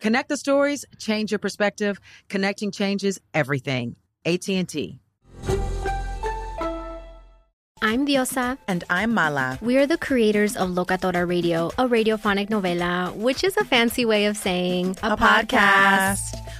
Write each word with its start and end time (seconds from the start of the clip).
Connect 0.00 0.30
the 0.30 0.36
stories, 0.36 0.84
change 0.98 1.30
your 1.30 1.38
perspective. 1.38 2.00
Connecting 2.28 2.70
changes 2.70 3.20
everything. 3.34 3.96
AT&T. 4.24 4.98
I'm 7.82 8.06
Diosa. 8.06 8.58
And 8.68 8.84
I'm 8.90 9.14
Mala. 9.14 9.58
We 9.62 9.78
are 9.78 9.86
the 9.86 9.96
creators 9.96 10.56
of 10.56 10.70
Locatora 10.70 11.26
Radio, 11.26 11.68
a 11.78 11.88
radiophonic 11.88 12.50
novela, 12.50 13.14
which 13.14 13.42
is 13.42 13.56
a 13.56 13.64
fancy 13.64 14.04
way 14.04 14.26
of 14.26 14.36
saying 14.36 14.96
a, 15.02 15.12
a 15.12 15.16
podcast. 15.16 16.18
podcast. 16.18 16.59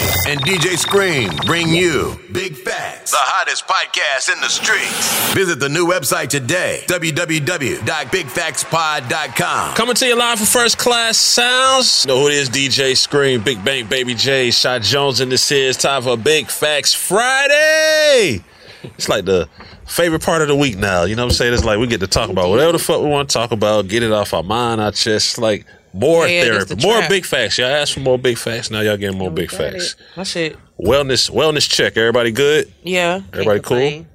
and 0.31 0.39
DJ 0.43 0.77
Scream 0.77 1.29
bring 1.45 1.67
you 1.67 2.17
Big 2.31 2.55
Facts, 2.55 3.11
the 3.11 3.17
hottest 3.19 3.67
podcast 3.67 4.31
in 4.31 4.39
the 4.39 4.47
streets. 4.47 5.33
Visit 5.33 5.59
the 5.59 5.67
new 5.67 5.85
website 5.85 6.29
today, 6.29 6.85
www.bigfactspod.com. 6.87 9.75
Coming 9.75 9.95
to 9.95 10.07
you 10.07 10.15
live 10.15 10.39
for 10.39 10.45
First 10.45 10.77
Class 10.77 11.17
Sounds. 11.17 12.05
You 12.05 12.13
know 12.13 12.21
who 12.21 12.29
it 12.29 12.35
is, 12.35 12.49
DJ 12.49 12.95
Scream, 12.95 13.43
Big 13.43 13.61
Bank, 13.65 13.89
Baby 13.89 14.15
J, 14.15 14.51
Shot 14.51 14.83
Jones, 14.83 15.19
and 15.19 15.29
this 15.29 15.51
is 15.51 15.75
time 15.75 16.03
for 16.03 16.15
Big 16.15 16.47
Facts 16.47 16.93
Friday. 16.93 18.41
It's 18.83 19.09
like 19.09 19.25
the 19.25 19.49
favorite 19.85 20.23
part 20.23 20.41
of 20.41 20.47
the 20.47 20.55
week 20.55 20.77
now. 20.77 21.03
You 21.03 21.17
know 21.17 21.23
what 21.23 21.33
I'm 21.33 21.35
saying? 21.35 21.53
It's 21.53 21.65
like 21.65 21.77
we 21.77 21.87
get 21.87 21.99
to 21.99 22.07
talk 22.07 22.29
about 22.29 22.47
whatever 22.47 22.71
the 22.71 22.79
fuck 22.79 23.01
we 23.01 23.09
want 23.09 23.29
to 23.29 23.33
talk 23.33 23.51
about, 23.51 23.89
get 23.89 24.01
it 24.01 24.13
off 24.13 24.33
our 24.33 24.43
mind, 24.43 24.79
our 24.79 24.93
chest. 24.93 25.39
Like 25.39 25.65
more 25.93 26.27
yeah, 26.27 26.43
therapy, 26.43 26.75
more 26.85 27.01
big 27.09 27.25
facts. 27.25 27.57
Y'all 27.57 27.67
asked 27.67 27.93
for 27.93 27.99
more 27.99 28.17
big 28.17 28.37
facts. 28.37 28.71
Now 28.71 28.81
y'all 28.81 28.97
getting 28.97 29.17
more 29.17 29.31
big 29.31 29.51
facts. 29.51 29.95
That's 30.15 30.35
it. 30.35 30.57
Wellness, 30.79 31.29
wellness 31.29 31.69
check. 31.69 31.97
Everybody 31.97 32.31
good? 32.31 32.71
Yeah. 32.83 33.21
Everybody 33.33 33.59
cool. 33.59 34.05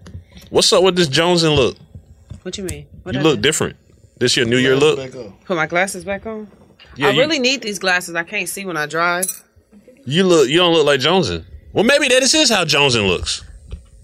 What's 0.51 0.73
up 0.73 0.83
with 0.83 0.97
this 0.97 1.09
Jones 1.09 1.43
and 1.43 1.55
look? 1.55 1.77
What 2.43 2.57
you 2.57 2.65
mean? 2.65 2.87
What 3.03 3.15
you 3.15 3.21
look 3.21 3.41
different. 3.41 3.77
This 4.19 4.37
your 4.37 4.47
New 4.47 4.59
Year 4.59 4.77
look? 4.77 5.13
Put 5.45 5.57
my 5.57 5.67
glasses 5.67 6.05
back 6.05 6.27
on. 6.27 6.49
Yeah, 6.97 7.09
I 7.09 7.11
you, 7.11 7.21
really 7.21 7.39
need 7.39 7.61
these 7.63 7.79
glasses. 7.79 8.15
I 8.15 8.23
can't 8.23 8.49
see 8.49 8.65
when 8.65 8.77
I 8.77 8.87
drive. 8.87 9.27
You 10.05 10.25
look. 10.25 10.49
You 10.49 10.59
don't 10.59 10.73
look 10.73 10.87
like 10.87 11.01
Joneson. 11.01 11.45
Well, 11.73 11.85
maybe 11.85 12.09
that 12.09 12.23
is 12.23 12.51
how 12.51 12.65
Joneson 12.65 13.07
looks. 13.07 13.45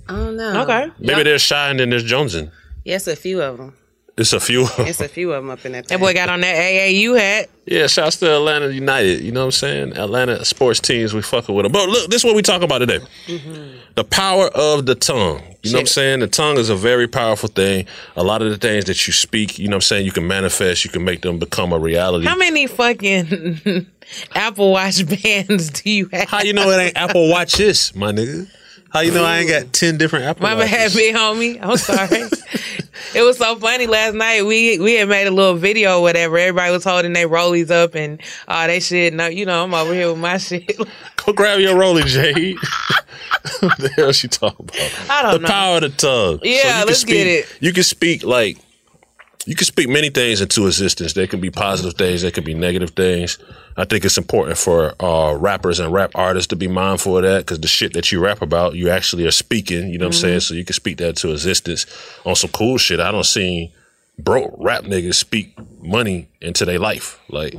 I 0.08 0.16
don't 0.16 0.36
know. 0.36 0.62
Okay. 0.62 0.90
Maybe 0.98 1.18
yep. 1.18 1.24
there's 1.24 1.42
Shy 1.42 1.70
and 1.70 1.80
then 1.80 1.88
there's 1.88 2.04
Joneson. 2.04 2.50
Yes, 2.84 3.06
a 3.06 3.16
few 3.16 3.40
of 3.40 3.56
them. 3.56 3.74
It's 4.22 4.32
a 4.32 4.40
few. 4.40 4.66
it's 4.78 5.00
a 5.00 5.08
few 5.08 5.32
of 5.32 5.42
them 5.42 5.50
up 5.50 5.64
in 5.66 5.72
that. 5.72 5.86
Thing. 5.86 5.98
That 5.98 6.04
boy 6.04 6.14
got 6.14 6.28
on 6.28 6.40
that 6.42 6.56
AAU 6.56 7.18
hat. 7.18 7.50
Yeah, 7.66 7.88
shouts 7.88 8.16
to 8.18 8.32
Atlanta 8.36 8.70
United. 8.70 9.20
You 9.20 9.32
know 9.32 9.40
what 9.40 9.46
I'm 9.46 9.50
saying? 9.52 9.96
Atlanta 9.96 10.44
sports 10.44 10.78
teams, 10.80 11.12
we 11.12 11.22
fucking 11.22 11.52
with 11.54 11.64
them. 11.64 11.72
But 11.72 11.88
look, 11.88 12.08
this 12.08 12.20
is 12.20 12.24
what 12.24 12.36
we 12.36 12.42
talk 12.42 12.62
about 12.62 12.78
today. 12.78 13.00
Mm-hmm. 13.26 13.78
The 13.96 14.04
power 14.04 14.46
of 14.48 14.86
the 14.86 14.94
tongue. 14.94 15.40
You 15.40 15.48
Shit. 15.64 15.72
know 15.72 15.76
what 15.78 15.80
I'm 15.80 15.86
saying? 15.86 16.20
The 16.20 16.26
tongue 16.28 16.56
is 16.56 16.70
a 16.70 16.76
very 16.76 17.08
powerful 17.08 17.48
thing. 17.48 17.86
A 18.16 18.22
lot 18.22 18.42
of 18.42 18.50
the 18.50 18.58
things 18.58 18.84
that 18.84 19.06
you 19.06 19.12
speak, 19.12 19.58
you 19.58 19.66
know 19.66 19.72
what 19.76 19.78
I'm 19.78 19.80
saying, 19.82 20.06
you 20.06 20.12
can 20.12 20.26
manifest, 20.26 20.84
you 20.84 20.90
can 20.90 21.04
make 21.04 21.22
them 21.22 21.38
become 21.40 21.72
a 21.72 21.78
reality. 21.78 22.26
How 22.26 22.36
many 22.36 22.68
fucking 22.68 23.86
Apple 24.34 24.70
Watch 24.72 25.04
bands 25.22 25.70
do 25.70 25.90
you 25.90 26.08
have? 26.12 26.28
How 26.28 26.42
you 26.42 26.52
know 26.52 26.70
it 26.70 26.80
ain't 26.80 26.96
Apple 26.96 27.28
Watches, 27.28 27.92
my 27.94 28.12
nigga? 28.12 28.48
How 28.92 29.00
you 29.00 29.10
know 29.10 29.24
I 29.24 29.38
ain't 29.38 29.48
got 29.48 29.72
ten 29.72 29.96
different 29.96 30.26
Apple 30.26 30.42
Mama 30.42 30.60
Watches? 30.60 30.70
had 30.70 30.94
me, 30.94 31.12
homie. 31.12 31.58
I'm 31.62 31.78
sorry. 31.78 32.28
it 33.14 33.22
was 33.22 33.38
so 33.38 33.56
funny 33.56 33.86
last 33.86 34.14
night. 34.14 34.44
We 34.44 34.78
we 34.78 34.94
had 34.94 35.08
made 35.08 35.26
a 35.26 35.30
little 35.30 35.54
video 35.54 35.98
or 35.98 36.02
whatever. 36.02 36.36
Everybody 36.36 36.72
was 36.72 36.84
holding 36.84 37.14
their 37.14 37.26
rollies 37.26 37.70
up 37.70 37.94
and 37.94 38.20
all 38.48 38.64
uh, 38.64 38.66
they 38.66 38.80
shit. 38.80 39.14
No, 39.14 39.28
you 39.28 39.46
know, 39.46 39.64
I'm 39.64 39.72
over 39.72 39.94
here 39.94 40.08
with 40.08 40.18
my 40.18 40.36
shit. 40.36 40.76
Go 41.16 41.32
grab 41.32 41.60
your 41.60 41.74
rollie, 41.74 42.04
Jade. 42.04 42.58
what 43.60 43.78
the 43.78 43.88
hell 43.96 44.12
she 44.12 44.28
talking 44.28 44.68
about? 44.68 45.10
I 45.10 45.22
don't 45.22 45.32
the 45.32 45.38
know. 45.38 45.46
The 45.46 45.52
power 45.52 45.76
of 45.76 45.82
the 45.82 45.88
tongue. 45.88 46.40
Yeah, 46.42 46.80
so 46.80 46.86
let's 46.86 47.00
speak, 47.00 47.14
get 47.14 47.26
it. 47.26 47.56
You 47.60 47.72
can 47.72 47.84
speak 47.84 48.24
like 48.24 48.58
you 49.46 49.56
can 49.56 49.64
speak 49.64 49.88
many 49.88 50.08
things 50.08 50.40
into 50.40 50.66
existence. 50.66 51.14
There 51.14 51.26
can 51.26 51.40
be 51.40 51.50
positive 51.50 51.94
things, 51.94 52.22
there 52.22 52.30
can 52.30 52.44
be 52.44 52.54
negative 52.54 52.90
things. 52.90 53.38
I 53.76 53.84
think 53.84 54.04
it's 54.04 54.18
important 54.18 54.58
for 54.58 54.94
uh, 55.02 55.34
rappers 55.34 55.80
and 55.80 55.92
rap 55.92 56.12
artists 56.14 56.48
to 56.48 56.56
be 56.56 56.68
mindful 56.68 57.16
of 57.16 57.22
that 57.24 57.38
because 57.38 57.60
the 57.60 57.68
shit 57.68 57.94
that 57.94 58.12
you 58.12 58.20
rap 58.20 58.42
about, 58.42 58.74
you 58.74 58.90
actually 58.90 59.26
are 59.26 59.32
speaking. 59.32 59.88
You 59.88 59.98
know 59.98 60.06
what 60.06 60.14
mm-hmm. 60.14 60.26
I'm 60.26 60.30
saying? 60.30 60.40
So 60.40 60.54
you 60.54 60.64
can 60.64 60.74
speak 60.74 60.98
that 60.98 61.16
to 61.16 61.32
existence 61.32 61.86
on 62.24 62.36
some 62.36 62.50
cool 62.50 62.78
shit. 62.78 63.00
I 63.00 63.10
don't 63.10 63.24
see 63.24 63.72
broke 64.22 64.54
rap 64.58 64.84
niggas 64.84 65.14
speak 65.14 65.56
money 65.82 66.28
into 66.40 66.64
their 66.64 66.78
life. 66.78 67.20
Like, 67.28 67.54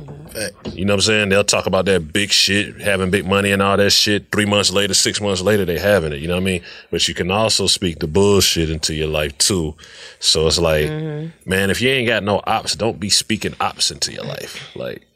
you 0.72 0.84
know 0.84 0.94
what 0.94 0.98
I'm 0.98 1.00
saying? 1.02 1.28
They'll 1.28 1.44
talk 1.44 1.66
about 1.66 1.84
that 1.86 2.12
big 2.12 2.30
shit, 2.30 2.80
having 2.80 3.10
big 3.10 3.26
money 3.26 3.50
and 3.50 3.60
all 3.60 3.76
that 3.76 3.90
shit. 3.90 4.32
Three 4.32 4.46
months 4.46 4.72
later, 4.72 4.94
six 4.94 5.20
months 5.20 5.42
later, 5.42 5.64
they 5.64 5.78
having 5.78 6.12
it. 6.12 6.20
You 6.20 6.28
know 6.28 6.34
what 6.34 6.42
I 6.42 6.44
mean? 6.44 6.62
But 6.90 7.06
you 7.06 7.14
can 7.14 7.30
also 7.30 7.66
speak 7.66 7.98
the 7.98 8.06
bullshit 8.06 8.70
into 8.70 8.94
your 8.94 9.08
life 9.08 9.36
too. 9.38 9.74
So 10.20 10.46
it's 10.46 10.58
like, 10.58 10.86
mm-hmm. 10.86 11.48
man, 11.48 11.70
if 11.70 11.80
you 11.80 11.90
ain't 11.90 12.08
got 12.08 12.22
no 12.22 12.40
ops, 12.46 12.74
don't 12.74 12.98
be 12.98 13.10
speaking 13.10 13.54
ops 13.60 13.90
into 13.90 14.12
your 14.12 14.24
life. 14.24 14.74
Like, 14.74 15.06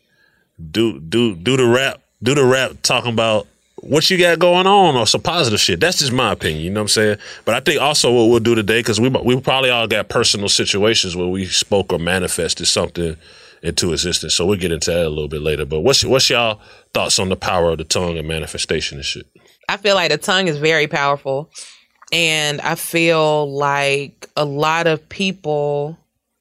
do 0.70 1.00
do 1.00 1.34
do 1.34 1.56
the 1.56 1.66
rap, 1.66 2.02
do 2.22 2.34
the 2.34 2.44
rap 2.44 2.72
talking 2.82 3.12
about 3.12 3.46
what 3.82 4.10
you 4.10 4.18
got 4.18 4.38
going 4.38 4.66
on 4.66 4.96
or 4.96 5.06
some 5.06 5.20
positive 5.20 5.60
shit. 5.60 5.80
That's 5.80 5.98
just 5.98 6.12
my 6.12 6.32
opinion. 6.32 6.62
You 6.62 6.70
know 6.70 6.80
what 6.80 6.84
I'm 6.84 6.88
saying? 6.88 7.18
But 7.44 7.54
I 7.54 7.60
think 7.60 7.80
also 7.80 8.12
what 8.12 8.30
we'll 8.30 8.40
do 8.40 8.54
today, 8.54 8.80
because 8.80 9.00
we 9.00 9.08
we 9.08 9.40
probably 9.40 9.70
all 9.70 9.86
got 9.86 10.08
personal 10.08 10.48
situations 10.48 11.16
where 11.16 11.28
we 11.28 11.46
spoke 11.46 11.92
or 11.92 11.98
manifested 11.98 12.66
something 12.66 13.16
into 13.62 13.92
existence. 13.92 14.34
So 14.34 14.46
we'll 14.46 14.58
get 14.58 14.72
into 14.72 14.90
that 14.90 15.06
a 15.06 15.08
little 15.08 15.28
bit 15.28 15.42
later. 15.42 15.64
But 15.64 15.80
what's 15.80 16.04
what's 16.04 16.30
y'all 16.30 16.60
thoughts 16.94 17.18
on 17.18 17.28
the 17.28 17.36
power 17.36 17.70
of 17.70 17.78
the 17.78 17.84
tongue 17.84 18.18
and 18.18 18.28
manifestation 18.28 18.98
and 18.98 19.04
shit? 19.04 19.26
I 19.68 19.76
feel 19.76 19.94
like 19.94 20.10
the 20.10 20.18
tongue 20.18 20.48
is 20.48 20.58
very 20.58 20.86
powerful. 20.86 21.50
And 22.10 22.60
I 22.62 22.74
feel 22.74 23.52
like 23.52 24.30
a 24.34 24.44
lot 24.44 24.86
of 24.86 25.06
people 25.08 25.98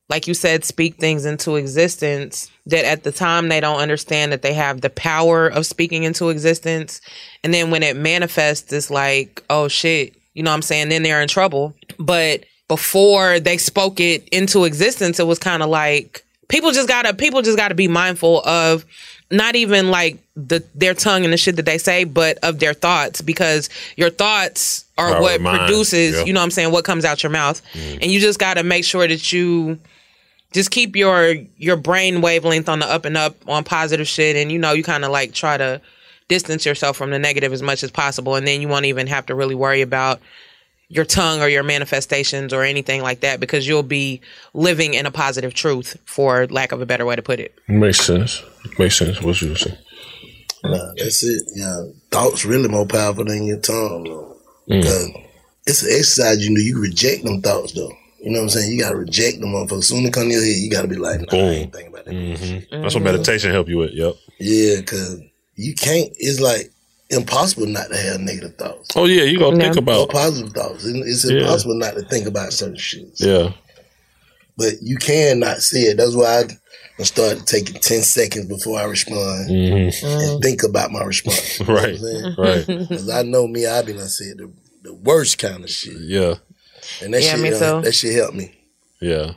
like 0.09 0.27
you 0.27 0.33
said, 0.33 0.63
speak 0.63 0.95
things 0.95 1.25
into 1.25 1.55
existence 1.55 2.49
that 2.65 2.85
at 2.85 3.03
the 3.03 3.11
time 3.11 3.49
they 3.49 3.59
don't 3.59 3.79
understand 3.79 4.31
that 4.31 4.41
they 4.41 4.53
have 4.53 4.81
the 4.81 4.89
power 4.89 5.47
of 5.47 5.65
speaking 5.65 6.03
into 6.03 6.29
existence. 6.29 7.01
And 7.43 7.53
then 7.53 7.71
when 7.71 7.83
it 7.83 7.95
manifests, 7.95 8.71
it's 8.71 8.89
like, 8.89 9.43
oh 9.49 9.67
shit, 9.67 10.13
you 10.33 10.43
know 10.43 10.51
what 10.51 10.55
I'm 10.55 10.61
saying, 10.61 10.89
then 10.89 11.03
they're 11.03 11.21
in 11.21 11.27
trouble. 11.27 11.73
But 11.99 12.45
before 12.67 13.39
they 13.39 13.57
spoke 13.57 13.99
it 13.99 14.27
into 14.29 14.65
existence, 14.65 15.19
it 15.19 15.27
was 15.27 15.39
kind 15.39 15.61
of 15.63 15.69
like 15.69 16.23
people 16.47 16.71
just 16.71 16.87
gotta 16.87 17.13
people 17.13 17.41
just 17.41 17.57
gotta 17.57 17.75
be 17.75 17.87
mindful 17.87 18.41
of 18.45 18.85
not 19.29 19.55
even 19.55 19.89
like 19.89 20.17
the 20.35 20.63
their 20.73 20.93
tongue 20.93 21.23
and 21.25 21.33
the 21.33 21.37
shit 21.37 21.57
that 21.57 21.65
they 21.65 21.77
say, 21.77 22.05
but 22.05 22.37
of 22.43 22.59
their 22.59 22.73
thoughts 22.73 23.21
because 23.21 23.69
your 23.97 24.09
thoughts 24.09 24.85
are 24.97 25.11
Power 25.11 25.21
what 25.21 25.35
of 25.35 25.41
mind, 25.41 25.59
produces, 25.59 26.15
yeah. 26.15 26.23
you 26.23 26.33
know 26.33 26.39
what 26.39 26.45
I'm 26.45 26.51
saying, 26.51 26.71
what 26.71 26.85
comes 26.85 27.03
out 27.03 27.23
your 27.23 27.31
mouth. 27.31 27.61
Mm. 27.73 28.03
And 28.03 28.11
you 28.11 28.19
just 28.19 28.39
gotta 28.39 28.63
make 28.63 28.85
sure 28.85 29.07
that 29.07 29.33
you 29.33 29.79
just 30.53 30.71
keep 30.71 30.95
your 30.95 31.35
your 31.57 31.75
brain 31.75 32.21
wavelength 32.21 32.69
on 32.69 32.79
the 32.79 32.85
up 32.85 33.05
and 33.05 33.17
up 33.17 33.35
on 33.47 33.63
positive 33.63 34.07
shit 34.07 34.35
and 34.35 34.51
you 34.51 34.59
know 34.59 34.73
you 34.73 34.83
kind 34.83 35.05
of 35.05 35.11
like 35.11 35.33
try 35.33 35.57
to 35.57 35.81
distance 36.27 36.65
yourself 36.65 36.97
from 36.97 37.09
the 37.09 37.19
negative 37.19 37.53
as 37.53 37.61
much 37.61 37.83
as 37.83 37.91
possible 37.91 38.35
and 38.35 38.47
then 38.47 38.61
you 38.61 38.67
won't 38.67 38.85
even 38.85 39.07
have 39.07 39.25
to 39.25 39.35
really 39.35 39.55
worry 39.55 39.81
about 39.81 40.19
your 40.89 41.05
tongue 41.05 41.41
or 41.41 41.49
your 41.49 41.63
manifestations 41.63 42.53
or 42.53 42.63
anything 42.63 43.01
like 43.01 43.19
that 43.19 43.39
because 43.39 43.67
you'll 43.67 43.83
be 43.83 44.21
living 44.53 44.93
in 44.93 45.05
a 45.05 45.11
positive 45.11 45.53
truth 45.53 45.97
for 46.05 46.47
lack 46.47 46.71
of 46.71 46.81
a 46.81 46.85
better 46.85 47.05
way 47.05 47.15
to 47.15 47.21
put 47.21 47.39
it 47.39 47.53
Makes 47.67 48.01
sense. 48.01 48.41
Makes 48.79 48.97
sense. 48.97 49.21
What 49.21 49.41
you 49.41 49.55
saying? 49.55 49.77
Nah, 50.63 50.93
that's 50.97 51.23
it. 51.23 51.43
Yeah, 51.55 51.83
thoughts 52.11 52.45
really 52.45 52.67
more 52.67 52.85
powerful 52.85 53.25
than 53.25 53.45
your 53.45 53.59
tongue, 53.59 54.03
though. 54.05 54.37
Mm. 54.69 54.81
Because 54.81 55.09
it's 55.65 55.83
an 55.83 55.89
exercise. 55.91 56.45
You 56.45 56.53
know, 56.53 56.59
you 56.59 56.81
reject 56.81 57.23
them 57.23 57.41
thoughts, 57.41 57.73
though. 57.73 57.91
You 58.27 58.33
know 58.33 58.39
what 58.39 58.43
I'm 58.43 58.49
saying? 58.49 58.73
You 58.73 58.79
gotta 58.81 58.97
reject 58.97 59.39
them, 59.39 59.51
motherfuckers. 59.53 59.85
Soon 59.85 59.99
as 59.99 60.03
they 60.03 60.11
come 60.11 60.23
to 60.27 60.33
your 60.33 60.43
head, 60.43 60.57
you 60.57 60.69
gotta 60.69 60.87
be 60.89 60.97
like, 60.97 61.21
nah, 61.21 61.27
I 61.31 61.37
ain't 61.37 61.71
thinking 61.73 61.93
about 61.93 62.03
that. 62.05 62.13
hmm 62.13 62.81
That's 62.81 62.93
what 62.93 63.01
meditation 63.03 63.51
help 63.51 63.69
you 63.69 63.77
with. 63.77 63.91
Yep. 63.93 64.15
Yeah, 64.39 64.75
because 64.81 65.21
you 65.55 65.73
can't. 65.75 66.09
It's 66.17 66.41
like 66.41 66.69
impossible 67.09 67.67
not 67.67 67.87
to 67.89 67.95
have 67.95 68.19
negative 68.19 68.55
thoughts. 68.57 68.89
Oh 68.97 69.05
yeah, 69.05 69.23
you 69.23 69.39
gonna 69.39 69.55
think 69.57 69.77
about 69.77 69.99
or 70.01 70.07
positive 70.07 70.51
thoughts. 70.51 70.83
It- 70.85 70.97
It's 71.07 71.23
Yeah. 71.23 71.37
impossible 71.39 71.75
not 71.77 71.93
to 71.95 72.01
think 72.01 72.27
about 72.27 72.51
certain 72.51 72.75
shit. 72.77 73.07
yeah. 73.15 73.53
But 74.57 74.73
you 74.81 74.97
cannot 74.97 75.61
see 75.61 75.83
it. 75.83 75.95
That's 75.97 76.15
why 76.15 76.39
I, 76.41 76.43
I 76.99 77.03
started 77.03 77.45
taking 77.47 77.75
ten 77.79 78.01
seconds 78.01 78.47
before 78.47 78.77
I 78.77 78.83
respond 78.85 79.49
Mhm. 79.49 80.03
and 80.03 80.43
think 80.43 80.63
about 80.63 80.91
my 80.91 81.03
response. 81.03 81.59
Right, 81.67 81.97
right. 82.37 82.65
Because 82.67 83.09
I 83.09 83.21
know 83.21 83.47
me, 83.47 83.65
I 83.67 83.81
be 83.83 83.93
done 83.93 84.09
said 84.09 84.37
the, 84.39 84.51
the 84.83 84.93
worst 84.95 85.37
kind 85.37 85.63
of 85.63 85.69
shit, 85.69 85.95
Yeah. 86.01 86.33
And 87.01 87.13
that 87.13 87.21
Yeah, 87.23 87.31
shit 87.31 87.39
me 87.41 87.49
uh, 87.53 87.59
too. 87.59 87.81
that 87.81 87.93
shit 87.93 88.13
helped 88.15 88.35
me. 88.35 88.51
Yeah. 89.01 89.33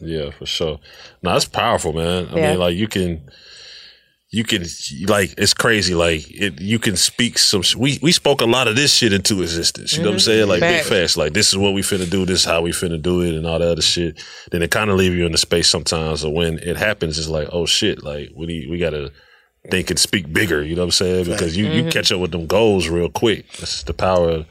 Yeah, 0.00 0.30
for 0.30 0.46
sure. 0.46 0.78
No, 1.22 1.32
that's 1.32 1.44
powerful, 1.44 1.92
man. 1.92 2.28
I 2.32 2.36
Yeah. 2.38 2.50
mean, 2.50 2.58
like 2.60 2.74
you 2.76 2.88
can 2.88 3.20
you 4.32 4.44
can 4.44 4.64
like 5.08 5.34
it's 5.36 5.52
crazy. 5.52 5.92
Like 5.94 6.24
it, 6.30 6.60
you 6.60 6.78
can 6.78 6.96
speak 6.96 7.36
some. 7.36 7.62
We 7.76 7.98
we 8.00 8.12
spoke 8.12 8.40
a 8.40 8.46
lot 8.46 8.68
of 8.68 8.76
this 8.76 8.94
shit 8.94 9.12
into 9.12 9.42
existence. 9.42 9.92
You 9.92 10.04
know 10.04 10.10
what 10.10 10.12
I'm 10.14 10.18
Mhm. 10.18 10.24
saying? 10.24 10.48
Like 10.48 10.60
big 10.60 10.76
Facts. 10.84 10.88
facts. 10.88 11.16
Like 11.16 11.32
this 11.32 11.48
is 11.48 11.58
what 11.58 11.74
we 11.74 11.82
finna 11.82 12.08
do. 12.08 12.24
This 12.24 12.40
is 12.40 12.44
how 12.44 12.62
we 12.62 12.70
finna 12.70 13.02
do 13.02 13.22
it, 13.22 13.34
and 13.34 13.44
all 13.46 13.58
that 13.58 13.68
other 13.72 13.82
shit. 13.82 14.22
Then 14.52 14.62
it 14.62 14.70
kind 14.70 14.88
of 14.88 14.96
leave 14.96 15.14
you 15.14 15.26
in 15.26 15.32
the 15.32 15.38
space 15.38 15.68
sometimes. 15.68 16.22
Of 16.22 16.32
when 16.32 16.58
it 16.60 16.76
happens, 16.76 17.18
it's 17.18 17.28
like, 17.28 17.48
oh 17.52 17.66
shit. 17.66 18.04
Like 18.04 18.30
we 18.36 18.46
need, 18.46 18.70
we 18.70 18.78
gotta 18.78 19.10
think 19.70 19.90
and 19.90 19.98
speak 19.98 20.32
bigger. 20.32 20.62
You 20.62 20.76
know 20.76 20.82
what 20.82 20.86
I'm 20.86 20.90
saying? 20.92 21.24
Because 21.24 21.56
you 21.56 21.66
you 21.66 21.82
Mhm. 21.84 21.90
catch 21.92 22.12
up 22.12 22.20
with 22.20 22.30
them 22.30 22.46
goals 22.46 22.86
real 22.88 23.10
quick. 23.10 23.50
That's 23.58 23.82
the 23.82 23.92
power 23.94 24.30
of 24.30 24.46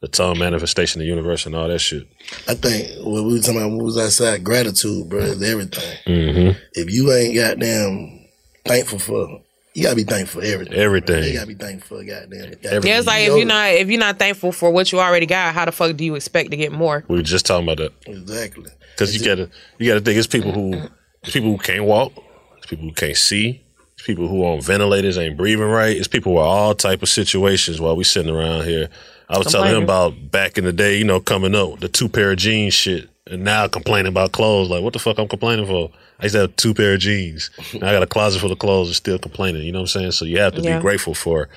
the 0.00 0.08
tongue 0.08 0.38
manifestation, 0.38 1.00
of 1.00 1.04
the 1.04 1.08
universe, 1.08 1.46
and 1.46 1.54
all 1.54 1.68
that 1.68 1.80
shit. 1.80 2.06
I 2.46 2.54
think 2.54 3.04
when 3.04 3.26
we 3.26 3.34
were 3.34 3.38
talking 3.40 3.56
about 3.60 3.72
what 3.72 3.84
was 3.84 3.98
outside, 3.98 4.44
gratitude, 4.44 5.08
bro, 5.08 5.20
is 5.20 5.42
everything. 5.42 5.98
Mm-hmm. 6.06 6.58
If 6.74 6.92
you 6.92 7.12
ain't 7.12 7.34
goddamn 7.34 8.26
thankful 8.64 8.98
for, 8.98 9.42
you 9.74 9.82
gotta 9.82 9.96
be 9.96 10.04
thankful 10.04 10.40
for 10.40 10.46
everything. 10.46 10.74
Everything. 10.74 11.24
You 11.24 11.34
gotta 11.34 11.46
be 11.46 11.54
thankful 11.54 11.98
for 11.98 12.04
goddamn. 12.04 12.54
yeah 12.62 12.98
it's 12.98 13.06
like 13.06 13.28
if 13.28 13.36
you're 13.36 13.44
not 13.44 13.70
if 13.70 13.88
you're 13.88 14.00
not 14.00 14.18
thankful 14.18 14.50
for 14.50 14.70
what 14.70 14.90
you 14.90 14.98
already 15.00 15.26
got 15.26 15.54
how 15.54 15.64
the 15.64 15.72
fuck 15.72 15.96
do 15.96 16.04
you 16.04 16.16
expect 16.16 16.50
to 16.50 16.56
get 16.56 16.72
more 16.72 17.04
We 17.06 17.16
were 17.16 17.22
just 17.22 17.46
talking 17.46 17.68
about 17.68 17.78
that. 17.78 17.92
Exactly. 18.06 18.70
Because 18.92 19.14
you 19.14 19.24
gotta 19.24 19.50
you 19.78 19.88
gotta 19.88 20.00
think 20.00 20.18
it's 20.18 20.26
people 20.26 20.52
who 20.52 20.88
it's 21.22 21.32
people 21.32 21.50
who 21.50 21.58
can't 21.58 21.84
walk, 21.84 22.12
it's 22.56 22.66
people 22.66 22.86
who 22.86 22.92
can't 22.92 23.16
see, 23.16 23.62
it's 23.94 24.04
people 24.04 24.26
who 24.26 24.44
on 24.44 24.60
ventilators 24.60 25.16
ain't 25.18 25.36
breathing 25.36 25.64
right, 25.64 25.96
it's 25.96 26.08
people 26.08 26.34
with 26.34 26.44
all 26.44 26.74
type 26.74 27.02
of 27.02 27.08
situations 27.08 27.80
while 27.80 27.94
we 27.96 28.04
sitting 28.04 28.34
around 28.34 28.64
here. 28.64 28.88
I 29.28 29.38
was 29.38 29.52
telling 29.52 29.76
him 29.76 29.82
about 29.82 30.30
back 30.30 30.56
in 30.58 30.64
the 30.64 30.72
day, 30.72 30.98
you 30.98 31.04
know, 31.04 31.20
coming 31.20 31.54
up, 31.54 31.80
the 31.80 31.88
two 31.88 32.08
pair 32.08 32.30
of 32.32 32.38
jeans 32.38 32.74
shit. 32.74 33.08
And 33.30 33.44
now 33.44 33.68
complaining 33.68 34.08
about 34.08 34.32
clothes. 34.32 34.70
Like, 34.70 34.82
what 34.82 34.94
the 34.94 34.98
fuck 34.98 35.18
I'm 35.18 35.28
complaining 35.28 35.66
for? 35.66 35.90
I 36.18 36.24
used 36.24 36.34
to 36.34 36.40
have 36.40 36.56
two 36.56 36.72
pair 36.72 36.94
of 36.94 37.00
jeans. 37.00 37.50
Now 37.74 37.88
I 37.88 37.92
got 37.92 38.02
a 38.02 38.06
closet 38.06 38.40
full 38.40 38.50
of 38.50 38.58
clothes 38.58 38.88
and 38.88 38.96
still 38.96 39.18
complaining. 39.18 39.62
You 39.64 39.72
know 39.72 39.80
what 39.80 39.94
I'm 39.94 40.00
saying? 40.00 40.12
So 40.12 40.24
you 40.24 40.38
have 40.38 40.54
to 40.54 40.62
Yeah. 40.62 40.76
be 40.78 40.82
grateful 40.82 41.12
for 41.14 41.50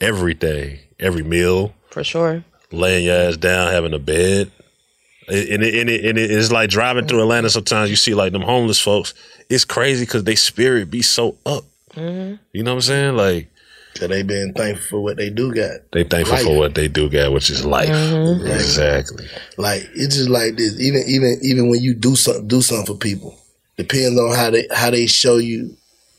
everything, 0.00 0.78
every 0.98 1.22
meal, 1.22 1.74
for 1.90 2.02
sure 2.04 2.44
laying 2.70 3.04
your 3.06 3.14
ass 3.16 3.36
down, 3.36 3.72
having 3.72 3.94
a 3.94 3.98
bed. 3.98 4.50
And 5.28 5.62
it, 5.62 5.74
and, 5.74 5.90
it, 5.90 6.04
and 6.06 6.18
it- 6.18 6.30
it's 6.30 6.50
like 6.52 6.70
driving 6.70 7.06
through 7.06 7.20
Atlanta. 7.22 7.50
Sometimes 7.50 7.90
you 7.90 7.96
see 7.96 8.14
like 8.14 8.32
them 8.32 8.42
homeless 8.42 8.80
folks. 8.80 9.12
It's 9.50 9.64
crazy 9.64 10.04
because 10.06 10.24
they 10.24 10.34
spirit 10.34 10.90
be 10.90 11.02
so 11.02 11.36
up. 11.44 11.64
mm-hmm. 11.94 12.36
You 12.52 12.62
know 12.62 12.70
what 12.72 12.76
I'm 12.76 12.80
saying? 12.82 13.16
Like 13.16 13.48
Cause 13.98 14.08
they 14.08 14.22
been 14.22 14.52
thankful 14.54 14.86
for 14.88 15.00
what 15.02 15.16
they 15.16 15.28
do 15.30 15.52
got. 15.52 15.80
they 15.92 16.04
thankful 16.04 16.36
Life. 16.36 16.44
for 16.44 16.56
what 16.56 16.74
they 16.74 16.86
do 16.88 17.08
got, 17.10 17.32
which 17.32 17.50
is 17.50 17.64
life. 17.64 17.88
Mm-hmm. 17.88 18.46
Mhm. 18.46 18.54
Exactly. 18.54 19.26
Like 19.56 19.88
it's 19.94 20.16
just 20.16 20.28
like 20.28 20.56
this. 20.56 20.78
Even 20.80 21.02
even 21.06 21.38
even 21.42 21.68
when 21.70 21.80
you 21.82 21.94
do 21.94 22.14
something 22.16 22.46
do 22.46 22.62
something 22.62 22.86
for 22.86 22.98
people, 22.98 23.36
depends 23.76 24.18
on 24.18 24.36
how 24.36 24.50
they 24.50 24.66
how 24.72 24.90
they 24.90 25.06
show 25.06 25.36
you 25.38 25.74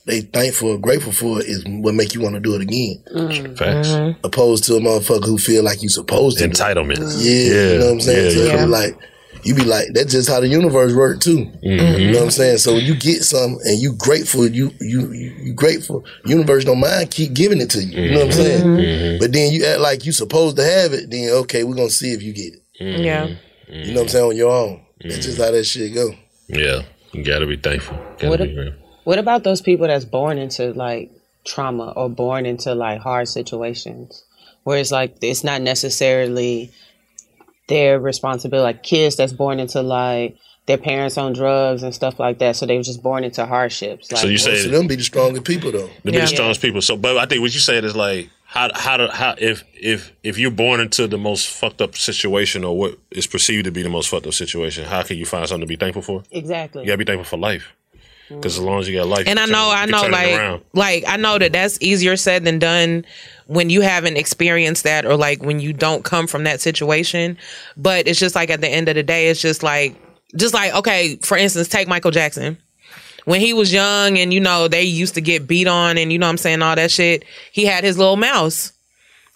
they 0.06 0.22
thankful 0.22 0.70
or 0.72 0.78
grateful 0.78 1.12
for 1.12 1.40
it 1.40 1.46
is 1.48 1.64
what 1.68 1.94
make 1.94 2.14
you 2.16 2.22
want 2.22 2.34
to 2.36 2.42
do 2.42 2.56
it 2.56 2.62
again. 2.62 3.02
Mm-hmm. 3.14 4.26
Opposed 4.26 4.64
to 4.66 4.76
a 4.76 4.80
motherfucker 4.80 5.26
who 5.26 5.38
feel 5.38 5.64
like 5.64 5.82
you 5.84 5.90
supposed 5.90 6.38
to. 6.40 6.46
do 6.46 6.50
it. 6.52 6.56
Entitlement. 6.58 6.98
Yeah, 7.20 7.54
Yeah, 7.54 7.72
you 7.74 7.78
know 7.80 7.86
what 7.86 7.92
I'm 7.94 8.02
saying. 8.02 8.38
yeah, 8.38 8.52
so 8.52 8.56
yeah. 8.58 8.66
like 8.66 8.98
you 9.44 9.56
be 9.56 9.64
like 9.64 9.88
that's 9.94 10.12
just 10.12 10.30
how 10.30 10.40
the 10.40 10.48
universe 10.48 10.94
work 10.94 11.20
too. 11.22 11.46
Mhm. 11.66 12.00
You 12.00 12.12
know 12.12 12.18
what 12.20 12.24
I'm 12.26 12.32
saying. 12.32 12.58
So 12.60 12.74
when 12.74 12.86
you 12.86 12.96
get 12.96 13.24
something 13.24 13.60
and 13.66 13.80
you 13.80 13.94
grateful, 13.94 14.48
you 14.48 14.72
you 14.82 15.12
you, 15.14 15.36
you 15.44 15.54
grateful. 15.54 16.04
Universe 16.26 16.66
don't 16.66 16.80
mind 16.80 17.12
keep 17.12 17.34
giving 17.34 17.62
it 17.62 17.70
to 17.72 17.84
you. 17.84 18.02
You 18.04 18.12
know 18.12 18.18
what 18.20 18.26
I'm 18.28 18.32
saying. 18.34 18.64
Mhm. 18.64 19.20
But 19.20 19.32
then 19.34 19.52
you 19.54 19.66
act 19.66 19.80
like 19.80 20.06
you 20.06 20.12
supposed 20.12 20.58
to 20.58 20.64
have 20.64 20.94
it. 20.94 21.10
Then 21.10 21.30
okay, 21.30 21.64
we're 21.64 21.76
gonna 21.76 21.90
see 21.90 22.12
if 22.12 22.22
you 22.24 22.34
get 22.34 22.54
it. 22.54 22.62
yeah 22.80 23.28
You 23.68 23.94
know 23.94 24.02
what 24.02 24.02
I'm 24.04 24.08
saying 24.10 24.26
on 24.26 24.36
your 24.36 24.52
own. 24.52 24.82
That's 25.04 25.26
just 25.26 25.38
how 25.38 25.52
that 25.52 25.64
shit 25.64 25.94
go. 25.94 26.14
Yeah. 26.48 26.82
You 27.14 27.24
gotta 27.24 27.46
be 27.48 27.56
thankful. 27.58 27.98
Gotta 28.18 28.30
What 28.30 28.40
be 28.40 28.50
if- 28.50 28.56
grateful. 28.56 28.80
What 29.06 29.18
about 29.20 29.44
those 29.44 29.62
people 29.62 29.88
that's 29.88 30.06
born 30.06 30.38
into 30.38 30.72
like 30.74 31.10
trauma 31.46 31.94
or 31.96 32.10
born 32.10 32.46
into 32.46 32.76
like 32.76 33.00
hard 33.00 33.28
situations 33.28 34.24
where 34.64 34.78
it's 34.78 34.92
like 34.92 35.16
it's 35.22 35.44
not 35.44 35.62
necessarily 35.62 36.70
their 37.70 38.00
responsibility, 38.00 38.64
like 38.64 38.84
kids 38.84 39.16
that's 39.16 39.32
born 39.34 39.60
into 39.60 39.82
like 39.82 40.38
their 40.66 40.78
parents 40.78 41.18
on 41.18 41.34
drugs 41.34 41.82
and 41.82 41.96
stuff 41.96 42.20
like 42.20 42.38
that, 42.40 42.56
so 42.56 42.66
they 42.66 42.78
were 42.78 42.84
just 42.84 43.02
born 43.02 43.24
into 43.24 43.46
hardships. 43.46 44.12
Like, 44.12 44.22
So 44.22 44.28
you 44.28 44.38
say 44.38 44.52
Most 44.52 44.66
of 44.66 44.72
them 44.74 44.88
be 44.88 44.96
the 44.96 45.04
strongest 45.04 45.46
people 45.46 45.72
though. 45.72 45.88
The 46.04 46.12
Yeah. 46.12 46.12
biggest 46.12 46.34
strongest 46.34 46.62
people. 46.62 46.82
So, 46.82 46.96
but 46.98 47.18
I 47.18 47.26
think 47.26 47.42
what 47.42 47.54
you 47.54 47.60
said 47.60 47.86
is 47.86 47.96
like 47.96 48.30
how 48.46 48.70
how 48.76 48.98
to 48.98 49.08
how 49.10 49.36
if 49.38 49.64
if 49.74 50.12
if 50.24 50.38
you're 50.38 50.52
born 50.52 50.80
into 50.80 51.08
the 51.08 51.18
most 51.18 51.48
fucked 51.48 51.82
up 51.82 51.96
situation 51.96 52.64
or 52.64 52.78
what 52.78 52.98
is 53.12 53.26
perceived 53.28 53.66
to 53.66 53.72
be 53.72 53.82
the 53.84 53.90
most 53.90 54.10
fucked 54.10 54.28
up 54.28 54.34
situation, 54.34 54.86
how 54.86 55.02
can 55.04 55.18
you 55.18 55.26
find 55.26 55.48
something 55.48 55.62
to 55.62 55.68
be 55.68 55.76
thankful 55.78 56.02
for? 56.04 56.24
exactly. 56.32 56.82
You 56.84 56.88
gotta 56.88 56.98
be 56.98 57.06
thankful 57.06 57.26
for 57.26 57.38
life. 57.38 57.72
Because 58.30 58.60
as 58.60 58.64
long 58.64 58.80
as 58.80 58.88
you 58.88 58.96
got 58.96 59.08
life, 59.08 59.26
and 59.26 59.40
you 59.40 59.44
I 59.44 59.48
know, 59.48 59.72
turn- 59.72 60.14
I 60.14 60.32
know, 60.36 60.52
like, 60.52 60.62
like 60.74 61.04
I 61.08 61.18
know 61.18 61.40
that 61.40 61.52
that's 61.52 61.80
easier 61.82 62.16
said 62.16 62.44
than 62.46 62.60
done 62.60 63.04
when 63.50 63.72
you 63.72 63.82
haven't 63.82 64.16
experienced 64.16 64.84
that, 64.84 65.08
or 65.08 65.16
like 65.16 65.42
when 65.42 65.60
you 65.60 65.74
don't 65.74 66.06
come 66.06 66.28
from 66.28 66.44
that 66.44 66.62
situation. 66.62 67.36
But 67.76 68.08
it's 68.08 68.20
just 68.20 68.36
like 68.36 68.52
at 68.52 68.62
the 68.62 68.70
end 68.70 68.90
of 68.90 68.96
the 68.96 69.02
day, 69.02 69.30
it's 69.30 69.42
just 69.42 69.64
like, 69.64 69.96
just 70.36 70.54
like 70.54 70.74
okay, 70.76 71.16
for 71.24 71.36
instance, 71.36 71.68
take 71.68 71.88
Michael 71.88 72.12
Jackson. 72.12 72.60
When 73.26 73.42
he 73.42 73.54
was 73.54 73.74
young, 73.74 74.20
and 74.20 74.32
you 74.32 74.40
know 74.40 74.68
they 74.68 74.84
used 74.84 75.16
to 75.16 75.22
get 75.22 75.48
beat 75.48 75.68
on, 75.68 75.98
and 75.98 76.14
you 76.14 76.20
know 76.20 76.30
I'm 76.30 76.38
saying 76.38 76.62
all 76.62 76.76
that 76.76 76.92
shit. 76.92 77.26
He 77.52 77.66
had 77.66 77.84
his 77.84 77.98
little 77.98 78.18
mouse, 78.18 78.72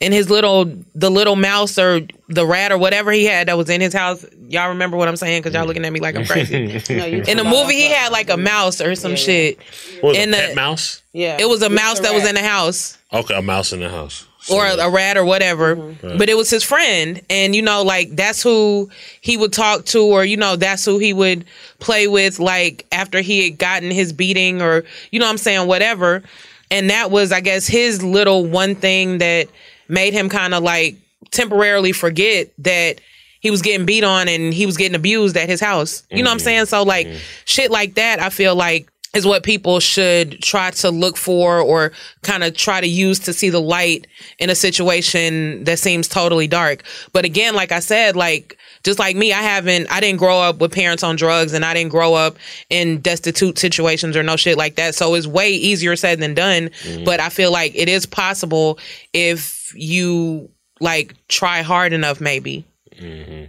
and 0.02 0.14
his 0.14 0.30
little 0.30 0.66
the 0.96 1.10
little 1.10 1.36
mouse 1.36 1.78
or 1.78 2.02
the 2.30 2.46
rat 2.46 2.72
or 2.72 2.78
whatever 2.78 3.12
he 3.12 3.26
had 3.26 3.48
that 3.48 3.58
was 3.58 3.70
in 3.70 3.80
his 3.82 3.94
house. 3.94 4.26
Y'all 4.50 4.70
remember 4.70 4.98
what 4.98 5.08
I'm 5.08 5.16
saying? 5.16 5.42
Because 5.42 5.54
y'all 5.54 5.66
looking 5.66 5.86
at 5.86 5.94
me 5.94 6.00
like 6.00 6.16
I'm 6.16 6.26
crazy. 6.26 6.64
No, 6.90 7.06
In 7.06 7.38
the 7.38 7.44
movie, 7.44 7.76
he 7.76 7.88
had 7.90 8.12
like 8.12 8.30
a 8.30 8.38
mouse 8.38 8.82
or 8.82 8.96
some 8.96 9.16
shit. 9.16 9.58
What 10.02 10.10
was 10.10 10.18
it, 10.18 10.24
in 10.24 10.34
a 10.34 10.38
pet 10.38 10.50
the- 10.50 10.56
mouse? 10.56 11.02
Yeah, 11.14 11.38
It 11.40 11.48
was 11.48 11.62
a 11.62 11.66
It's 11.68 11.76
mouse 11.76 12.00
that 12.02 12.14
was 12.14 12.28
in 12.28 12.34
the 12.36 12.42
house 12.44 12.98
Okay, 13.14 13.36
a 13.36 13.42
mouse 13.44 13.72
in 13.72 13.82
the 13.82 13.90
house. 13.90 14.26
or 14.52 14.66
a, 14.66 14.76
a 14.78 14.90
rat 14.90 15.16
or 15.16 15.24
whatever. 15.24 15.76
Right. 15.76 16.18
But 16.18 16.28
it 16.28 16.36
was 16.36 16.50
his 16.50 16.64
friend. 16.64 17.22
And, 17.30 17.56
you 17.56 17.62
know, 17.62 17.84
like 17.84 18.16
that's 18.16 18.42
who 18.42 18.90
he 19.22 19.38
would 19.38 19.54
talk 19.54 19.86
to 19.86 20.00
or, 20.04 20.26
you 20.26 20.38
know, 20.38 20.56
that's 20.56 20.84
who 20.84 20.98
he 20.98 21.14
would 21.14 21.46
play 21.80 22.08
with, 22.08 22.40
like 22.40 22.88
after 22.92 23.22
he 23.22 23.50
had 23.52 23.60
gotten 23.60 23.92
his 23.92 24.12
beating 24.12 24.62
or, 24.64 24.84
you 25.12 25.20
know 25.20 25.26
what 25.28 25.32
I'm 25.32 25.38
saying, 25.38 25.68
whatever. 25.68 26.24
And 26.72 26.90
that 26.90 27.12
was, 27.12 27.32
I 27.32 27.40
guess, 27.42 27.68
his 27.68 28.02
little 28.04 28.44
one 28.46 28.74
thing 28.74 29.20
that 29.20 29.48
made 29.88 30.14
him 30.14 30.30
kind 30.30 30.54
of 30.54 30.64
like 30.64 30.96
temporarily 31.32 31.92
forget 31.92 32.50
that 32.60 33.00
he 33.40 33.52
was 33.52 33.62
getting 33.62 33.86
beat 33.86 34.04
on 34.04 34.28
and 34.28 34.54
he 34.54 34.66
was 34.66 34.78
getting 34.78 34.96
abused 34.96 35.36
at 35.36 35.50
his 35.50 35.60
house. 35.60 36.04
You 36.10 36.24
know 36.24 36.30
what 36.30 36.34
I'm 36.36 36.40
saying? 36.40 36.66
So, 36.68 36.84
like, 36.84 37.08
shit 37.46 37.72
like 37.72 37.96
that, 37.96 38.22
I 38.22 38.30
feel 38.30 38.56
like 38.56 38.90
is 39.14 39.28
what 39.28 39.44
people 39.44 39.80
should 39.80 40.42
try 40.42 40.72
to 40.72 40.90
look 40.90 41.18
for 41.18 41.60
or 41.60 41.92
kind 42.24 42.44
of 42.44 42.56
try 42.58 42.82
to 42.82 42.88
use 42.88 43.20
to 43.20 43.32
see 43.32 43.52
the 43.52 43.62
light 43.62 44.08
in 44.40 44.50
a 44.50 44.56
situation 44.56 45.64
that 45.66 45.78
seems 45.78 46.08
totally 46.08 46.48
dark. 46.48 46.82
But 47.12 47.24
again, 47.24 47.54
like 47.54 47.72
I 47.72 47.80
said, 47.80 48.16
like 48.16 48.58
just 48.84 48.98
like 48.98 49.16
me, 49.16 49.32
I 49.32 49.44
haven't, 49.44 49.92
I 49.92 50.00
didn't 50.00 50.18
grow 50.18 50.40
up 50.40 50.58
with 50.58 50.72
parents 50.72 51.04
on 51.04 51.16
drugs 51.16 51.54
and 51.54 51.64
I 51.64 51.76
didn't 51.76 51.92
grow 51.92 52.16
up 52.16 52.38
in 52.72 53.02
destitute 53.02 53.60
situations 53.60 54.18
or 54.18 54.24
no 54.24 54.36
shit 54.36 54.58
like 54.58 54.78
that. 54.78 54.96
So 54.96 55.14
it's 55.14 55.28
way 55.28 55.52
easier 55.52 55.96
said 55.96 56.20
than 56.20 56.34
done. 56.34 56.72
Mhm. 56.84 57.06
But 57.06 57.20
I 57.20 57.30
feel 57.30 57.52
like 57.52 57.74
it 57.76 57.90
is 57.90 58.08
possible 58.08 58.80
if 59.14 59.63
you 59.76 60.50
like 60.80 61.16
try 61.28 61.62
hard 61.62 61.94
enough, 61.94 62.20
maybe. 62.22 62.66
hmm 63.00 63.46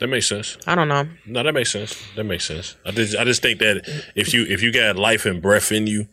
That 0.00 0.08
makes 0.08 0.28
sense. 0.28 0.56
I 0.66 0.74
don't 0.74 0.88
know. 0.88 1.08
No, 1.26 1.42
that 1.42 1.52
makes 1.54 1.72
sense. 1.72 1.96
That 2.16 2.24
makes 2.24 2.44
sense. 2.46 2.76
I 2.86 2.92
just, 2.92 3.16
I 3.16 3.24
just 3.24 3.42
think 3.42 3.58
that 3.60 3.82
if 4.14 4.32
you 4.32 4.44
if 4.48 4.62
you 4.62 4.72
got 4.72 4.96
life 4.96 5.26
and 5.26 5.42
breath 5.42 5.72
in 5.72 5.86
you, 5.86 6.06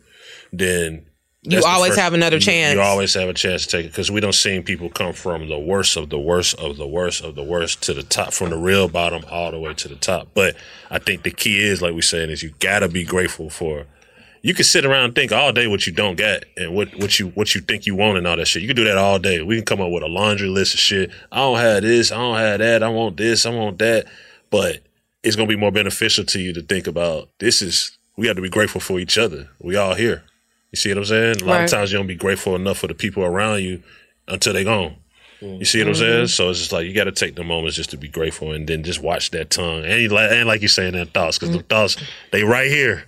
then 0.52 1.06
You 1.42 1.62
always 1.64 1.94
have 1.96 2.12
another 2.12 2.40
chance. 2.40 2.74
You 2.74 2.80
always 2.80 3.14
have 3.14 3.28
a 3.28 3.34
chance 3.34 3.62
to 3.66 3.68
take 3.76 3.86
it 3.86 3.88
because 3.90 4.10
we 4.10 4.20
don't 4.20 4.34
see 4.34 4.60
people 4.62 4.90
come 4.90 5.12
from 5.12 5.48
the 5.48 5.58
worst 5.58 5.96
of 5.96 6.10
the 6.10 6.18
worst 6.18 6.58
of 6.58 6.76
the 6.76 6.86
worst 6.88 7.22
of 7.22 7.36
the 7.36 7.44
worst 7.44 7.82
to 7.84 7.94
the 7.94 8.02
top, 8.02 8.32
from 8.32 8.50
the 8.50 8.58
real 8.58 8.88
bottom 8.88 9.24
all 9.30 9.52
the 9.52 9.60
way 9.60 9.72
to 9.74 9.88
the 9.88 9.94
top. 9.96 10.28
But 10.34 10.56
I 10.90 10.98
think 10.98 11.22
the 11.22 11.30
key 11.30 11.60
is, 11.62 11.80
like 11.80 11.94
we 11.94 12.02
saying, 12.02 12.30
is 12.30 12.42
you 12.42 12.50
gotta 12.58 12.88
be 12.88 13.04
grateful 13.04 13.48
for. 13.50 13.86
You 14.46 14.54
can 14.54 14.64
sit 14.64 14.84
around 14.84 15.04
and 15.06 15.14
think 15.16 15.32
all 15.32 15.52
day 15.52 15.66
what 15.66 15.86
you 15.88 15.92
don't 15.92 16.16
get 16.16 16.44
and 16.56 16.72
what, 16.72 16.94
what 17.00 17.18
you 17.18 17.28
what 17.30 17.54
you 17.56 17.60
think 17.60 17.84
you 17.84 17.96
want 17.96 18.16
and 18.16 18.26
all 18.28 18.36
that 18.36 18.46
shit. 18.46 18.62
You 18.62 18.68
can 18.68 18.76
do 18.76 18.84
that 18.84 18.96
all 18.96 19.18
day. 19.18 19.42
We 19.42 19.56
can 19.56 19.64
come 19.64 19.80
up 19.80 19.90
with 19.90 20.04
a 20.04 20.08
laundry 20.08 20.46
list 20.48 20.74
of 20.74 20.78
shit. 20.80 21.10
I 21.32 21.38
don't 21.38 21.58
have 21.58 21.82
this. 21.82 22.12
I 22.12 22.16
don't 22.16 22.36
have 22.38 22.58
that. 22.60 22.82
I 22.84 22.88
want 22.88 23.16
this. 23.16 23.44
I 23.44 23.50
want 23.50 23.78
that. 23.80 24.06
But 24.50 24.82
it's 25.24 25.34
gonna 25.34 25.48
be 25.48 25.56
more 25.56 25.72
beneficial 25.72 26.24
to 26.26 26.38
you 26.40 26.52
to 26.52 26.62
think 26.62 26.86
about 26.86 27.28
this 27.40 27.60
is 27.60 27.98
we 28.16 28.28
have 28.28 28.36
to 28.36 28.42
be 28.42 28.48
grateful 28.48 28.80
for 28.80 29.00
each 29.00 29.18
other. 29.18 29.48
We 29.60 29.74
all 29.74 29.94
here. 29.94 30.22
You 30.70 30.76
see 30.76 30.90
what 30.90 30.98
I'm 30.98 31.04
saying? 31.06 31.36
A 31.42 31.44
lot 31.44 31.54
Right. 31.56 31.64
of 31.64 31.70
times 31.70 31.90
you 31.90 31.98
don't 31.98 32.06
be 32.06 32.14
grateful 32.14 32.54
enough 32.54 32.78
for 32.78 32.86
the 32.86 32.94
people 32.94 33.24
around 33.24 33.64
you 33.64 33.82
until 34.28 34.52
they 34.52 34.62
gone. 34.62 34.94
You 35.40 35.64
see 35.64 35.80
what 35.80 35.88
I'm 35.88 35.94
saying? 35.96 36.24
Mhm. 36.26 36.30
So 36.30 36.50
it's 36.50 36.60
just 36.60 36.72
like 36.72 36.86
you 36.86 36.94
got 36.94 37.04
to 37.04 37.12
take 37.12 37.34
the 37.34 37.44
moments 37.44 37.76
just 37.76 37.90
to 37.90 37.96
be 37.96 38.08
grateful, 38.08 38.52
and 38.52 38.66
then 38.66 38.82
just 38.84 39.02
watch 39.02 39.32
that 39.32 39.50
tongue, 39.50 39.84
and 39.84 40.00
you 40.00 40.08
like, 40.08 40.30
and 40.30 40.46
like 40.46 40.62
you 40.62 40.68
saying 40.68 40.92
that 40.92 41.12
thoughts, 41.12 41.36
because 41.38 41.54
the 41.54 41.62
thoughts 41.64 41.96
they 42.30 42.42
right 42.44 42.70
here. 42.70 43.04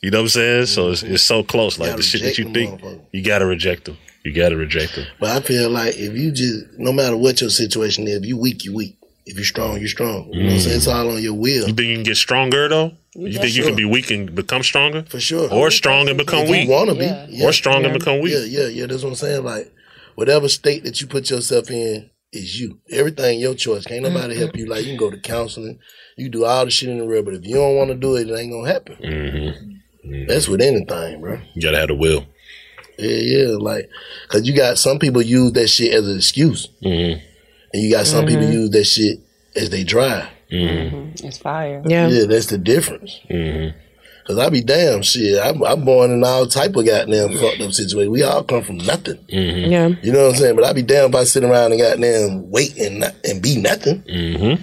You 0.00 0.10
know 0.10 0.18
what 0.18 0.22
I'm 0.22 0.28
saying? 0.28 0.66
So 0.66 0.90
it's, 0.90 1.02
mm-hmm. 1.02 1.14
it's 1.14 1.24
so 1.24 1.42
close. 1.42 1.78
Like 1.78 1.96
the 1.96 2.02
shit 2.02 2.22
that 2.22 2.38
you 2.38 2.52
think, 2.52 2.80
you 3.12 3.22
got 3.22 3.38
to 3.40 3.46
reject 3.46 3.86
them. 3.86 3.98
You 4.24 4.32
got 4.32 4.50
to 4.50 4.56
reject 4.56 4.94
them. 4.94 5.06
But 5.18 5.30
I 5.30 5.40
feel 5.40 5.70
like 5.70 5.96
if 5.96 6.14
you 6.14 6.30
just, 6.30 6.78
no 6.78 6.92
matter 6.92 7.16
what 7.16 7.40
your 7.40 7.50
situation 7.50 8.06
is, 8.06 8.16
if 8.16 8.26
you 8.26 8.36
weak, 8.36 8.64
you 8.64 8.74
weak. 8.74 8.96
If 9.26 9.36
you're 9.36 9.44
strong, 9.44 9.78
you're 9.78 9.88
strong. 9.88 10.30
You 10.32 10.40
know 10.40 10.46
what 10.46 10.54
I'm 10.54 10.60
saying? 10.60 10.76
It's 10.76 10.86
mm. 10.86 10.94
all 10.94 11.10
on 11.10 11.22
your 11.22 11.34
will. 11.34 11.68
You 11.68 11.74
think 11.74 11.80
you 11.80 11.94
can 11.96 12.02
get 12.02 12.16
stronger 12.16 12.68
though? 12.68 12.92
You 13.14 13.26
Yeah, 13.28 13.40
think 13.40 13.54
you 13.54 13.62
sure. 13.62 13.66
can 13.66 13.76
be 13.76 13.84
weak 13.84 14.10
and 14.10 14.34
become 14.34 14.62
stronger? 14.62 15.02
For 15.02 15.20
sure. 15.20 15.52
Or 15.52 15.70
strong 15.70 16.08
and 16.08 16.16
become 16.16 16.44
if 16.44 16.50
weak. 16.50 16.66
You 16.66 16.70
want 16.70 16.88
to 16.90 16.94
be. 16.94 17.36
Yeah. 17.36 17.46
Or 17.46 17.52
strong 17.52 17.84
and 17.84 17.92
become 17.92 18.20
weak. 18.20 18.32
Yeah, 18.32 18.44
yeah, 18.44 18.68
yeah. 18.68 18.86
That's 18.86 19.02
what 19.02 19.10
I'm 19.10 19.16
saying. 19.16 19.44
Like, 19.44 19.70
whatever 20.14 20.48
state 20.48 20.84
that 20.84 21.00
you 21.00 21.08
put 21.08 21.28
yourself 21.28 21.70
in 21.70 22.08
is 22.32 22.58
you. 22.58 22.80
Everything 22.90 23.40
your 23.40 23.54
choice. 23.54 23.84
Can't 23.84 24.02
nobody 24.02 24.36
help 24.36 24.52
mm-hmm. 24.52 24.60
you. 24.60 24.66
Like, 24.66 24.84
you 24.84 24.92
can 24.92 24.96
go 24.96 25.10
to 25.10 25.18
counseling. 25.18 25.78
You 26.16 26.26
can 26.26 26.32
do 26.32 26.44
all 26.46 26.64
the 26.64 26.70
shit 26.70 26.88
in 26.88 26.98
the 26.98 27.04
world, 27.04 27.26
but 27.26 27.34
if 27.34 27.44
you 27.44 27.56
don't 27.56 27.76
want 27.76 27.90
to 27.90 27.96
do 27.96 28.16
it, 28.16 28.30
it 28.30 28.38
ain't 28.38 28.52
gonna 28.52 28.72
happen. 28.72 28.96
Mm-hmm. 28.96 29.70
That's 30.26 30.48
with 30.48 30.60
anything, 30.60 31.20
bro. 31.20 31.38
You 31.54 31.62
gotta 31.62 31.78
have 31.78 31.88
the 31.88 31.94
will. 31.94 32.24
Yeah, 32.98 33.08
yeah. 33.48 33.56
Like, 33.56 33.88
cause 34.28 34.46
you 34.46 34.54
got 34.56 34.78
some 34.78 34.98
people 34.98 35.22
use 35.22 35.52
that 35.52 35.68
shit 35.68 35.94
as 35.94 36.08
an 36.08 36.16
excuse, 36.16 36.68
mm-hmm. 36.82 37.20
and 37.72 37.82
you 37.82 37.90
got 37.92 38.06
some 38.06 38.26
people 38.26 38.46
Mhm. 38.46 38.52
use 38.52 38.70
that 38.70 38.84
shit 38.84 39.20
as 39.54 39.70
they 39.70 39.84
drive. 39.84 40.26
Mm-hmm. 40.50 41.26
It's 41.26 41.38
fire. 41.38 41.82
Yeah, 41.86 42.08
yeah, 42.08 42.24
that's 42.26 42.46
the 42.46 42.58
difference. 42.58 43.20
Mm-hmm. 43.30 43.76
Cause 44.26 44.38
I 44.38 44.50
be 44.50 44.60
damn 44.62 45.00
shit. 45.02 45.38
I'm, 45.42 45.62
I'm 45.62 45.84
born 45.86 46.10
in 46.10 46.22
all 46.22 46.46
type 46.46 46.76
of 46.76 46.84
goddamn 46.84 47.32
fucked 47.38 47.62
up 47.62 47.72
situation. 47.72 48.10
We 48.12 48.22
all 48.22 48.42
come 48.44 48.62
from 48.62 48.76
nothing. 48.78 49.16
Mm-hmm. 49.32 49.70
Yeah. 49.72 49.88
You 50.02 50.12
know 50.12 50.24
what 50.26 50.34
I'm 50.34 50.36
saying? 50.40 50.54
But 50.56 50.64
I 50.64 50.72
be 50.74 50.82
damn 50.82 51.08
if 51.10 51.14
I 51.14 51.24
sit 51.24 51.44
around 51.44 51.72
and 51.72 51.80
goddamn 51.80 52.50
wait 52.50 52.76
and 52.76 53.00
not, 53.00 53.14
and 53.24 53.40
be 53.42 53.56
nothing. 53.58 54.02
Mm-hmm. 54.02 54.62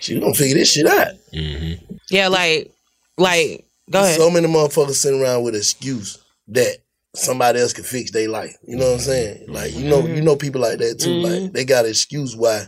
Shit, 0.00 0.16
we 0.16 0.20
gonna 0.20 0.34
figure 0.34 0.56
this 0.56 0.72
shit 0.72 0.86
out. 0.86 1.12
Mm-hmm. 1.32 1.94
Yeah, 2.10 2.28
like, 2.28 2.72
like, 3.16 3.64
go 3.90 4.00
ahead. 4.00 4.18
So 4.18 4.30
many 4.30 4.46
motherfuckers 4.46 4.94
sitting 4.94 5.20
around 5.20 5.42
with 5.42 5.54
excuse 5.54 6.22
that 6.48 6.78
somebody 7.14 7.60
else 7.60 7.72
could 7.72 7.86
fix 7.86 8.10
their 8.10 8.28
life. 8.28 8.56
You 8.62 8.76
know 8.76 8.86
what 8.86 8.94
I'm 8.94 9.00
saying? 9.00 9.44
Like 9.48 9.74
you 9.74 9.88
know, 9.88 10.06
you 10.06 10.20
know 10.20 10.36
people 10.36 10.60
like 10.60 10.78
that 10.78 11.00
too. 11.00 11.10
Mm-hmm. 11.10 11.44
Like 11.44 11.52
they 11.52 11.64
got 11.64 11.84
an 11.84 11.90
excuse 11.90 12.36
why 12.36 12.66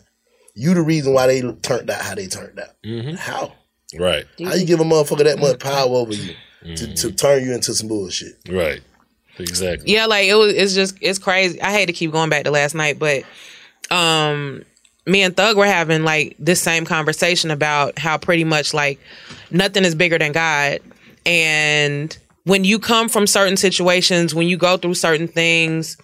you 0.54 0.74
the 0.74 0.82
reason 0.82 1.14
why 1.14 1.26
they 1.26 1.40
turned 1.40 1.90
out 1.90 2.02
how 2.02 2.14
they 2.14 2.26
turned 2.26 2.58
out. 2.58 2.70
Mm-hmm. 2.84 3.14
How? 3.16 3.52
Right. 3.98 4.26
How 4.42 4.54
you 4.54 4.66
give 4.66 4.80
a 4.80 4.84
motherfucker 4.84 5.24
that 5.24 5.38
much 5.38 5.60
power 5.60 5.88
over 5.88 6.12
you 6.12 6.34
to, 6.76 6.94
to 6.94 7.12
turn 7.12 7.44
you 7.44 7.54
into 7.54 7.74
some 7.74 7.88
bullshit? 7.88 8.34
Right. 8.48 8.80
Exactly. 9.38 9.92
Yeah, 9.92 10.06
like 10.06 10.26
it 10.26 10.34
was. 10.34 10.52
It's 10.52 10.74
just 10.74 10.96
it's 11.00 11.18
crazy. 11.18 11.62
I 11.62 11.72
hate 11.72 11.86
to 11.86 11.92
keep 11.92 12.10
going 12.10 12.28
back 12.28 12.44
to 12.44 12.50
last 12.50 12.74
night, 12.74 12.98
but 12.98 13.22
um, 13.90 14.64
me 15.06 15.22
and 15.22 15.36
Thug 15.36 15.56
were 15.56 15.66
having 15.66 16.02
like 16.02 16.36
this 16.38 16.60
same 16.60 16.84
conversation 16.84 17.50
about 17.50 17.98
how 17.98 18.18
pretty 18.18 18.44
much 18.44 18.74
like 18.74 18.98
nothing 19.50 19.84
is 19.84 19.94
bigger 19.94 20.18
than 20.18 20.32
God, 20.32 20.80
and 21.26 22.16
when 22.44 22.64
you 22.64 22.78
come 22.78 23.08
from 23.08 23.26
certain 23.26 23.56
situations, 23.56 24.34
when 24.34 24.48
you 24.48 24.56
go 24.56 24.76
through 24.76 24.94
certain 24.94 25.28
things, 25.28 25.98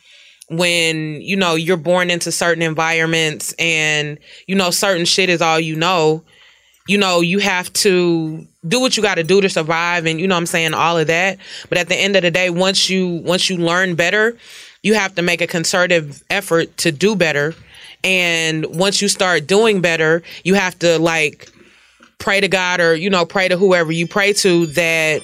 when 0.51 1.21
you 1.23 1.37
know 1.37 1.55
you're 1.55 1.77
born 1.77 2.11
into 2.11 2.31
certain 2.31 2.63
environments, 2.63 3.55
and 3.59 4.19
you 4.47 4.55
know 4.55 4.71
certain 4.71 5.07
shit 5.07 5.29
is 5.29 5.41
all 5.43 5.59
you 5.59 5.77
know. 5.77 6.23
You 6.87 6.99
know, 6.99 7.23
you 7.23 7.39
have 7.39 7.73
to 7.73 8.47
do 8.69 8.79
what 8.79 8.95
you 8.99 9.03
got 9.03 9.15
to 9.15 9.25
do 9.25 9.41
to 9.41 9.49
survive 9.49 10.05
and 10.05 10.21
you 10.21 10.29
know 10.29 10.37
I'm 10.37 10.45
saying 10.45 10.75
all 10.75 10.99
of 10.99 11.07
that. 11.07 11.39
But 11.71 11.79
at 11.79 11.89
the 11.89 11.97
end 11.97 12.15
of 12.15 12.23
the 12.23 12.31
day, 12.31 12.51
once 12.51 12.91
you 12.91 13.23
once 13.25 13.49
you 13.49 13.57
learn 13.57 13.95
better, 13.95 14.37
you 14.83 14.93
have 14.93 15.15
to 15.15 15.23
make 15.23 15.41
a 15.41 15.47
concerted 15.47 16.15
effort 16.29 16.77
to 16.79 16.93
do 16.93 17.17
better. 17.17 17.55
And 18.05 18.67
once 18.67 19.01
you 19.01 19.09
start 19.09 19.47
doing 19.47 19.81
better, 19.81 20.23
you 20.45 20.55
have 20.55 20.79
to 20.81 20.99
like 20.99 21.49
pray 22.25 22.41
to 22.41 22.49
God 22.49 22.81
or 22.81 22.95
you 22.95 23.11
know 23.11 23.27
pray 23.27 23.49
to 23.49 23.57
whoever 23.59 23.93
you 23.93 24.09
pray 24.09 24.33
to 24.33 24.65
that 24.69 25.21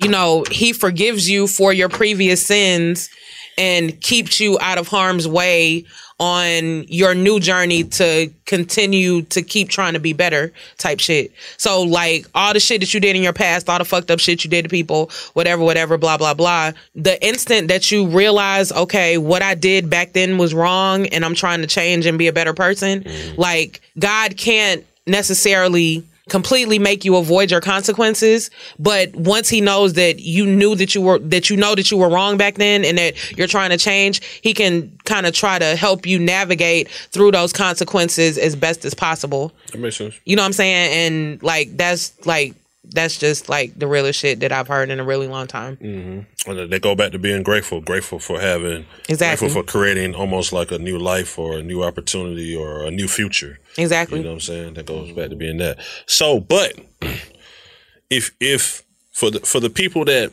you 0.00 0.08
know 0.08 0.44
he 0.48 0.72
forgives 0.72 1.28
you 1.28 1.48
for 1.48 1.72
your 1.72 1.88
previous 1.88 2.46
sins 2.46 3.10
and 3.58 4.00
keeps 4.00 4.38
you 4.38 4.56
out 4.60 4.78
of 4.78 4.86
harm's 4.86 5.26
way 5.26 5.84
on 6.20 6.84
your 6.84 7.14
new 7.14 7.40
journey 7.40 7.82
to 7.82 8.32
continue 8.44 9.22
to 9.22 9.42
keep 9.42 9.68
trying 9.68 9.94
to 9.94 10.00
be 10.00 10.12
better 10.14 10.52
type 10.78 11.00
shit. 11.00 11.30
So 11.58 11.82
like 11.82 12.26
all 12.34 12.54
the 12.54 12.60
shit 12.60 12.80
that 12.80 12.94
you 12.94 13.00
did 13.00 13.16
in 13.16 13.22
your 13.22 13.34
past, 13.34 13.68
all 13.68 13.78
the 13.78 13.84
fucked 13.84 14.10
up 14.10 14.18
shit 14.18 14.42
you 14.42 14.48
did 14.48 14.62
to 14.62 14.68
people, 14.68 15.10
whatever, 15.34 15.62
whatever, 15.62 15.98
blah, 15.98 16.16
blah, 16.16 16.32
blah. 16.32 16.72
The 16.94 17.22
instant 17.26 17.68
that 17.68 17.92
you 17.92 18.06
realize, 18.06 18.72
okay, 18.72 19.18
what 19.18 19.42
I 19.42 19.54
did 19.54 19.90
back 19.90 20.14
then 20.14 20.38
was 20.38 20.54
wrong 20.54 21.06
and 21.08 21.22
I'm 21.22 21.34
trying 21.34 21.60
to 21.60 21.66
change 21.66 22.06
and 22.06 22.16
be 22.18 22.28
a 22.28 22.32
better 22.32 22.54
person, 22.54 23.02
mm. 23.02 23.36
like 23.36 23.82
God 23.98 24.38
can't 24.38 24.86
necessarily 25.06 26.02
completely 26.28 26.78
make 26.78 27.04
you 27.04 27.14
avoid 27.16 27.52
your 27.52 27.60
consequences 27.60 28.50
but 28.80 29.14
once 29.14 29.48
he 29.48 29.60
knows 29.60 29.92
that 29.92 30.18
you 30.18 30.44
knew 30.44 30.74
that 30.74 30.92
you 30.92 31.00
were 31.00 31.20
that 31.20 31.48
you 31.48 31.56
know 31.56 31.74
that 31.76 31.88
you 31.90 31.96
were 31.96 32.08
wrong 32.08 32.36
back 32.36 32.56
then 32.56 32.84
and 32.84 32.98
that 32.98 33.14
you're 33.38 33.46
trying 33.46 33.70
to 33.70 33.76
change 33.76 34.20
he 34.42 34.52
can 34.52 34.90
kind 35.04 35.24
of 35.26 35.32
try 35.32 35.56
to 35.56 35.76
help 35.76 36.04
you 36.04 36.18
navigate 36.18 36.88
through 36.88 37.30
those 37.30 37.52
consequences 37.52 38.38
as 38.38 38.56
best 38.56 38.84
as 38.84 38.92
possible 38.92 39.52
That 39.70 39.78
makes 39.78 39.96
sense. 39.98 40.18
you 40.24 40.34
know 40.34 40.42
what 40.42 40.46
i'm 40.46 40.52
saying 40.52 40.92
and 40.92 41.42
like 41.44 41.76
that's 41.76 42.12
like 42.26 42.54
that's 42.90 43.18
just 43.18 43.48
like 43.48 43.78
the 43.78 43.86
realest 43.86 44.18
shit 44.20 44.40
that 44.40 44.52
i've 44.52 44.68
heard 44.68 44.90
in 44.90 45.00
a 45.00 45.04
really 45.04 45.26
long 45.28 45.46
time 45.46 45.76
Mm-hmm. 45.76 46.50
And 46.50 46.70
they 46.72 46.78
go 46.78 46.94
back 46.94 47.10
to 47.12 47.18
being 47.18 47.42
grateful, 47.42 47.80
grateful 47.80 48.20
for 48.20 48.40
having, 48.40 48.86
Exactly. 49.08 49.48
grateful 49.48 49.62
for 49.62 49.66
creating 49.66 50.14
almost 50.14 50.52
like 50.52 50.70
a 50.70 50.78
new 50.78 50.96
life 50.96 51.38
or 51.40 51.58
a 51.58 51.62
new 51.62 51.82
opportunity 51.82 52.54
or 52.54 52.84
a 52.84 52.90
new 52.90 53.08
future. 53.08 53.58
exactly 53.76 54.18
You 54.18 54.24
know 54.24 54.30
what 54.30 54.34
I'm 54.36 54.40
saying? 54.42 54.74
That 54.74 54.86
goes 54.86 55.10
back 55.12 55.30
to 55.30 55.36
being 55.36 55.56
that. 55.58 55.78
So, 56.06 56.38
but 56.38 56.74
if 58.10 58.30
if 58.40 58.82
for 59.12 59.30
the 59.30 59.40
for 59.40 59.58
the 59.60 59.70
people 59.70 60.04
that 60.04 60.32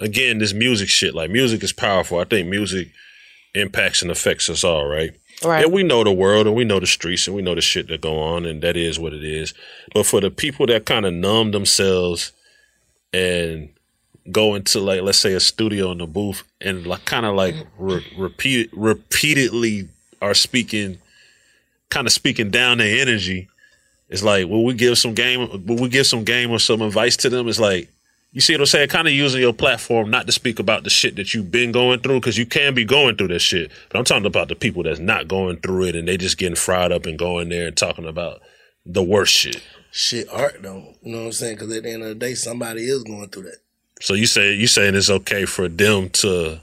again 0.00 0.38
this 0.38 0.52
music 0.54 0.88
shit 0.88 1.14
like 1.14 1.30
music 1.30 1.62
is 1.62 1.72
powerful. 1.72 2.18
I 2.18 2.24
think 2.24 2.48
music 2.48 2.88
impacts 3.54 4.02
and 4.02 4.10
affects 4.10 4.48
us 4.48 4.64
all, 4.64 4.86
right? 4.86 5.12
Right. 5.44 5.64
And 5.64 5.72
we 5.72 5.82
know 5.82 6.04
the 6.04 6.12
world 6.12 6.46
and 6.46 6.56
we 6.56 6.64
know 6.64 6.80
the 6.80 6.86
streets 6.86 7.26
and 7.26 7.36
we 7.36 7.42
know 7.42 7.54
the 7.54 7.60
shit 7.60 7.88
that 7.88 8.00
go 8.00 8.18
on 8.18 8.46
and 8.46 8.62
that 8.62 8.76
is 8.76 8.98
what 8.98 9.12
it 9.12 9.24
is. 9.24 9.54
But 9.92 10.06
for 10.06 10.20
the 10.20 10.30
people 10.30 10.66
that 10.66 10.86
kind 10.86 11.06
of 11.06 11.12
numb 11.12 11.50
themselves 11.50 12.32
and 13.12 13.68
go 14.30 14.54
into 14.54 14.80
like 14.80 15.02
let's 15.02 15.18
say 15.18 15.34
a 15.34 15.40
studio 15.40 15.92
in 15.92 15.98
the 15.98 16.06
booth 16.06 16.44
and 16.60 16.86
like 16.86 17.04
kind 17.04 17.26
of 17.26 17.34
like 17.34 17.54
re- 17.78 18.04
repeat 18.16 18.70
repeatedly 18.72 19.88
are 20.22 20.34
speaking 20.34 20.98
kind 21.90 22.06
of 22.06 22.12
speaking 22.12 22.50
down 22.50 22.78
their 22.78 23.02
energy 23.02 23.48
it's 24.08 24.22
like 24.22 24.46
will 24.48 24.64
we 24.64 24.72
give 24.72 24.96
some 24.96 25.12
game 25.12 25.66
will 25.66 25.76
we 25.76 25.88
give 25.88 26.06
some 26.06 26.24
game 26.24 26.50
or 26.50 26.58
some 26.58 26.80
advice 26.80 27.18
to 27.18 27.28
them 27.28 27.46
it's 27.48 27.60
like 27.60 27.90
you 28.34 28.42
see 28.42 28.52
what 28.52 28.60
i'm 28.60 28.66
saying 28.66 28.88
kind 28.90 29.08
of 29.08 29.14
using 29.14 29.40
your 29.40 29.54
platform 29.54 30.10
not 30.10 30.26
to 30.26 30.32
speak 30.32 30.58
about 30.58 30.84
the 30.84 30.90
shit 30.90 31.16
that 31.16 31.32
you've 31.32 31.50
been 31.50 31.72
going 31.72 31.98
through 32.00 32.20
because 32.20 32.36
you 32.36 32.44
can 32.44 32.74
be 32.74 32.84
going 32.84 33.16
through 33.16 33.28
that 33.28 33.38
shit 33.38 33.70
but 33.88 33.98
i'm 33.98 34.04
talking 34.04 34.26
about 34.26 34.48
the 34.48 34.54
people 34.54 34.82
that's 34.82 35.00
not 35.00 35.26
going 35.26 35.56
through 35.56 35.84
it 35.84 35.96
and 35.96 36.06
they 36.06 36.18
just 36.18 36.36
getting 36.36 36.54
fried 36.54 36.92
up 36.92 37.06
and 37.06 37.18
going 37.18 37.48
there 37.48 37.66
and 37.66 37.76
talking 37.76 38.04
about 38.06 38.42
the 38.84 39.02
worst 39.02 39.32
shit 39.32 39.62
Shit, 39.96 40.28
art 40.28 40.60
though. 40.60 40.96
You 41.02 41.12
know 41.12 41.18
what 41.18 41.26
I'm 41.26 41.32
saying? 41.32 41.54
Because 41.54 41.72
at 41.76 41.84
the 41.84 41.92
end 41.92 42.02
of 42.02 42.08
the 42.08 42.14
day, 42.16 42.34
somebody 42.34 42.82
is 42.82 43.04
going 43.04 43.28
through 43.28 43.44
that. 43.44 43.58
So 44.00 44.14
you 44.14 44.26
say 44.26 44.52
you 44.52 44.66
saying 44.66 44.96
it's 44.96 45.08
okay 45.08 45.44
for 45.44 45.68
them 45.68 46.10
to? 46.10 46.58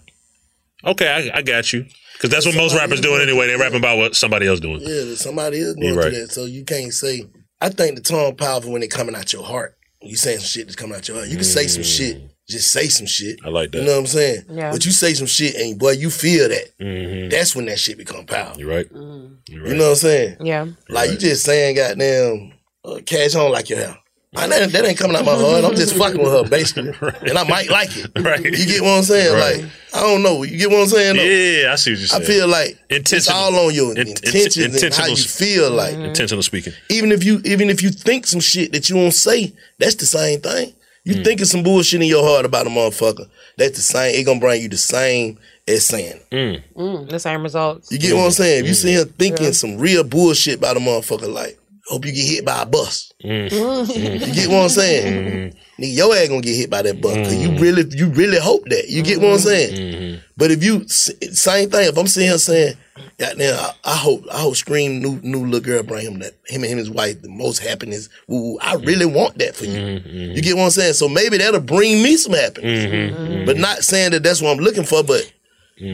Okay, 0.84 1.32
I, 1.32 1.38
I 1.38 1.42
got 1.42 1.72
you. 1.72 1.86
Because 2.12 2.30
that's 2.30 2.46
what 2.46 2.58
most 2.58 2.76
rappers 2.76 3.00
doing 3.00 3.22
anyway. 3.22 3.48
They 3.48 3.56
rapping 3.56 3.80
about 3.80 3.98
what 3.98 4.18
somebody 4.18 4.48
else 4.48 4.60
doing. 4.60 4.82
Yeah, 4.82 5.16
somebody 5.16 5.60
is 5.60 5.76
going 5.76 5.88
You're 5.88 5.94
through 5.94 6.04
right. 6.04 6.14
that. 6.28 6.32
So 6.34 6.44
you 6.44 6.66
can't 6.66 6.92
say. 6.92 7.24
I 7.62 7.70
think 7.70 7.96
the 7.96 8.02
tone 8.02 8.36
powerful 8.36 8.74
when 8.74 8.84
it 8.84 8.92
coming 8.92 9.16
out 9.16 9.32
your 9.32 9.44
heart. 9.44 9.78
You 10.02 10.16
saying 10.16 10.40
some 10.40 10.48
shit 10.48 10.66
that's 10.68 10.76
coming 10.76 10.96
out 10.96 11.08
your 11.08 11.18
heart. 11.18 11.30
You 11.30 11.36
can 11.36 11.44
say 11.44 11.68
some 11.68 11.84
shit. 11.84 12.22
Just 12.50 12.72
say 12.72 12.88
some 12.88 13.06
shit. 13.08 13.40
I 13.46 13.50
like 13.50 13.72
that. 13.72 13.80
You 13.80 13.86
know 13.86 13.94
what 13.94 14.00
I'm 14.00 14.08
saying? 14.08 14.46
Yeah. 14.50 14.72
But 14.72 14.86
you 14.86 14.92
say 14.92 15.14
some 15.14 15.28
shit 15.28 15.56
and 15.56 15.80
boy, 15.80 15.92
you 15.92 16.10
feel 16.10 16.50
that. 16.50 16.78
Mm-hmm. 16.80 17.30
That's 17.30 17.56
when 17.56 17.66
that 17.68 17.80
shit 17.80 17.98
become 17.98 18.26
powerful. 18.26 18.60
You're 18.60 18.70
right. 18.70 18.88
You 18.92 19.76
know 19.76 19.86
what 19.86 19.90
I'm 19.90 19.96
saying? 19.96 20.38
Yeah. 20.42 20.68
Like 20.90 21.12
you 21.12 21.18
just 21.18 21.44
saying, 21.46 21.76
goddamn, 21.76 22.54
uh, 22.84 23.00
cash 23.06 23.36
on 23.36 23.52
like 23.52 23.70
your 23.70 23.80
hair. 23.80 23.98
Man, 24.34 24.50
that, 24.50 24.72
that 24.72 24.86
ain't 24.86 24.98
coming 24.98 25.18
out 25.18 25.26
my 25.26 25.36
heart. 25.36 25.66
I'm 25.66 25.76
just 25.76 25.94
fucking 25.98 26.22
with 26.24 26.32
her, 26.32 26.50
basically, 26.50 26.94
and 27.30 27.38
I 27.38 27.44
might 27.44 27.70
like 27.70 27.90
it. 27.98 28.10
Right. 28.18 28.42
You 28.42 28.66
get 28.66 28.82
what 28.82 28.92
I'm 28.98 29.04
saying? 29.04 29.34
Right. 29.34 29.62
Like 29.62 29.72
I 29.94 30.00
don't 30.00 30.24
know. 30.24 30.44
You 30.44 30.58
get 30.58 30.70
what 30.70 30.80
I'm 30.84 30.88
saying? 30.88 31.18
though? 31.18 31.22
Yeah, 31.24 31.74
I 31.74 31.76
see 31.76 31.92
what 31.92 32.00
you're 32.00 32.08
saying. 32.08 32.24
I 32.24 32.26
feel 32.26 32.48
like 32.48 32.80
it's 32.90 33.30
all 33.30 33.54
on 33.68 33.74
your 33.74 33.92
In- 33.92 34.08
in- 34.08 34.08
intentions 34.08 34.82
and 34.84 34.94
how 34.94 35.08
you 35.08 35.18
feel. 35.18 35.70
Like 35.72 35.96
Intentional 35.96 36.44
speaking. 36.44 36.72
even 36.90 37.12
if 37.12 37.26
you 37.26 37.42
even 37.44 37.70
if 37.70 37.84
you 37.84 37.90
think 37.90 38.26
some 38.26 38.40
shit 38.40 38.72
that 38.72 38.90
you 38.90 38.96
won't 38.96 39.14
say, 39.14 39.52
that's 39.80 39.96
the 39.96 40.06
same 40.06 40.40
thing. 40.40 40.74
You 41.04 41.16
Hmm. 41.16 41.24
thinking 41.24 41.46
some 41.46 41.64
bullshit 41.64 42.02
in 42.02 42.08
your 42.08 42.24
heart 42.26 42.46
about 42.46 42.68
a 42.68 42.70
motherfucker. 42.70 43.28
That's 43.58 43.76
the 43.76 43.82
same. 43.82 44.16
It 44.16 44.24
gonna 44.24 44.40
bring 44.40 44.62
you 44.62 44.70
the 44.70 44.78
same 44.78 45.40
as 45.68 45.86
saying. 45.86 46.22
it. 46.32 46.64
Mm, 46.78 47.10
the 47.10 47.20
same 47.20 47.44
results. 47.44 47.92
You 47.92 48.00
get 48.00 48.16
what 48.16 48.24
I'm 48.26 48.32
saying? 48.32 48.62
If 48.64 48.70
you 48.70 48.76
Hmm. 48.76 48.88
see 48.88 48.94
him 48.94 49.10
thinking 49.20 49.52
some 49.52 49.78
real 49.78 50.06
bullshit 50.06 50.60
about 50.60 50.78
a 50.78 50.80
motherfucker, 50.80 51.32
like 51.32 51.58
hope 51.88 52.06
you 52.06 52.12
get 52.12 52.26
hit 52.26 52.46
by 52.46 52.62
a 52.62 52.66
bus. 52.66 53.12
Hmm. 53.22 53.28
Mm. 53.28 54.28
You 54.28 54.34
get 54.34 54.50
what 54.50 54.64
I'm 54.64 54.70
saying? 54.70 55.54
Nigga, 55.80 55.96
your 55.96 56.16
ass 56.16 56.28
gonna 56.30 56.42
get 56.42 56.56
hit 56.56 56.70
by 56.70 56.82
that 56.84 57.02
bus. 57.02 57.16
Cause 57.16 57.36
you 57.36 57.58
really, 57.58 57.84
you 57.96 58.08
really 58.08 58.40
hope 58.40 58.66
that. 58.66 58.88
You 58.90 59.02
get 59.04 59.20
what 59.20 59.34
I'm 59.34 59.40
saying? 59.40 60.20
But 60.38 60.52
if 60.52 60.64
you 60.64 60.88
same 60.88 61.70
thing, 61.70 61.88
if 61.88 61.98
I'm 61.98 62.08
sitting 62.08 62.30
here 62.30 62.38
saying, 62.38 62.76
goddamn, 63.18 63.58
I, 63.60 63.74
I 63.84 63.96
hope, 63.96 64.24
I 64.32 64.40
hope 64.40 64.56
Scream 64.56 65.02
new 65.02 65.20
new 65.22 65.46
little 65.46 65.60
girl 65.60 65.84
bring 65.84 66.06
him 66.06 66.20
that 66.20 66.34
him 66.48 66.64
and 66.64 66.66
him 66.66 66.72
and 66.72 66.80
his 66.80 66.90
wife 66.90 67.22
the 67.22 67.30
most 67.30 67.60
happiness. 67.60 68.10
Ooh, 68.32 68.58
I 68.60 68.76
really 68.76 69.06
want 69.06 69.38
that 69.40 69.56
for 69.56 69.66
you. 69.66 69.80
You 69.80 70.42
get 70.42 70.56
what 70.56 70.64
I'm 70.64 70.70
saying? 70.72 70.94
So 70.94 71.08
maybe 71.10 71.38
that'll 71.38 71.62
bring 71.62 72.02
me 72.04 72.16
some 72.18 72.34
happiness. 72.34 73.46
But 73.46 73.58
not 73.58 73.84
saying 73.84 74.12
that 74.12 74.24
that's 74.24 74.42
what 74.42 74.52
I'm 74.52 74.64
looking 74.64 74.84
for, 74.86 75.04
but 75.04 75.32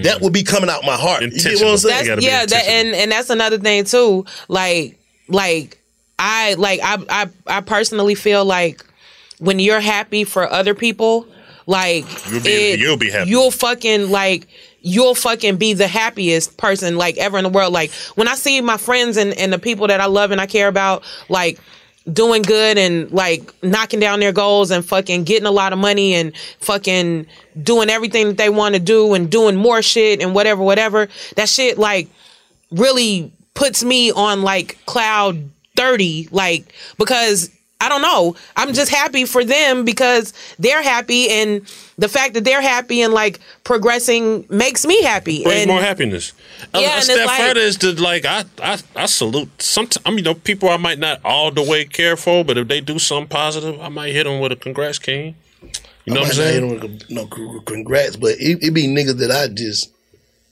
that 0.04 0.20
would 0.22 0.34
be 0.34 0.44
coming 0.44 0.70
out 0.70 0.84
my 0.84 0.96
heart. 0.96 1.22
You 1.22 1.30
get 1.32 1.62
what 1.62 1.72
I'm 1.72 1.78
saying? 1.78 2.08
That's, 2.08 2.26
yeah, 2.26 2.46
that, 2.46 2.66
and 2.68 2.90
and 2.96 3.12
that's 3.12 3.30
another 3.30 3.58
thing 3.58 3.86
too. 3.86 4.26
Like 4.50 5.00
like 5.28 5.80
I 6.20 6.54
like 6.56 6.80
I 6.84 6.98
I 7.10 7.58
I 7.58 7.62
personally 7.62 8.16
feel 8.16 8.44
like 8.46 8.84
when 9.40 9.60
you're 9.60 9.80
happy 9.80 10.24
for 10.24 10.50
other 10.52 10.74
people, 10.74 11.28
like 11.68 12.06
You'll 12.32 12.42
be- 12.42 12.50
it- 12.50 12.80
you'll 12.80 12.98
be 12.98 13.10
happy. 13.12 13.30
You'll 13.30 13.52
fucking 13.52 14.10
like 14.10 14.48
you'll 14.82 15.16
fucking 15.16 15.58
be 15.58 15.74
the 15.74 15.88
happiest 15.88 16.58
person 16.58 16.98
like 16.98 17.18
ever 17.18 17.38
in 17.38 17.44
the 17.44 17.50
world. 17.50 17.74
Like 17.74 17.92
when 18.16 18.28
I 18.28 18.36
see 18.36 18.62
my 18.62 18.78
friends 18.78 19.18
and, 19.18 19.34
and 19.38 19.52
the 19.52 19.60
people 19.60 19.88
that 19.88 20.00
I 20.00 20.06
love 20.06 20.32
and 20.32 20.40
I 20.40 20.46
care 20.46 20.68
about, 20.70 21.04
like 21.30 21.60
doing 22.12 22.42
good 22.42 22.78
and 22.78 23.12
like 23.12 23.54
knocking 23.62 24.00
down 24.00 24.22
their 24.22 24.32
goals 24.32 24.72
and 24.72 24.86
fucking 24.86 25.26
getting 25.26 25.46
a 25.46 25.52
lot 25.52 25.74
of 25.74 25.80
money 25.80 26.14
and 26.14 26.32
fucking 26.62 27.26
doing 27.62 27.90
everything 27.90 28.28
that 28.28 28.38
they 28.38 28.50
want 28.50 28.76
to 28.76 28.80
do 28.80 29.14
and 29.14 29.30
doing 29.30 29.56
more 29.58 29.82
shit 29.82 30.22
and 30.22 30.34
whatever, 30.34 30.64
whatever. 30.64 31.10
That 31.36 31.50
shit 31.50 31.78
like 31.78 32.08
really 32.72 33.32
puts 33.58 33.84
me 33.84 34.12
on 34.12 34.44
like 34.44 34.78
cloud 34.86 35.50
30 35.76 36.30
like 36.32 36.74
because 36.98 37.50
I 37.80 37.90
don't 37.90 38.02
know. 38.02 38.36
I'm 38.56 38.74
just 38.74 38.90
happy 38.92 39.26
for 39.26 39.44
them 39.46 39.86
because 39.86 40.34
they're 40.58 40.82
happy 40.82 41.30
and 41.30 41.62
the 42.00 42.08
fact 42.10 42.34
that 42.34 42.44
they're 42.44 42.62
happy 42.62 43.02
and 43.04 43.14
like 43.14 43.40
progressing 43.64 44.46
makes 44.50 44.84
me 44.86 45.02
happy. 45.04 45.44
Brings 45.44 45.62
and 45.62 45.70
more 45.70 45.82
happiness. 45.82 46.34
Yeah, 46.74 46.80
a 46.80 46.90
and 46.96 47.04
step 47.04 47.28
like- 47.28 47.40
further 47.40 47.60
is 47.60 47.78
to 47.78 47.92
like 48.02 48.26
I 48.26 48.46
I, 48.64 48.80
I 48.96 49.06
salute 49.08 49.62
some. 49.62 49.88
I 50.06 50.10
mean, 50.10 50.20
you 50.20 50.24
know, 50.24 50.34
people 50.34 50.70
I 50.70 50.78
might 50.78 50.98
not 51.00 51.20
all 51.24 51.52
the 51.52 51.62
way 51.64 51.86
care 51.86 52.16
for, 52.18 52.44
but 52.44 52.58
if 52.58 52.68
they 52.68 52.82
do 52.82 52.98
something 53.00 53.28
positive, 53.30 53.80
I 53.80 53.90
might 53.90 54.12
hit 54.14 54.24
them 54.26 54.40
with 54.40 54.52
a 54.52 54.56
congrats, 54.56 54.98
king. 55.00 55.36
You 56.06 56.14
know 56.16 56.22
I 56.22 56.24
what 56.24 56.24
I'm 56.24 56.24
might 56.24 56.28
not 56.28 56.34
saying? 56.36 56.70
with 56.82 56.84
a- 57.10 57.14
No, 57.14 57.28
congrats, 57.62 58.16
but 58.16 58.32
it, 58.40 58.58
it 58.64 58.74
be 58.74 58.88
niggas 58.88 59.18
that 59.20 59.30
I 59.32 59.50
just 59.54 59.92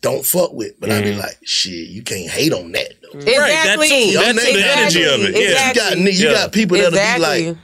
don't 0.06 0.26
fuck 0.26 0.54
with. 0.54 0.80
But 0.80 0.92
I 0.92 1.02
be 1.02 1.12
Mhm. 1.12 1.20
like, 1.20 1.38
shit, 1.44 1.90
you 1.90 2.02
can't 2.02 2.30
hate 2.30 2.54
on 2.54 2.72
that. 2.74 2.94
Though. 3.02 3.20
Exactly. 3.20 4.12
Your 4.12 4.22
That's 4.24 4.44
the 4.44 4.78
energy 4.78 5.04
of 5.04 5.22
it. 5.22 5.36
Yeah. 5.36 5.68
You 5.70 5.74
got 5.76 5.98
you 5.98 6.10
Yeah. 6.12 6.32
got 6.34 6.52
people 6.52 6.78
that'll 6.78 6.90
Exactly. 6.94 7.42
be 7.42 7.48
like, 7.50 7.58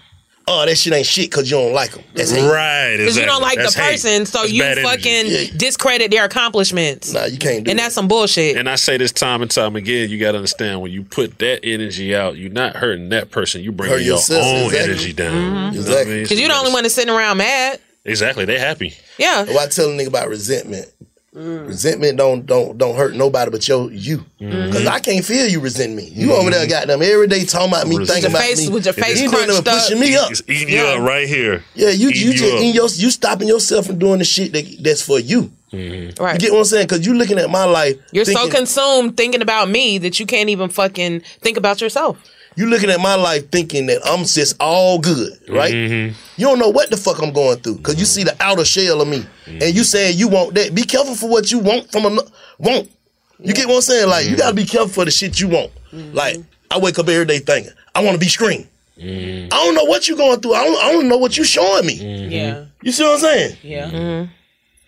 oh, 0.48 0.66
that 0.66 0.76
shit 0.78 0.92
ain't 0.92 1.06
shit 1.06 1.30
because 1.30 1.50
you 1.52 1.58
don't 1.58 1.72
like 1.74 1.92
them. 1.92 2.04
That's 2.16 2.32
hate. 2.32 2.42
Right, 2.46 2.98
Because 2.98 3.16
you 3.16 3.26
don't 3.26 3.42
like 3.42 3.58
the 3.60 3.72
person, 3.76 4.26
so 4.26 4.44
you 4.44 4.64
fucking 4.64 5.56
discredit 5.58 6.10
their 6.12 6.26
accomplishments. 6.26 7.14
Nah, 7.14 7.26
you 7.26 7.38
can't 7.38 7.68
And 7.68 7.78
that's 7.80 7.96
some 7.96 8.08
bullshit. 8.08 8.58
And 8.58 8.68
I 8.70 8.76
say 8.76 8.98
this 8.98 9.12
time 9.12 9.42
and 9.42 9.52
time 9.52 9.76
again, 9.76 10.10
you 10.10 10.18
got 10.20 10.32
to 10.32 10.38
understand 10.40 10.82
when 10.82 10.92
you 10.92 11.04
put 11.04 11.38
that 11.40 11.60
energy 11.64 12.16
out, 12.16 12.38
you're 12.38 12.50
not 12.52 12.76
hurting 12.76 13.10
that 13.10 13.30
person. 13.32 13.62
You 13.62 13.72
bring 13.72 13.92
Hurt 13.92 14.02
your 14.02 14.16
yourself, 14.16 14.44
own 14.46 14.66
exactly. 14.66 14.80
energy 14.92 15.14
down. 15.14 15.32
Mm-hmm. 15.34 15.46
You 15.46 15.54
know 15.54 15.62
what 15.62 15.76
I 15.76 15.78
Exactly. 15.92 16.14
mean? 16.16 16.24
Because 16.24 16.40
you 16.42 16.48
the 16.48 16.56
only 16.56 16.74
one 16.74 16.84
that's 16.84 16.96
sitting 16.96 17.14
around 17.14 17.38
mad. 17.38 17.80
Exactly. 18.04 18.46
They 18.46 18.58
happy. 18.58 18.96
Yeah. 19.20 19.44
Well, 19.44 19.60
I 19.60 19.68
tell 19.68 19.86
a 19.92 19.94
nigga 19.94 20.08
about 20.08 20.28
resentment. 20.28 20.88
Mm. 21.34 21.68
Resentment 21.68 22.18
don't 22.18 22.46
don't 22.46 22.78
don't 22.78 22.94
hurt 22.94 23.16
nobody 23.16 23.50
but 23.50 23.66
your 23.66 23.90
you. 23.90 24.26
Mm-hmm. 24.42 24.74
Cause 24.74 24.86
I 24.86 25.00
can't 25.00 25.24
feel 25.24 25.48
you 25.48 25.62
resent 25.62 25.96
me. 25.96 26.10
You 26.10 26.34
over 26.34 26.50
there 26.50 26.60
mm-hmm. 26.60 26.70
got 26.70 26.88
them 26.88 27.02
every 27.02 27.28
day 27.28 27.46
talking 27.46 27.70
about 27.70 27.88
me, 27.88 27.96
Resent. 27.96 28.16
thinking 28.16 28.32
about 28.32 28.42
face- 28.44 28.68
me. 28.68 28.74
with 28.74 28.84
your 28.84 28.94
face 28.94 29.22
you 29.22 29.30
doing 29.30 29.46
crunched 29.46 29.48
nothing 29.48 29.64
but 29.64 29.80
pushing 29.80 30.00
me 30.02 30.16
up. 30.18 30.30
It's 30.30 30.42
eating 30.50 30.74
you 30.74 30.82
up 30.82 31.00
right 31.00 31.26
here. 31.30 31.64
Yeah, 31.74 31.92
you 31.92 32.10
Eating 32.10 32.22
you 32.22 32.32
you 32.32 32.38
just 32.38 32.54
up. 32.54 32.76
your 32.76 33.06
you 33.06 33.12
stopping 33.12 33.48
yourself 33.48 33.86
from 33.86 33.98
doing 33.98 34.20
the 34.20 34.26
shit 34.26 34.52
that 34.52 34.84
that's 34.84 35.02
for 35.02 35.22
you. 35.22 35.54
Mm-hmm. 35.72 36.22
Right. 36.22 36.34
You 36.34 36.40
get 36.40 36.52
what 36.52 36.60
I'm 36.60 36.66
saying? 36.66 36.88
Cause 36.90 37.06
you're 37.06 37.16
looking 37.16 37.38
at 37.38 37.50
my 37.50 37.64
life. 37.64 37.96
You're 38.12 38.26
so 38.26 38.50
consumed 38.50 39.16
thinking 39.16 39.42
about 39.42 39.70
me 39.70 40.00
that 40.00 40.20
you 40.20 40.26
can't 40.26 40.50
even 40.50 40.68
fucking 40.70 41.22
think 41.40 41.56
about 41.56 41.80
yourself. 41.80 42.18
You 42.56 42.68
looking 42.68 42.90
at 42.90 43.00
my 43.00 43.16
life 43.16 43.50
thinking 43.50 43.86
that 43.86 44.02
I'm 44.06 44.26
just 44.26 44.58
all 44.60 45.00
good, 45.00 45.32
right? 45.48 45.74
Mm-hmm. 45.74 46.16
You 46.36 46.48
don't 46.48 46.60
know 46.60 46.70
what 46.70 46.90
the 46.90 46.98
fuck 46.98 47.22
I'm 47.22 47.32
going 47.32 47.60
through 47.60 47.78
because 47.78 47.96
you 47.96 48.06
mm-hmm. 48.06 48.06
see 48.06 48.24
the 48.24 48.36
outer 48.42 48.66
shell 48.66 49.02
of 49.02 49.08
me, 49.08 49.20
mm-hmm. 49.20 49.60
and 49.62 49.74
you 49.76 49.84
saying 49.84 50.18
you 50.18 50.28
want 50.28 50.54
that. 50.56 50.76
Be 50.76 50.84
careful 50.84 51.16
for 51.16 51.30
what 51.30 51.52
you 51.52 51.60
want 51.60 51.92
from 51.92 52.06
a 52.06 52.22
want. 52.60 52.92
You 53.40 53.54
get 53.54 53.68
what 53.68 53.76
I'm 53.76 53.82
saying? 53.82 54.10
Like 54.10 54.28
you 54.28 54.36
gotta 54.36 54.56
be 54.56 54.66
careful 54.66 54.90
for 54.90 55.06
the 55.06 55.12
shit 55.12 55.40
you 55.40 55.48
want. 55.48 55.72
Mm-hmm. 55.94 56.14
Like 56.14 56.38
I 56.70 56.78
wake 56.78 57.00
up 57.00 57.08
every 57.08 57.26
day 57.26 57.40
thinking 57.40 57.72
I 57.96 58.04
want 58.04 58.16
to 58.16 58.20
be 58.20 58.28
screamed. 58.28 58.68
I 59.00 59.48
don't 59.50 59.74
know 59.74 59.86
what 59.86 60.08
you 60.08 60.16
going 60.16 60.42
through. 60.42 60.54
I 60.54 60.64
don't, 60.64 60.84
I 60.84 60.92
don't 60.92 61.08
know 61.08 61.18
what 61.18 61.38
you 61.38 61.44
showing 61.44 61.88
me. 61.88 62.28
Yeah. 62.28 62.66
You 62.84 62.92
see 62.92 63.04
what 63.04 63.14
I'm 63.14 63.20
saying? 63.20 63.58
Yeah. 63.64 64.28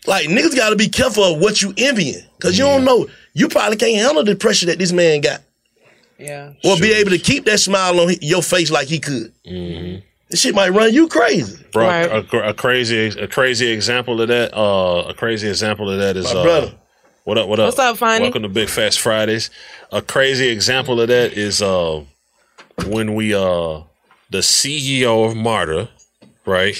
Like 0.05 0.27
niggas 0.27 0.55
gotta 0.55 0.75
be 0.75 0.89
careful 0.89 1.23
of 1.23 1.39
what 1.39 1.61
you 1.61 1.73
envying 1.77 2.21
because 2.37 2.57
you 2.57 2.65
don't 2.65 2.83
know. 2.83 3.07
You 3.33 3.47
probably 3.47 3.77
can't 3.77 3.95
handle 3.95 4.23
the 4.23 4.35
pressure 4.35 4.65
that 4.67 4.77
this 4.79 4.91
man 4.91 5.21
got. 5.21 5.41
Yeah. 6.17 6.53
or 6.63 6.77
be 6.77 6.93
able 6.93 7.11
to 7.11 7.17
keep 7.17 7.45
that 7.45 7.59
smile 7.59 7.99
on 7.99 8.13
your 8.21 8.41
face 8.41 8.71
like 8.71 8.87
he 8.87 8.99
could. 8.99 9.33
This 10.29 10.41
shit 10.41 10.55
might 10.55 10.69
run 10.69 10.93
you 10.93 11.07
crazy. 11.07 11.63
Bro, 11.71 11.87
a, 11.89 12.25
a, 12.37 12.49
a 12.49 12.53
crazy, 12.53 13.07
a 13.19 13.27
crazy 13.27 13.67
example 13.69 14.21
of 14.21 14.29
that. 14.29 14.55
Uh, 14.55 15.09
a 15.09 15.13
crazy 15.13 15.47
example 15.49 15.89
of 15.89 15.99
that 15.99 16.17
is 16.17 16.33
My 16.33 16.39
uh, 16.39 16.43
brother. 16.43 16.73
What 17.23 17.37
up? 17.37 17.47
What 17.47 17.59
up? 17.59 17.67
What's 17.67 17.79
up, 17.79 17.97
Fonny? 17.97 18.23
Welcome 18.23 18.43
to 18.43 18.49
Big 18.49 18.69
Facts 18.69 18.97
Fridays. 18.97 19.49
A 19.91 20.01
crazy 20.01 20.49
example 20.49 20.99
of 20.99 21.07
that 21.09 21.33
is 21.33 21.61
uh, 21.61 22.03
when 22.87 23.15
we 23.15 23.33
uh, 23.33 23.81
the 24.29 24.39
CEO 24.39 25.29
of 25.29 25.35
Marta, 25.37 25.89
right? 26.45 26.75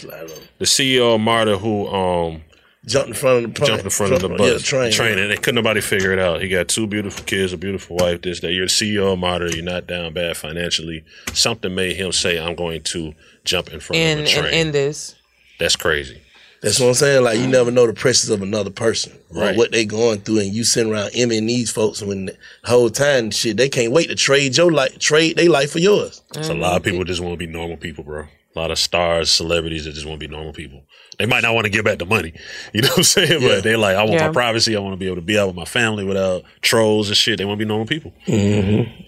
The 0.60 0.66
CEO 0.66 1.16
of 1.16 1.22
Marta 1.22 1.58
who 1.58 1.88
um 1.88 2.42
jumped 2.86 3.10
in 3.10 3.14
front 3.16 3.46
of 3.46 3.54
the 3.54 3.66
jumped 3.66 3.84
in 3.86 3.90
front 3.90 4.14
of 4.14 4.22
the 4.22 4.30
yeah, 4.30 4.38
bus, 4.38 4.64
train. 4.64 4.92
train, 4.92 5.18
and 5.18 5.32
they 5.32 5.36
couldn't 5.38 5.56
nobody 5.56 5.82
figure 5.82 6.12
it 6.12 6.20
out. 6.20 6.42
He 6.42 6.50
got 6.50 6.68
two 6.68 6.86
beautiful 6.88 7.24
kids, 7.26 7.54
a 7.54 7.58
beautiful 7.58 7.96
wife. 7.98 8.22
This 8.22 8.40
that 8.42 8.52
you're 8.52 8.66
the 8.66 8.72
CEO 8.72 9.14
of 9.14 9.20
Marta. 9.20 9.54
You're 9.56 9.64
not 9.64 9.88
down 9.88 10.14
bad 10.14 10.36
financially. 10.38 11.04
Something 11.34 11.74
made 11.76 11.96
him 11.96 12.12
say, 12.12 12.38
"I'm 12.40 12.56
going 12.56 12.84
to 12.84 13.14
jump 13.46 13.72
in 13.74 13.80
front 13.80 14.00
And 14.02 14.20
of 14.22 14.26
a 14.26 14.30
train." 14.30 14.46
and 14.46 14.54
end 14.54 14.74
this. 14.74 15.16
That's 15.60 15.76
crazy. 15.76 16.22
That's 16.62 16.80
what 16.80 16.88
I'm 16.88 16.94
saying. 16.94 17.24
Like 17.24 17.40
you 17.40 17.48
never 17.48 17.72
know 17.72 17.86
the 17.88 17.94
pressures 17.94 18.30
of 18.30 18.42
another 18.42 18.70
person 18.70 19.12
Right. 19.32 19.54
or 19.54 19.58
what 19.58 19.72
they 19.74 19.84
going 19.86 20.20
through, 20.22 20.40
and 20.40 20.54
you 20.54 20.64
sitting 20.64 20.92
around 20.94 21.12
envying 21.14 21.46
these 21.46 21.70
folks 21.70 22.02
when 22.02 22.28
the 22.28 22.38
whole 22.64 22.90
time 22.90 23.32
shit 23.32 23.58
they 23.58 23.68
can't 23.68 23.92
wait 23.92 24.08
to 24.08 24.16
trade 24.16 24.56
your 24.56 24.72
life, 24.72 24.98
trade 24.98 25.36
their 25.36 25.50
life 25.50 25.72
for 25.72 25.80
yours. 25.80 26.22
It's 26.36 26.48
a 26.50 26.54
lot 26.54 26.78
of 26.78 26.84
people 26.84 27.04
just 27.04 27.20
want 27.22 27.34
to 27.34 27.38
be 27.38 27.52
normal 27.52 27.76
people, 27.78 28.04
bro. 28.06 28.28
A 28.56 28.60
lot 28.60 28.70
of 28.72 28.78
stars, 28.78 29.32
celebrities 29.32 29.86
that 29.86 29.94
just 29.94 30.06
want 30.06 30.20
to 30.22 30.28
be 30.28 30.32
normal 30.32 30.54
people. 30.54 30.84
They 31.18 31.26
might 31.26 31.42
not 31.42 31.56
want 31.56 31.66
to 31.66 31.72
give 31.72 31.86
back 31.86 31.98
the 32.00 32.06
money. 32.06 32.34
You 32.74 32.82
know 32.82 32.90
what 32.90 32.98
I'm 33.00 33.04
saying? 33.04 33.42
Yeah. 33.42 33.48
But 33.48 33.64
they're 33.64 33.78
like, 33.78 33.96
I 33.96 34.04
want 34.04 34.14
Yeah. 34.20 34.28
my 34.28 34.34
privacy. 34.34 34.76
I 34.76 34.80
want 34.80 34.94
to 34.94 34.98
be 34.98 35.08
able 35.08 35.16
to 35.18 35.22
be 35.22 35.38
out 35.40 35.48
with 35.48 35.56
my 35.56 35.66
family 35.66 36.04
without 36.04 36.44
trolls 36.62 37.08
and 37.10 37.18
shit. 37.18 37.38
They 37.40 37.46
want 37.46 37.60
to 37.60 37.66
be 37.66 37.68
normal 37.68 37.88
people. 37.88 38.14
Mm-hmm. 38.28 39.02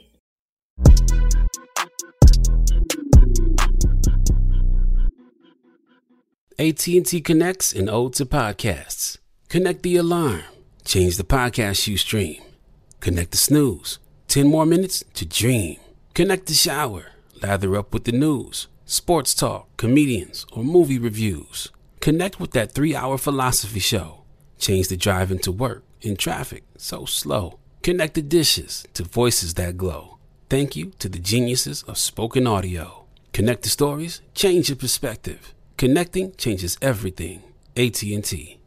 AT&T 6.57 7.21
connects 7.21 7.73
and 7.73 7.89
ode 7.89 8.13
to 8.13 8.25
podcasts. 8.25 9.17
Connect 9.49 9.83
the 9.83 9.97
alarm. 9.97 10.43
Change 10.85 11.17
the 11.17 11.23
podcast 11.23 11.87
you 11.87 11.97
stream. 11.97 12.41
Connect 12.99 13.31
the 13.31 13.37
snooze. 13.37 13.99
10 14.27 14.47
more 14.47 14.65
minutes 14.65 15.03
to 15.15 15.25
dream. 15.25 15.77
Connect 16.13 16.45
the 16.47 16.53
shower. 16.53 17.07
Lather 17.41 17.75
up 17.75 17.93
with 17.93 18.05
the 18.05 18.11
news, 18.13 18.67
sports 18.85 19.33
talk, 19.33 19.75
comedians, 19.77 20.45
or 20.51 20.63
movie 20.63 20.99
reviews. 20.99 21.71
Connect 21.99 22.39
with 22.39 22.51
that 22.51 22.71
three 22.71 22.95
hour 22.95 23.17
philosophy 23.17 23.79
show. 23.79 24.21
Change 24.59 24.87
the 24.87 24.97
drive 24.97 25.31
into 25.31 25.51
work 25.51 25.83
in 26.01 26.15
traffic 26.15 26.63
so 26.77 27.05
slow. 27.05 27.59
Connect 27.81 28.13
the 28.13 28.21
dishes 28.21 28.85
to 28.93 29.03
voices 29.03 29.55
that 29.55 29.77
glow. 29.77 30.17
Thank 30.49 30.75
you 30.75 30.91
to 30.99 31.09
the 31.09 31.19
geniuses 31.19 31.83
of 31.83 31.97
spoken 31.97 32.47
audio. 32.47 33.05
Connect 33.33 33.63
the 33.63 33.69
stories, 33.69 34.21
change 34.33 34.69
your 34.69 34.75
perspective. 34.75 35.53
Connecting 35.77 36.35
changes 36.35 36.77
everything. 36.81 37.41
AT&T. 37.75 38.59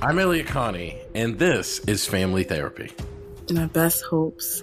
I'm 0.00 0.18
Elliot 0.18 0.46
Connie, 0.46 0.98
and 1.14 1.38
this 1.38 1.80
is 1.80 2.06
Family 2.06 2.44
Therapy. 2.44 2.92
My 3.50 3.66
best 3.66 4.04
hopes. 4.04 4.62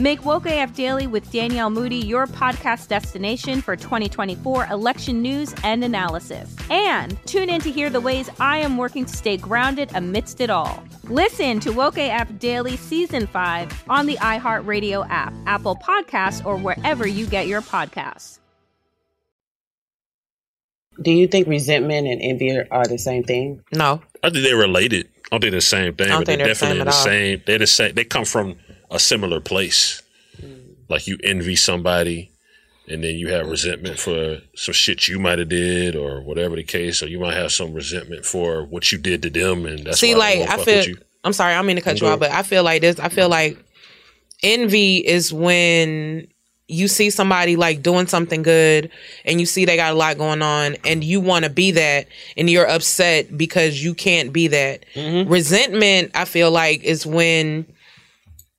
Make 0.00 0.24
Woke 0.24 0.46
AF 0.46 0.74
Daily 0.74 1.08
with 1.08 1.28
Danielle 1.32 1.70
Moody 1.70 1.96
your 1.96 2.28
podcast 2.28 2.86
destination 2.86 3.60
for 3.60 3.74
2024 3.74 4.66
election 4.66 5.20
news 5.20 5.52
and 5.64 5.82
analysis. 5.82 6.54
And 6.70 7.18
tune 7.26 7.50
in 7.50 7.60
to 7.62 7.70
hear 7.72 7.90
the 7.90 8.00
ways 8.00 8.30
I 8.38 8.58
am 8.58 8.76
working 8.76 9.04
to 9.06 9.16
stay 9.16 9.36
grounded 9.36 9.90
amidst 9.96 10.40
it 10.40 10.50
all. 10.50 10.84
Listen 11.02 11.58
to 11.58 11.72
Woke 11.72 11.98
AF 11.98 12.38
Daily 12.38 12.76
Season 12.76 13.26
5 13.26 13.86
on 13.88 14.06
the 14.06 14.14
iHeartRadio 14.18 15.04
app, 15.10 15.34
Apple 15.46 15.74
Podcasts, 15.74 16.46
or 16.46 16.56
wherever 16.56 17.04
you 17.04 17.26
get 17.26 17.48
your 17.48 17.60
podcasts. 17.60 18.38
Do 21.02 21.10
you 21.10 21.26
think 21.26 21.48
resentment 21.48 22.06
and 22.06 22.22
envy 22.22 22.56
are 22.70 22.86
the 22.86 22.98
same 22.98 23.24
thing? 23.24 23.64
No. 23.72 24.00
I 24.22 24.30
think 24.30 24.44
they're 24.44 24.56
related. 24.56 25.08
I 25.16 25.28
don't 25.32 25.40
think 25.40 25.50
they're 25.50 25.50
the 25.50 25.60
same 25.60 25.94
thing, 25.96 26.06
I 26.06 26.10
don't 26.10 26.20
but 26.20 26.26
they're 26.26 26.36
they're 26.36 26.48
the 26.48 26.54
same 26.54 26.68
definitely 26.68 26.80
at 26.80 26.86
the 26.86 26.92
same. 26.92 27.42
They're 27.46 27.58
the 27.58 27.66
same. 27.66 27.94
They 27.94 28.04
come 28.04 28.24
from 28.24 28.56
a 28.90 28.98
similar 28.98 29.40
place. 29.40 30.02
Like 30.88 31.06
you 31.06 31.18
envy 31.22 31.56
somebody, 31.56 32.30
and 32.88 33.04
then 33.04 33.16
you 33.16 33.28
have 33.28 33.48
resentment 33.48 33.98
for 33.98 34.40
some 34.54 34.72
shit 34.72 35.06
you 35.06 35.18
might 35.18 35.38
have 35.38 35.50
did, 35.50 35.94
or 35.94 36.22
whatever 36.22 36.56
the 36.56 36.62
case, 36.62 37.02
or 37.02 37.08
you 37.08 37.20
might 37.20 37.34
have 37.34 37.52
some 37.52 37.74
resentment 37.74 38.24
for 38.24 38.64
what 38.64 38.90
you 38.90 38.98
did 38.98 39.22
to 39.22 39.30
them, 39.30 39.66
and 39.66 39.84
that's 39.84 40.00
See, 40.00 40.14
why 40.14 40.20
like 40.20 40.38
won't 40.48 40.60
I 40.60 40.64
feel. 40.64 40.96
I'm 41.24 41.32
sorry, 41.32 41.54
I 41.54 41.62
mean 41.62 41.76
to 41.76 41.82
cut 41.82 42.00
Go 42.00 42.06
you 42.06 42.12
off, 42.12 42.20
but 42.20 42.30
I 42.30 42.42
feel 42.42 42.62
like 42.62 42.80
this. 42.80 42.98
I 42.98 43.10
feel 43.10 43.28
like 43.28 43.58
envy 44.42 44.98
is 45.06 45.32
when 45.32 46.28
you 46.68 46.86
see 46.86 47.10
somebody 47.10 47.56
like 47.56 47.82
doing 47.82 48.06
something 48.06 48.42
good 48.42 48.90
and 49.24 49.40
you 49.40 49.46
see 49.46 49.64
they 49.64 49.76
got 49.76 49.92
a 49.92 49.96
lot 49.96 50.18
going 50.18 50.42
on 50.42 50.76
and 50.84 51.02
you 51.02 51.18
want 51.20 51.44
to 51.44 51.50
be 51.50 51.70
that 51.70 52.06
and 52.36 52.48
you're 52.48 52.68
upset 52.68 53.36
because 53.36 53.82
you 53.82 53.94
can't 53.94 54.32
be 54.32 54.48
that. 54.48 54.84
Mm-hmm. 54.94 55.30
Resentment, 55.30 56.10
I 56.14 56.26
feel 56.26 56.50
like, 56.50 56.82
is 56.82 57.06
when 57.06 57.66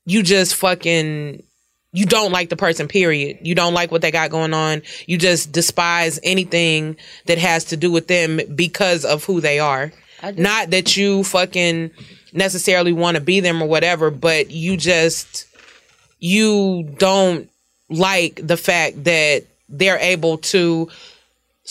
you 0.09 0.23
just 0.23 0.55
fucking 0.55 1.43
you 1.91 2.05
don't 2.05 2.31
like 2.31 2.49
the 2.49 2.55
person 2.55 2.87
period. 2.87 3.39
You 3.41 3.55
don't 3.55 3.73
like 3.73 3.91
what 3.91 4.01
they 4.01 4.11
got 4.11 4.29
going 4.29 4.53
on. 4.53 4.83
You 5.07 5.17
just 5.17 5.51
despise 5.51 6.19
anything 6.21 6.97
that 7.25 7.39
has 7.39 7.65
to 7.65 7.77
do 7.77 7.91
with 7.91 8.07
them 8.07 8.39
because 8.53 9.05
of 9.05 9.23
who 9.23 9.41
they 9.41 9.59
are. 9.59 9.91
Not 10.35 10.69
that 10.71 10.95
you 10.97 11.23
fucking 11.23 11.91
necessarily 12.33 12.93
want 12.93 13.15
to 13.15 13.21
be 13.21 13.39
them 13.39 13.61
or 13.61 13.67
whatever 13.67 14.11
but 14.11 14.51
you 14.51 14.77
just 14.77 15.47
you 16.19 16.83
don't 16.97 17.49
like 17.89 18.39
the 18.45 18.57
fact 18.57 19.03
that 19.05 19.43
they're 19.67 19.97
able 19.97 20.37
to 20.37 20.89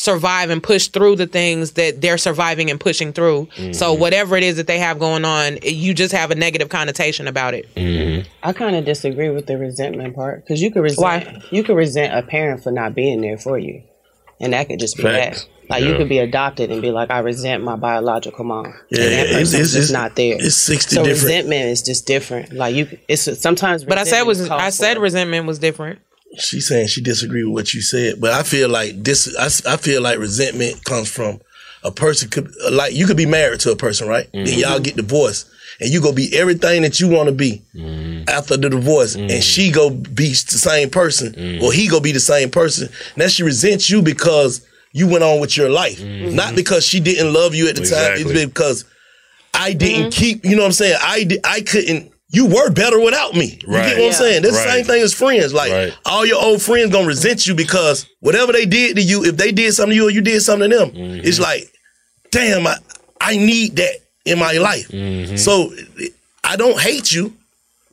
survive 0.02 0.48
and 0.48 0.62
push 0.62 0.86
through 0.86 1.16
the 1.16 1.26
things 1.26 1.72
that 1.72 2.00
they're 2.00 2.18
surviving 2.18 2.70
and 2.70 2.78
pushing 2.78 3.12
through. 3.12 3.48
So 3.72 3.96
Mhm. 3.96 3.98
whatever 3.98 4.36
it 4.36 4.44
is 4.44 4.54
that 4.54 4.68
they 4.68 4.78
have 4.78 5.00
going 5.00 5.24
on, 5.24 5.58
you 5.62 5.92
just 5.92 6.12
have 6.14 6.30
a 6.30 6.36
negative 6.36 6.68
connotation 6.68 7.26
about 7.26 7.52
it. 7.52 7.66
I 8.44 8.52
kind 8.52 8.76
of 8.76 8.84
disagree 8.84 9.28
with 9.30 9.46
the 9.46 9.58
resentment 9.58 10.14
part 10.14 10.44
because 10.44 10.62
you 10.62 10.70
could 10.70 10.82
resent 10.82 11.02
Why? 11.02 11.42
you 11.50 11.64
could 11.64 11.74
resent 11.76 12.14
a 12.16 12.22
parent 12.22 12.62
for 12.62 12.70
not 12.70 12.94
being 12.94 13.22
there 13.22 13.38
for 13.38 13.58
you, 13.58 13.82
and 14.40 14.52
that 14.52 14.68
could 14.68 14.78
just 14.78 14.96
be 14.96 15.02
Facts. 15.02 15.40
that. 15.42 15.48
Like 15.68 15.82
you 15.82 15.90
Yeah. 15.90 15.96
could 15.96 16.08
be 16.08 16.18
adopted 16.20 16.70
and 16.70 16.80
be 16.80 16.92
like, 16.92 17.10
I 17.10 17.18
resent 17.18 17.64
my 17.64 17.74
biological 17.76 18.44
mom. 18.44 18.72
Yeah, 18.90 19.02
and 19.02 19.12
that 19.12 19.20
it's- 19.26 19.32
person's 19.34 19.54
it's- 19.54 19.72
just 19.72 19.92
not 19.92 20.14
there. 20.14 20.36
it's 20.38 20.54
60 20.54 20.94
so 20.94 21.02
different- 21.04 21.24
resentment 21.24 21.64
is 21.70 21.82
just 21.82 22.06
different. 22.06 22.52
Like 22.52 22.74
you, 22.76 22.86
it's 23.08 23.28
sometimes. 23.40 23.82
But 23.84 23.98
I 23.98 24.04
said 24.04 24.22
was 24.22 24.48
I 24.48 24.70
said 24.70 24.94
for- 24.96 25.02
resentment 25.02 25.46
was 25.46 25.58
different. 25.58 25.98
She's 26.36 26.68
saying 26.68 26.88
she 26.88 27.00
disagree 27.00 27.42
with 27.44 27.54
what 27.54 27.74
you 27.74 27.80
said, 27.80 28.20
but 28.20 28.32
I 28.32 28.42
feel 28.42 28.68
like 28.68 29.02
this 29.02 29.34
i 29.66 29.76
feel 29.76 30.02
like 30.02 30.18
resentment 30.18 30.84
comes 30.84 31.10
from 31.10 31.40
a 31.82 31.90
person 31.90 32.28
could 32.28 32.52
like 32.70 32.92
you 32.94 33.06
could 33.06 33.16
be 33.16 33.26
married 33.26 33.60
to 33.60 33.72
a 33.72 33.76
person, 33.76 34.08
right? 34.08 34.28
Then 34.32 34.46
mm-hmm. 34.46 34.60
y'all 34.60 34.80
get 34.80 34.96
divorced, 34.96 35.48
and 35.80 35.90
you 35.90 36.00
go 36.00 36.12
be 36.12 36.36
everything 36.36 36.82
that 36.82 37.00
you 37.00 37.08
want 37.08 37.28
to 37.28 37.34
be 37.34 37.62
mm-hmm. 37.74 38.28
after 38.28 38.56
the 38.56 38.68
divorce, 38.68 39.14
and 39.14 39.30
mm-hmm. 39.30 39.40
she 39.40 39.70
go 39.70 39.90
be 39.90 40.28
the 40.28 40.58
same 40.58 40.90
person, 40.90 41.60
or 41.62 41.72
he 41.72 41.88
go 41.88 42.00
be 42.00 42.12
the 42.12 42.20
same 42.20 42.50
person. 42.50 42.88
Now 43.16 43.28
she 43.28 43.42
resents 43.42 43.88
you 43.88 44.02
because 44.02 44.66
you 44.92 45.06
went 45.08 45.24
on 45.24 45.40
with 45.40 45.56
your 45.56 45.68
life, 45.68 46.02
not 46.02 46.56
because 46.56 46.84
she 46.84 47.00
didn't 47.00 47.32
love 47.32 47.54
you 47.54 47.68
at 47.68 47.76
the 47.76 47.84
time. 47.84 48.14
It's 48.16 48.46
because 48.46 48.84
I 49.54 49.72
didn't 49.72 50.12
keep. 50.12 50.44
You 50.44 50.56
know 50.56 50.62
what 50.62 50.66
I'm 50.66 50.72
saying? 50.72 50.98
I 51.02 51.24
di- 51.24 51.40
I 51.44 51.60
couldn't. 51.60 52.12
You 52.30 52.44
were 52.46 52.68
better 52.70 53.00
without 53.00 53.34
me. 53.34 53.58
You 53.66 53.72
Right. 53.74 53.86
get 53.88 53.98
what 53.98 54.06
I'm 54.08 54.12
saying? 54.12 54.42
That's 54.42 54.54
the 54.58 54.64
Right. 54.66 54.76
same 54.78 54.84
thing 54.84 55.02
as 55.02 55.14
friends. 55.14 55.52
Like 55.54 55.94
all 56.04 56.26
your 56.26 56.42
old 56.42 56.60
friends 56.60 56.90
gonna 56.92 57.06
resent 57.06 57.46
you 57.46 57.54
because 57.54 58.04
whatever 58.20 58.52
they 58.52 58.66
did 58.66 58.96
to 58.96 59.02
you, 59.02 59.24
if 59.24 59.36
they 59.38 59.50
did 59.50 59.72
something 59.74 59.92
to 59.92 59.96
you 59.96 60.08
or 60.08 60.10
you 60.10 60.20
did 60.20 60.42
something 60.42 60.70
to 60.70 60.76
them, 60.76 60.90
Mm-hmm. 60.90 61.26
it's 61.26 61.38
like, 61.40 61.72
damn, 62.30 62.66
I, 62.66 62.76
I 63.20 63.36
need 63.36 63.76
that 63.76 63.94
in 64.26 64.38
my 64.38 64.52
life. 64.52 64.88
Mm-hmm. 64.88 65.36
So 65.36 65.72
I 66.44 66.56
don't 66.56 66.78
hate 66.78 67.10
you, 67.12 67.32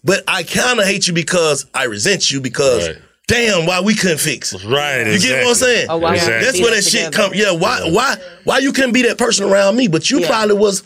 but 0.04 0.21
I 0.28 0.43
kind 0.43 0.80
of 0.82 0.86
hate 0.86 1.08
you 1.08 1.13
because 1.13 1.65
I 1.74 1.84
resent 1.86 2.30
you 2.30 2.41
because 2.41 2.89
damn, 3.28 3.65
why 3.65 3.80
we 3.80 3.95
couldn't 3.95 4.19
fix 4.19 4.54
it. 4.54 4.63
Right. 4.65 5.08
You 5.08 5.17
get 5.19 5.43
what 5.43 5.50
I'm 5.52 5.56
saying? 5.56 5.88
Oh, 5.89 5.98
why 5.98 6.12
we 6.12 6.19
couldn't 6.19 6.41
That's 6.43 6.60
where 6.60 6.69
that 6.71 6.84
that 6.84 6.84
shit 6.84 7.06
together. 7.06 7.15
come. 7.30 7.34
Yeah, 7.34 7.52
why 7.52 7.80
why 7.89 8.17
why 8.43 8.58
you 8.60 8.74
couldn't 8.74 8.91
be 8.91 9.04
that 9.04 9.17
person 9.17 9.45
around 9.50 9.78
me, 9.78 9.88
but 9.88 10.12
you 10.12 10.21
probably 10.26 10.56
was 10.58 10.84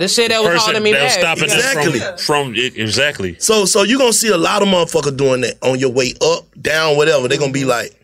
the 0.00 0.06
the 0.06 0.08
shit 0.08 0.30
that 0.30 0.40
was 0.40 0.48
Person 0.48 0.60
holding 0.60 0.82
me 0.82 0.92
that 0.92 1.04
was 1.04 1.12
back. 1.14 1.20
stopping 1.38 1.44
Exactly. 1.44 2.00
us 2.00 2.24
from, 2.24 2.46
from 2.46 2.54
it, 2.56 2.76
exactly. 2.76 3.36
So 3.38 3.64
so 3.64 3.82
you're 3.82 3.98
gonna 3.98 4.12
see 4.12 4.28
a 4.28 4.36
lot 4.38 4.62
of 4.62 4.68
motherfuckers 4.68 5.16
doing 5.16 5.42
that 5.42 5.58
on 5.62 5.78
your 5.78 5.90
way 5.90 6.14
up, 6.20 6.44
down, 6.60 6.96
whatever. 6.96 7.28
They're 7.28 7.38
gonna 7.38 7.52
be 7.52 7.64
like, 7.64 7.94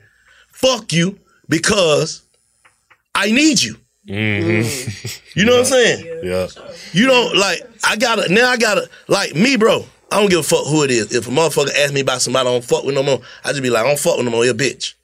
fuck 0.48 0.92
you, 0.92 1.18
because 1.48 2.22
I 3.14 3.30
need 3.32 3.62
you. 3.62 3.76
Mm-hmm. 4.08 5.38
You 5.38 5.44
know 5.46 5.52
what 5.52 5.58
I'm 5.60 5.64
saying? 5.66 6.20
Yeah. 6.22 6.46
You 6.92 7.06
don't 7.06 7.36
like 7.36 7.60
I 7.82 7.96
gotta 7.96 8.32
now 8.32 8.48
I 8.50 8.56
gotta 8.56 8.88
like 9.08 9.34
me, 9.34 9.56
bro. 9.56 9.84
I 10.12 10.20
don't 10.20 10.30
give 10.30 10.38
a 10.38 10.42
fuck 10.44 10.66
who 10.66 10.84
it 10.84 10.90
is. 10.90 11.12
If 11.14 11.26
a 11.26 11.30
motherfucker 11.30 11.74
ask 11.76 11.92
me 11.92 12.00
about 12.00 12.22
somebody 12.22 12.48
I 12.48 12.52
don't 12.52 12.64
fuck 12.64 12.84
with 12.84 12.94
no 12.94 13.02
more, 13.02 13.20
I 13.44 13.48
just 13.50 13.62
be 13.62 13.70
like, 13.70 13.84
I 13.84 13.88
don't 13.88 13.98
fuck 13.98 14.16
with 14.16 14.24
no 14.24 14.30
more. 14.30 14.44
You 14.44 14.52
a 14.52 14.54
bitch. 14.54 14.94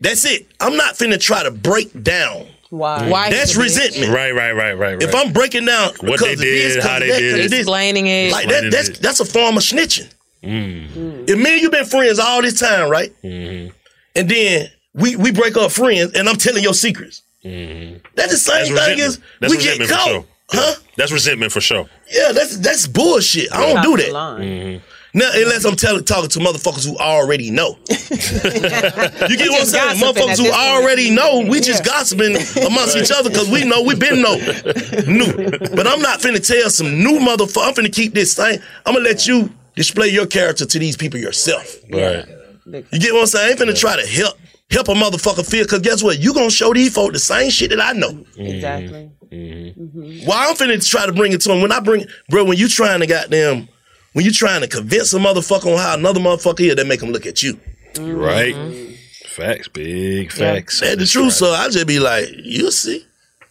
That's 0.00 0.24
it. 0.24 0.46
I'm 0.60 0.76
not 0.76 0.94
finna 0.94 1.18
try 1.20 1.42
to 1.42 1.50
break 1.50 2.02
down. 2.04 2.46
Why? 2.76 3.08
Why 3.08 3.30
That's 3.30 3.50
is 3.50 3.56
it 3.56 3.56
a 3.56 3.60
bitch? 3.60 3.62
resentment. 3.62 4.12
Right, 4.14 4.34
right, 4.34 4.52
right, 4.52 4.72
right, 4.78 4.92
right. 4.94 5.02
If 5.02 5.14
I'm 5.14 5.32
breaking 5.32 5.64
down 5.66 5.90
What 6.00 6.18
because 6.18 6.20
they 6.22 6.32
of 6.32 6.74
this, 6.74 6.84
how 6.84 6.94
of 6.96 7.00
they 7.00 7.08
that, 7.10 7.18
did 7.18 7.30
'cause 7.32 7.40
it. 7.40 7.44
of 7.46 7.50
this, 7.50 7.60
Explaining 7.60 8.06
it. 8.06 8.32
like 8.32 8.48
that, 8.48 8.70
that's 8.70 8.88
it. 8.88 9.02
that's 9.02 9.20
a 9.20 9.24
form 9.24 9.56
of 9.56 9.62
snitching. 9.62 10.10
Mm. 10.42 11.28
If 11.28 11.38
me 11.38 11.52
and 11.54 11.62
you 11.62 11.70
been 11.70 11.86
friends 11.86 12.18
all 12.18 12.42
this 12.42 12.58
time, 12.60 12.90
right? 12.90 13.10
Mm-hmm. 13.22 13.70
And 14.16 14.28
then 14.28 14.68
we 14.94 15.16
we 15.16 15.32
break 15.32 15.56
up 15.56 15.72
friends, 15.72 16.12
and 16.14 16.28
I'm 16.28 16.36
telling 16.36 16.62
your 16.62 16.74
secrets. 16.74 17.22
That's 17.42 18.30
the 18.32 18.36
same 18.36 18.74
That's 18.74 18.86
thing 18.86 18.98
resentment. 18.98 19.00
as 19.00 19.20
That's 19.40 19.50
we 19.56 19.62
get 19.62 19.78
for 19.82 19.92
caught. 19.94 20.08
sure. 20.08 20.24
Huh? 20.50 20.74
That's 20.96 21.10
resentment 21.12 21.52
for 21.52 21.60
sure. 21.60 21.88
Yeah, 22.12 22.32
that's 22.32 22.58
that's 22.58 22.86
bullshit. 22.86 23.52
I 23.52 23.72
don't 23.72 23.82
do 23.82 23.96
that. 23.96 24.10
Mm-hmm. 24.12 24.84
Now, 25.16 25.30
unless 25.32 25.64
I'm 25.64 25.76
telling 25.76 26.02
talking 26.02 26.28
to 26.30 26.40
motherfuckers 26.40 26.84
who 26.84 26.98
already 26.98 27.52
know. 27.52 27.78
you 27.88 29.36
get 29.36 29.48
what 29.48 29.60
I'm 29.60 29.66
saying? 29.66 30.00
Motherfuckers 30.00 30.26
this 30.26 30.38
who 30.40 30.50
point. 30.50 30.56
already 30.56 31.10
know, 31.10 31.46
we 31.48 31.60
just 31.60 31.84
gossiping 31.84 32.34
amongst 32.66 32.96
each 32.96 33.12
other 33.12 33.30
because 33.30 33.48
we 33.48 33.64
know 33.64 33.82
we've 33.82 33.98
been 33.98 34.20
know. 34.20 34.34
New. 35.06 35.50
But 35.74 35.86
I'm 35.86 36.02
not 36.02 36.18
finna 36.18 36.44
tell 36.44 36.68
some 36.68 36.98
new 36.98 37.20
motherfucker. 37.20 37.68
I'm 37.68 37.74
finna 37.74 37.94
keep 37.94 38.12
this 38.12 38.34
thing. 38.34 38.58
I'm 38.84 38.94
gonna 38.94 39.04
let 39.04 39.24
you 39.28 39.50
display 39.76 40.08
your 40.08 40.26
character 40.26 40.66
to 40.66 40.78
these 40.80 40.96
people 40.96 41.20
yourself. 41.20 41.76
Right. 41.92 42.26
You 42.66 42.82
get 42.98 43.12
what 43.12 43.20
I'm 43.20 43.26
saying? 43.26 43.46
I 43.46 43.50
ain't 43.50 43.60
finna 43.60 43.78
try 43.78 43.94
to 43.94 44.06
help 44.06 44.36
help 44.70 44.88
a 44.88 44.94
motherfucker 44.94 45.48
feel 45.48 45.62
because 45.62 45.80
guess 45.80 46.02
what? 46.02 46.18
You 46.18 46.34
gonna 46.34 46.50
show 46.50 46.74
these 46.74 46.92
folk 46.92 47.12
the 47.12 47.20
same 47.20 47.50
shit 47.50 47.70
that 47.70 47.80
I 47.80 47.92
know. 47.92 48.10
Mm-hmm. 48.10 48.42
Exactly. 48.42 49.10
Mm-hmm. 49.30 49.80
Mm-hmm. 49.80 50.26
Why 50.26 50.48
I'm 50.48 50.56
finna 50.56 50.84
try 50.84 51.06
to 51.06 51.12
bring 51.12 51.32
it 51.32 51.40
to 51.42 51.48
them 51.48 51.60
When 51.60 51.70
I 51.70 51.78
bring 51.78 52.04
bro, 52.30 52.44
when 52.44 52.58
you 52.58 52.68
trying 52.68 52.98
to 53.00 53.06
goddamn 53.06 53.68
when 54.14 54.24
you're 54.24 54.32
trying 54.32 54.62
to 54.62 54.68
convince 54.68 55.12
a 55.12 55.18
motherfucker 55.18 55.72
on 55.72 55.78
how 55.78 55.94
another 55.94 56.20
motherfucker 56.20 56.60
is, 56.70 56.76
that 56.76 56.86
make 56.86 57.00
them 57.00 57.10
look 57.10 57.26
at 57.26 57.42
you. 57.42 57.60
Right. 58.00 58.54
Mm-hmm. 58.54 58.94
Facts, 59.28 59.68
big 59.68 60.32
facts. 60.32 60.80
That's 60.80 60.96
the 60.96 61.06
truth. 61.06 61.32
So 61.34 61.50
I 61.50 61.68
just 61.68 61.86
be 61.86 61.98
like, 62.00 62.28
you 62.42 62.70
see. 62.70 63.04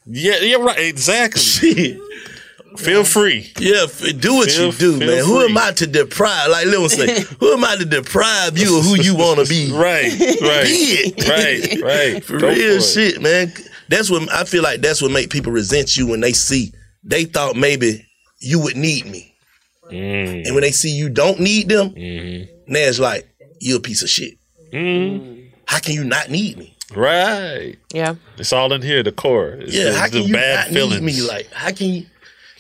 Yeah, 0.05 0.39
yeah, 0.39 0.55
right. 0.57 0.79
Exactly. 0.79 1.39
Shit. 1.41 1.97
Feel 2.77 3.03
free. 3.03 3.51
Yeah, 3.59 3.85
do 4.17 4.33
what 4.35 4.49
Feel- 4.49 4.65
you 4.65 4.71
do, 4.71 4.97
feel 4.97 5.07
man. 5.07 5.23
Who 5.25 5.41
am 5.41 5.55
I 5.57 5.71
to 5.73 5.85
deprive? 5.85 6.49
Like 6.49 6.65
Lil 6.65 6.89
say, 6.89 7.21
who 7.39 7.53
am 7.53 7.63
I 7.63 7.75
to 7.75 7.85
deprive 7.85 8.57
you 8.57 8.79
of 8.79 8.85
who 8.85 8.95
you 8.95 9.15
want 9.15 9.39
to 9.39 9.45
be? 9.45 9.71
Right, 9.73 10.09
right, 10.11 10.63
Be 10.65 10.97
it. 11.05 11.27
right, 11.29 11.81
right. 12.13 12.23
For 12.23 12.39
Go 12.39 12.47
real 12.47 12.57
for 12.57 12.77
it. 12.77 12.81
shit, 12.81 13.21
man. 13.21 13.53
That's 13.89 14.09
what 14.09 14.27
I 14.33 14.43
feel 14.45 14.63
like. 14.63 14.81
That's 14.81 15.01
what 15.03 15.11
make 15.11 15.29
people 15.29 15.51
resent 15.51 15.95
you 15.95 16.07
when 16.07 16.19
they 16.21 16.33
see 16.33 16.71
they 17.03 17.25
thought 17.25 17.55
maybe 17.55 18.07
you 18.39 18.59
would 18.61 18.75
need 18.77 19.05
me, 19.05 19.32
Mm. 19.91 20.45
and 20.45 20.55
when 20.55 20.61
they 20.61 20.71
see 20.71 20.89
you 20.89 21.09
don't 21.09 21.39
need 21.39 21.69
them, 21.69 21.89
Mm-hmm. 21.91 22.71
now 22.73 22.79
it's 22.79 22.99
like 22.99 23.27
you're 23.59 23.77
a 23.77 23.81
piece 23.81 24.01
of 24.03 24.09
shit. 24.09 24.37
Mm. 24.71 25.49
How 25.67 25.79
can 25.79 25.93
you 25.93 26.03
not 26.03 26.29
need 26.29 26.57
me? 26.57 26.75
Right. 26.95 27.75
Yeah. 27.93 28.15
It's 28.37 28.53
all 28.53 28.71
in 28.73 28.81
here, 28.81 29.03
the 29.03 29.11
core. 29.11 29.49
It's 29.61 29.73
Yeah, 29.73 29.85
the, 29.85 29.93
how 29.99 30.05
the 30.07 30.19
can 30.19 30.27
you 30.27 30.33
bad 30.33 30.67
not 30.71 30.73
feelings. 30.73 31.01
need 31.01 31.21
me? 31.21 31.21
Like, 31.27 31.51
how 31.51 31.71
can 31.71 31.87
you 31.87 32.05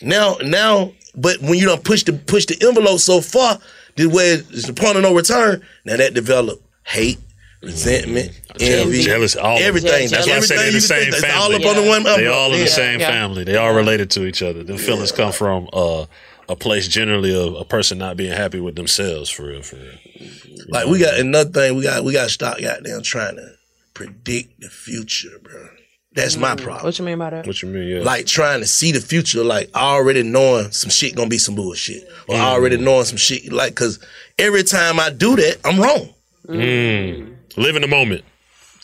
now? 0.01 0.35
Now, 0.43 0.91
but 1.15 1.39
when 1.41 1.55
you 1.55 1.65
don't 1.65 1.83
push 1.83 2.03
the 2.03 2.13
push 2.13 2.45
the 2.45 2.57
envelope 2.67 2.99
so 2.99 3.21
far, 3.21 3.59
the 3.95 4.07
way 4.07 4.31
it's 4.33 4.67
the 4.67 4.73
point 4.73 4.97
of 4.97 5.03
no 5.03 5.13
return. 5.15 5.61
Now 5.85 5.97
that 5.97 6.13
develop 6.13 6.61
hate, 6.83 7.19
resentment, 7.61 8.31
envy, 8.59 9.01
jealous, 9.03 9.35
all 9.35 9.55
of 9.57 9.61
it. 9.61 9.65
everything. 9.65 10.09
That's 10.09 10.27
why 10.27 10.35
I 10.35 10.39
said 10.39 10.57
they're 10.59 10.71
the 10.71 10.81
same 10.81 11.01
think, 11.11 11.13
it's 11.13 11.21
family. 11.21 11.55
all 11.55 11.55
up 11.55 11.77
on 11.77 11.83
the 11.83 11.89
one. 11.89 12.03
They 12.03 12.09
umbrella. 12.13 12.35
all 12.37 12.51
in 12.53 12.59
Yeah. 12.59 12.63
the 12.65 12.69
same 12.71 12.99
Yeah. 12.99 13.09
family. 13.11 13.43
They 13.43 13.55
all 13.57 13.73
related 13.73 14.09
to 14.11 14.25
each 14.25 14.41
other. 14.41 14.63
The 14.63 14.77
feelings 14.77 15.11
come 15.11 15.31
from 15.31 15.69
uh, 15.73 16.05
a 16.49 16.55
place 16.55 16.87
generally 16.87 17.33
of 17.35 17.55
a 17.55 17.65
person 17.65 17.97
not 17.97 18.17
being 18.17 18.31
happy 18.33 18.59
with 18.59 18.75
themselves. 18.75 19.29
For 19.29 19.47
real, 19.47 19.61
for 19.61 19.77
real. 19.77 20.29
Like 20.69 20.87
we 20.87 20.99
got 20.99 21.19
another 21.19 21.49
thing. 21.49 21.75
We 21.75 21.83
got 21.83 22.03
we 22.03 22.13
got 22.13 22.23
to 22.25 22.29
stop 22.29 22.59
goddamn 22.59 23.01
trying 23.03 23.35
to 23.37 23.53
predict 23.93 24.59
the 24.61 24.69
future, 24.69 25.39
bro. 25.41 25.67
That's 26.15 26.37
my 26.37 26.55
problem. 26.55 26.85
What 26.85 26.99
you 26.99 27.05
mean 27.05 27.17
by 27.17 27.31
that? 27.31 27.47
What 27.47 27.61
you 27.63 27.69
mean? 27.69 27.87
Yeah. 27.87 28.03
Like 28.03 28.27
trying 28.27 28.59
to 28.59 28.67
see 28.67 28.91
the 28.91 28.99
future, 29.01 29.43
like 29.43 29.73
already 29.75 30.21
knowing 30.21 30.71
some 30.71 30.91
shit 30.91 31.15
gonna 31.15 31.27
be 31.29 31.39
some 31.39 31.55
bullshit, 31.55 32.03
or 32.27 32.35
Mm. 32.35 32.39
already 32.39 32.77
knowing 32.77 33.05
some 33.05 33.17
shit. 33.17 33.51
Like, 33.51 33.73
cause 33.75 33.99
every 34.37 34.61
time 34.63 34.99
I 34.99 35.09
do 35.09 35.35
that, 35.37 35.57
I'm 35.65 35.79
wrong. 35.79 36.13
Mm. 36.47 37.35
Live 37.57 37.75
in 37.75 37.81
the 37.81 37.87
moment. 37.87 38.23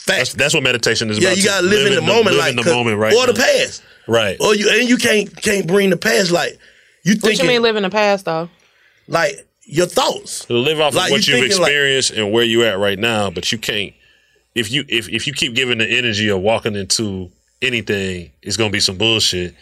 That's, 0.07 0.33
that's 0.33 0.55
what 0.55 0.63
meditation 0.63 1.11
is 1.11 1.19
Yeah, 1.19 1.27
about. 1.29 1.37
you 1.37 1.43
gotta 1.43 1.67
live, 1.67 1.85
in 1.87 1.93
the, 1.93 2.01
moment, 2.01 2.27
live 2.35 2.37
like 2.37 2.49
in 2.51 2.55
the 2.55 2.63
'cause- 2.63 2.73
moment, 2.73 2.97
right? 2.97 3.13
Or 3.13 3.27
the 3.27 3.33
past, 3.35 3.83
Right. 4.07 4.37
Or 4.39 4.55
you 4.55 4.67
and 4.71 4.89
you 4.89 4.97
can't 4.97 5.35
can't 5.39 5.67
bring 5.67 5.91
the 5.91 5.97
past. 5.97 6.31
Like 6.31 6.57
you 7.03 7.15
What 7.21 7.37
you 7.39 7.47
mean 7.47 7.61
live 7.61 7.75
in 7.75 7.83
the 7.83 7.89
past 7.89 8.25
though? 8.25 8.49
like 9.07 9.45
your 9.65 9.85
thoughts. 9.87 10.49
Live 10.49 10.79
off 10.79 10.95
Like, 10.95 11.07
of 11.07 11.11
what 11.11 11.27
you 11.27 11.35
you've 11.35 11.43
thinking, 11.43 11.61
like- 11.61 11.69
experienced 11.69 12.11
and 12.11 12.31
where 12.31 12.43
you're 12.43 12.65
at 12.65 12.79
right 12.79 12.97
now, 12.99 13.29
but 13.29 13.51
you 13.51 13.57
can't. 13.57 13.93
If 14.55 14.71
you 14.71 14.83
if 14.87 15.07
if 15.09 15.27
you 15.27 15.33
keep 15.33 15.53
giving 15.53 15.77
the 15.77 15.85
energy 15.87 16.27
of 16.29 16.41
walking 16.41 16.75
into 16.75 17.31
anything, 17.61 18.31
it's 18.41 18.57
gonna 18.57 18.71
be 18.71 18.79
some 18.79 18.97
bullshit. 18.97 19.53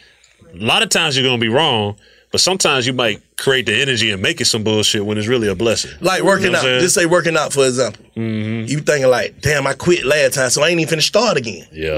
A 0.53 0.57
lot 0.57 0.81
of 0.81 0.89
times 0.89 1.17
you're 1.17 1.25
gonna 1.27 1.41
be 1.41 1.49
wrong, 1.49 1.97
but 2.31 2.39
sometimes 2.41 2.87
you 2.87 2.93
might 2.93 3.21
create 3.37 3.65
the 3.65 3.79
energy 3.81 4.11
and 4.11 4.21
make 4.21 4.39
it 4.39 4.45
some 4.45 4.63
bullshit 4.63 5.05
when 5.05 5.17
it's 5.17 5.27
really 5.27 5.49
a 5.49 5.55
blessing. 5.55 5.91
Like 5.99 6.23
working 6.23 6.45
You 6.45 6.51
know 6.53 6.57
out. 6.59 6.63
what 6.63 6.73
I'm 6.75 6.79
Just 6.81 6.95
say 6.95 7.05
working 7.05 7.35
out 7.35 7.51
for 7.51 7.65
example. 7.67 8.03
Mm-hmm. 8.15 8.67
You 8.69 8.79
thinking 8.79 9.09
like, 9.11 9.41
damn, 9.41 9.67
I 9.67 9.73
quit 9.73 10.05
last 10.05 10.35
time, 10.35 10.49
so 10.49 10.63
I 10.63 10.69
ain't 10.69 10.79
even 10.79 10.99
finna 10.99 11.03
start 11.03 11.35
again. 11.37 11.67
Yeah. 11.73 11.97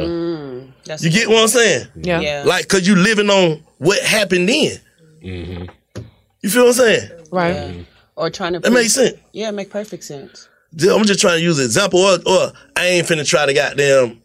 You 0.99 1.09
get 1.11 1.29
what 1.29 1.43
I'm 1.43 1.47
saying? 1.47 1.87
Yeah. 1.95 2.19
Yeah. 2.21 2.43
Like, 2.45 2.67
cause 2.67 2.87
you 2.87 2.95
living 2.95 3.29
on 3.29 3.63
what 3.77 4.01
happened 4.01 4.49
then. 4.49 4.79
Mm-hmm. 5.23 6.01
You 6.41 6.49
feel 6.49 6.63
what 6.63 6.69
I'm 6.69 6.73
saying? 6.73 7.09
Right. 7.31 7.85
Or 8.15 8.29
trying 8.29 8.53
to. 8.53 8.59
That 8.59 8.71
makes 8.71 8.93
sense. 8.93 9.17
Yeah, 9.33 9.49
it 9.49 9.53
make 9.53 9.69
perfect 9.69 10.03
sense. 10.03 10.49
I'm 10.73 11.05
just 11.05 11.19
trying 11.19 11.37
to 11.37 11.43
use 11.43 11.57
an 11.57 11.65
example, 11.65 11.99
or, 11.99 12.19
or 12.25 12.51
I 12.75 12.85
ain't 12.85 13.07
finna 13.07 13.27
try 13.27 13.45
to 13.45 13.53
goddamn 13.53 14.21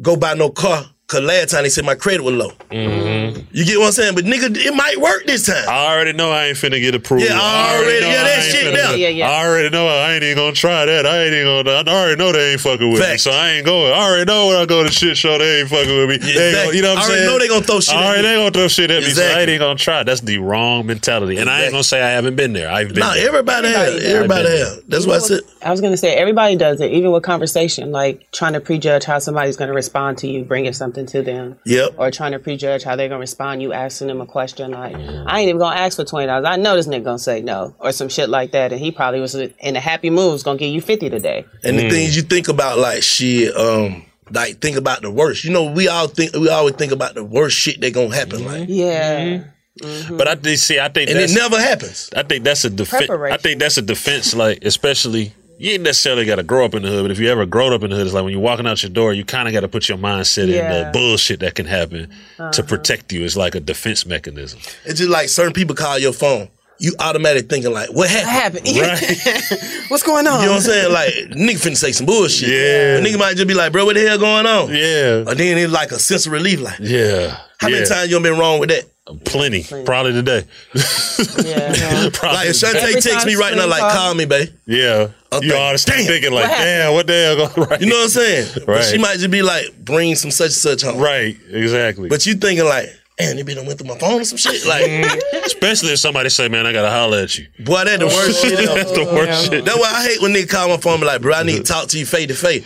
go 0.00 0.16
buy 0.16 0.34
no 0.34 0.50
car. 0.50 0.84
Cause 1.08 1.22
last 1.22 1.48
time 1.48 1.62
they 1.62 1.70
said 1.70 1.86
my 1.86 1.94
credit 1.94 2.22
was 2.22 2.34
low. 2.34 2.50
Mm-hmm. 2.70 3.40
You 3.50 3.64
get 3.64 3.78
what 3.78 3.86
I'm 3.86 3.92
saying? 3.92 4.14
But 4.14 4.26
nigga, 4.26 4.54
it 4.54 4.74
might 4.74 5.00
work 5.00 5.24
this 5.24 5.46
time. 5.46 5.64
I 5.66 5.90
already 5.94 6.12
know 6.12 6.30
I 6.30 6.48
ain't 6.48 6.58
finna 6.58 6.78
get 6.82 6.94
approved. 6.94 7.24
Yeah, 7.24 7.32
I 7.40 7.76
already- 7.78 8.00
know 8.02 8.08
yeah, 8.08 8.20
I 8.20 8.24
that 8.24 8.36
ain't 8.44 8.52
shit 8.54 8.64
finna- 8.66 8.76
there. 8.90 8.96
Yeah, 8.98 9.08
yeah. 9.08 9.30
I 9.30 9.46
already 9.46 9.70
know 9.70 9.88
I 9.88 10.12
ain't 10.12 10.22
even 10.22 10.36
gonna 10.36 10.52
try 10.52 10.84
that. 10.84 11.06
I 11.06 11.24
ain't 11.24 11.32
even 11.32 11.64
gonna. 11.64 11.90
I 11.90 11.94
already 11.96 12.16
know 12.18 12.30
they 12.32 12.52
ain't 12.52 12.60
fucking 12.60 12.90
with 12.92 13.00
Facts. 13.00 13.24
me, 13.24 13.30
so 13.32 13.38
I 13.38 13.48
ain't 13.52 13.64
going. 13.64 13.90
I 13.90 13.96
already 14.04 14.26
know 14.26 14.48
when 14.48 14.56
I 14.56 14.66
go 14.66 14.84
to 14.84 14.90
shit 14.92 15.16
show, 15.16 15.38
they 15.38 15.60
ain't 15.60 15.70
fucking 15.70 15.96
with 15.96 16.10
me. 16.10 16.16
They 16.18 16.28
exactly. 16.28 16.52
gonna, 16.52 16.76
you 16.76 16.82
know 16.82 16.88
what 16.94 16.98
I'm 16.98 17.04
saying? 17.04 17.22
I 17.22 17.24
already 17.24 17.32
know 17.32 17.38
they 17.38 17.48
gonna 17.48 17.64
throw 17.64 17.80
shit 17.80 17.94
I 17.94 17.98
at 17.98 18.04
already 18.04 18.22
me. 18.22 18.28
they 18.28 18.34
gonna 18.36 18.50
throw 18.50 18.68
shit 18.68 18.90
at 18.90 19.02
me, 19.02 19.08
so 19.08 19.22
I 19.22 19.40
ain't 19.40 19.48
even 19.48 19.60
gonna 19.60 19.78
try. 19.78 20.02
That's 20.02 20.20
the 20.20 20.38
wrong 20.38 20.84
mentality, 20.86 21.38
and 21.38 21.48
I 21.48 21.62
ain't 21.62 21.72
gonna 21.72 21.84
say 21.84 22.02
I 22.02 22.10
haven't 22.10 22.36
been 22.36 22.52
there. 22.52 22.70
I've 22.70 22.88
been. 22.88 22.98
Nah, 22.98 23.14
there. 23.14 23.26
everybody 23.28 23.68
have. 23.68 23.76
Everybody 23.94 24.04
Everybody 24.12 24.40
I've 24.40 24.52
been 24.52 24.74
have. 24.76 24.84
That's 24.88 25.06
why 25.06 25.14
I 25.14 25.18
said. 25.20 25.40
I 25.62 25.70
was 25.70 25.80
gonna 25.80 25.96
say 25.96 26.14
everybody 26.16 26.54
does 26.56 26.82
it, 26.82 26.92
even 26.92 27.12
with 27.12 27.22
conversation, 27.22 27.92
like 27.92 28.30
trying 28.32 28.52
to 28.52 28.60
prejudge 28.60 29.04
how 29.04 29.18
somebody's 29.20 29.56
gonna 29.56 29.72
respond 29.72 30.18
to 30.18 30.28
you, 30.28 30.44
bringing 30.44 30.74
something 30.74 30.97
to 31.06 31.22
them. 31.22 31.58
Yep. 31.64 31.94
Or 31.98 32.10
trying 32.10 32.32
to 32.32 32.38
prejudge 32.38 32.82
how 32.82 32.96
they're 32.96 33.08
gonna 33.08 33.20
respond. 33.20 33.62
You 33.62 33.72
asking 33.72 34.08
them 34.08 34.20
a 34.20 34.26
question 34.26 34.72
like, 34.72 34.96
"I 34.96 35.40
ain't 35.40 35.48
even 35.48 35.58
gonna 35.58 35.76
ask 35.76 35.96
for 35.96 36.04
twenty 36.04 36.26
dollars. 36.26 36.46
I 36.46 36.56
know 36.56 36.76
this 36.76 36.86
nigga 36.86 37.04
gonna 37.04 37.18
say 37.18 37.42
no," 37.42 37.74
or 37.78 37.92
some 37.92 38.08
shit 38.08 38.28
like 38.28 38.52
that, 38.52 38.72
and 38.72 38.80
he 38.80 38.90
probably 38.90 39.20
was 39.20 39.34
in 39.34 39.76
a 39.76 39.80
happy 39.80 40.10
mood, 40.10 40.32
was 40.32 40.42
gonna 40.42 40.58
give 40.58 40.72
you 40.72 40.80
fifty 40.80 41.10
today. 41.10 41.44
And 41.64 41.78
the 41.78 41.84
mm. 41.84 41.90
things 41.90 42.16
you 42.16 42.22
think 42.22 42.48
about, 42.48 42.78
like 42.78 43.02
shit, 43.02 43.56
um, 43.56 44.04
like 44.30 44.60
think 44.60 44.76
about 44.76 45.02
the 45.02 45.10
worst. 45.10 45.44
You 45.44 45.50
know, 45.50 45.70
we 45.70 45.88
all 45.88 46.08
think 46.08 46.34
we 46.34 46.48
always 46.48 46.74
think 46.74 46.92
about 46.92 47.14
the 47.14 47.24
worst 47.24 47.56
shit 47.56 47.80
that 47.80 47.92
gonna 47.94 48.14
happen. 48.14 48.44
Like, 48.44 48.68
Yeah. 48.68 49.20
Mm-hmm. 49.20 49.50
Mm-hmm. 49.82 50.16
But 50.16 50.26
I 50.26 50.34
think, 50.34 50.58
see, 50.58 50.80
I 50.80 50.88
think 50.88 51.08
and 51.08 51.18
it 51.18 51.30
never 51.32 51.60
happens. 51.60 52.10
I 52.14 52.24
think 52.24 52.44
that's 52.44 52.64
a 52.64 52.70
defense. 52.70 53.08
I 53.08 53.36
think 53.36 53.60
that's 53.60 53.76
a 53.76 53.82
defense, 53.82 54.34
like 54.34 54.64
especially 54.64 55.32
you 55.58 55.72
ain't 55.72 55.82
necessarily 55.82 56.24
got 56.24 56.36
to 56.36 56.42
grow 56.42 56.64
up 56.64 56.74
in 56.74 56.82
the 56.82 56.88
hood, 56.88 57.04
but 57.04 57.10
if 57.10 57.18
you 57.18 57.28
ever 57.28 57.44
grown 57.46 57.72
up 57.72 57.82
in 57.82 57.90
the 57.90 57.96
hood, 57.96 58.06
it's 58.06 58.14
like 58.14 58.24
when 58.24 58.32
you're 58.32 58.40
walking 58.42 58.66
out 58.66 58.82
your 58.82 58.90
door, 58.90 59.12
you 59.12 59.24
kind 59.24 59.48
of 59.48 59.52
got 59.54 59.60
to 59.60 59.68
put 59.68 59.88
your 59.88 59.98
mindset 59.98 60.44
in 60.44 60.50
the 60.84 60.90
bullshit 60.92 61.40
that 61.40 61.54
can 61.54 61.66
happen 61.66 62.08
to 62.36 62.44
Uh-huh. 62.44 62.62
protect 62.62 63.12
you. 63.12 63.24
It's 63.24 63.36
like 63.36 63.54
a 63.54 63.60
defense 63.60 64.06
mechanism. 64.06 64.60
It's 64.84 64.98
just 64.98 65.10
like 65.10 65.28
certain 65.28 65.52
people 65.52 65.74
call 65.74 65.98
your 65.98 66.12
phone. 66.12 66.48
You 66.80 66.94
automatic 67.00 67.48
thinking 67.48 67.72
like, 67.72 67.92
what 67.92 68.08
happened? 68.08 68.64
What's 69.88 70.04
going 70.04 70.26
on? 70.28 70.40
You 70.40 70.46
know 70.46 70.52
what 70.52 70.56
I'm 70.56 70.60
saying? 70.60 70.92
Like, 70.92 71.12
nigga 71.36 71.56
finna 71.66 71.76
say 71.76 71.90
some 71.90 72.06
bullshit. 72.06 72.48
Yeah. 72.50 72.98
A 72.98 73.02
nigga 73.02 73.18
might 73.18 73.34
just 73.36 73.48
be 73.48 73.54
like, 73.54 73.72
bro, 73.72 73.84
what 73.84 73.94
the 73.96 74.06
hell 74.06 74.16
going 74.18 74.46
on? 74.46 74.68
Yeah. 74.70 75.24
Or 75.26 75.34
then 75.34 75.58
it's 75.58 75.72
like 75.72 75.90
a 75.90 75.98
sense 75.98 76.26
of 76.26 76.32
relief. 76.32 76.60
Like, 76.60 76.78
Yeah. 76.80 77.36
how 77.58 77.68
many 77.68 77.84
times 77.84 78.10
you 78.12 78.20
been 78.20 78.38
wrong 78.38 78.60
with 78.60 78.68
that? 78.68 78.84
Plenty. 79.24 79.64
Probably 79.84 80.12
today. 80.12 80.44
Yeah. 80.74 82.08
Probably 82.12 82.36
Like, 82.36 82.48
if 82.48 82.56
Shantae 82.56 82.86
today. 82.94 83.00
text 83.00 83.26
me 83.26 83.34
right 83.36 83.54
now, 83.56 83.66
like, 83.66 83.80
call 83.92 84.14
me, 84.14 84.24
babe. 84.26 84.48
Yeah. 84.66 85.08
I'm 85.32 85.42
you 85.42 85.50
thinking, 85.50 85.60
honestly 85.66 86.04
thinking 86.04 86.32
like, 86.32 86.48
what 86.48 86.58
damn, 86.58 86.92
what 86.94 87.06
the 87.06 87.12
hell 87.12 87.48
going 87.54 87.68
right? 87.70 87.80
You 87.80 87.86
know 87.88 87.96
what 87.96 88.04
I'm 88.04 88.08
saying? 88.10 88.48
But 88.54 88.68
Right. 88.68 88.84
she 88.84 88.98
might 88.98 89.14
just 89.18 89.30
be 89.30 89.42
like, 89.42 89.76
bring 89.84 90.14
some 90.14 90.30
such 90.30 90.46
and 90.46 90.54
such 90.54 90.82
home. 90.82 90.98
Right, 90.98 91.36
exactly. 91.50 92.08
But 92.08 92.24
you 92.26 92.34
thinking 92.34 92.64
like, 92.64 92.88
damn, 93.18 93.36
they 93.36 93.42
been 93.42 93.56
done 93.56 93.66
went 93.66 93.78
through 93.78 93.88
my 93.88 93.98
phone 93.98 94.20
or 94.20 94.24
some 94.24 94.38
shit. 94.38 94.64
Like, 94.66 94.86
Especially 95.44 95.90
if 95.92 95.98
somebody 95.98 96.28
say, 96.30 96.48
man, 96.48 96.66
I 96.66 96.72
gotta 96.72 96.90
holler 96.90 97.18
at 97.18 97.38
you. 97.38 97.46
boy, 97.60 97.84
that 97.84 98.00
the 98.00 98.06
worst 98.06 98.42
shit 98.42 98.58
ever. 98.58 98.74
That's 98.74 98.92
the 98.92 99.04
worst 99.04 99.50
shit. 99.50 99.64
That's 99.64 99.78
why 99.78 99.90
I 99.94 100.02
hate 100.04 100.22
when 100.22 100.32
nigga 100.32 100.48
call 100.48 100.68
my 100.68 100.76
phone 100.78 100.94
and 100.94 101.00
be 101.02 101.06
like, 101.06 101.20
bro, 101.20 101.34
I 101.34 101.42
need 101.42 101.56
to 101.58 101.62
talk 101.62 101.88
to 101.88 101.98
you 101.98 102.06
face 102.06 102.28
to 102.28 102.34
face. 102.34 102.64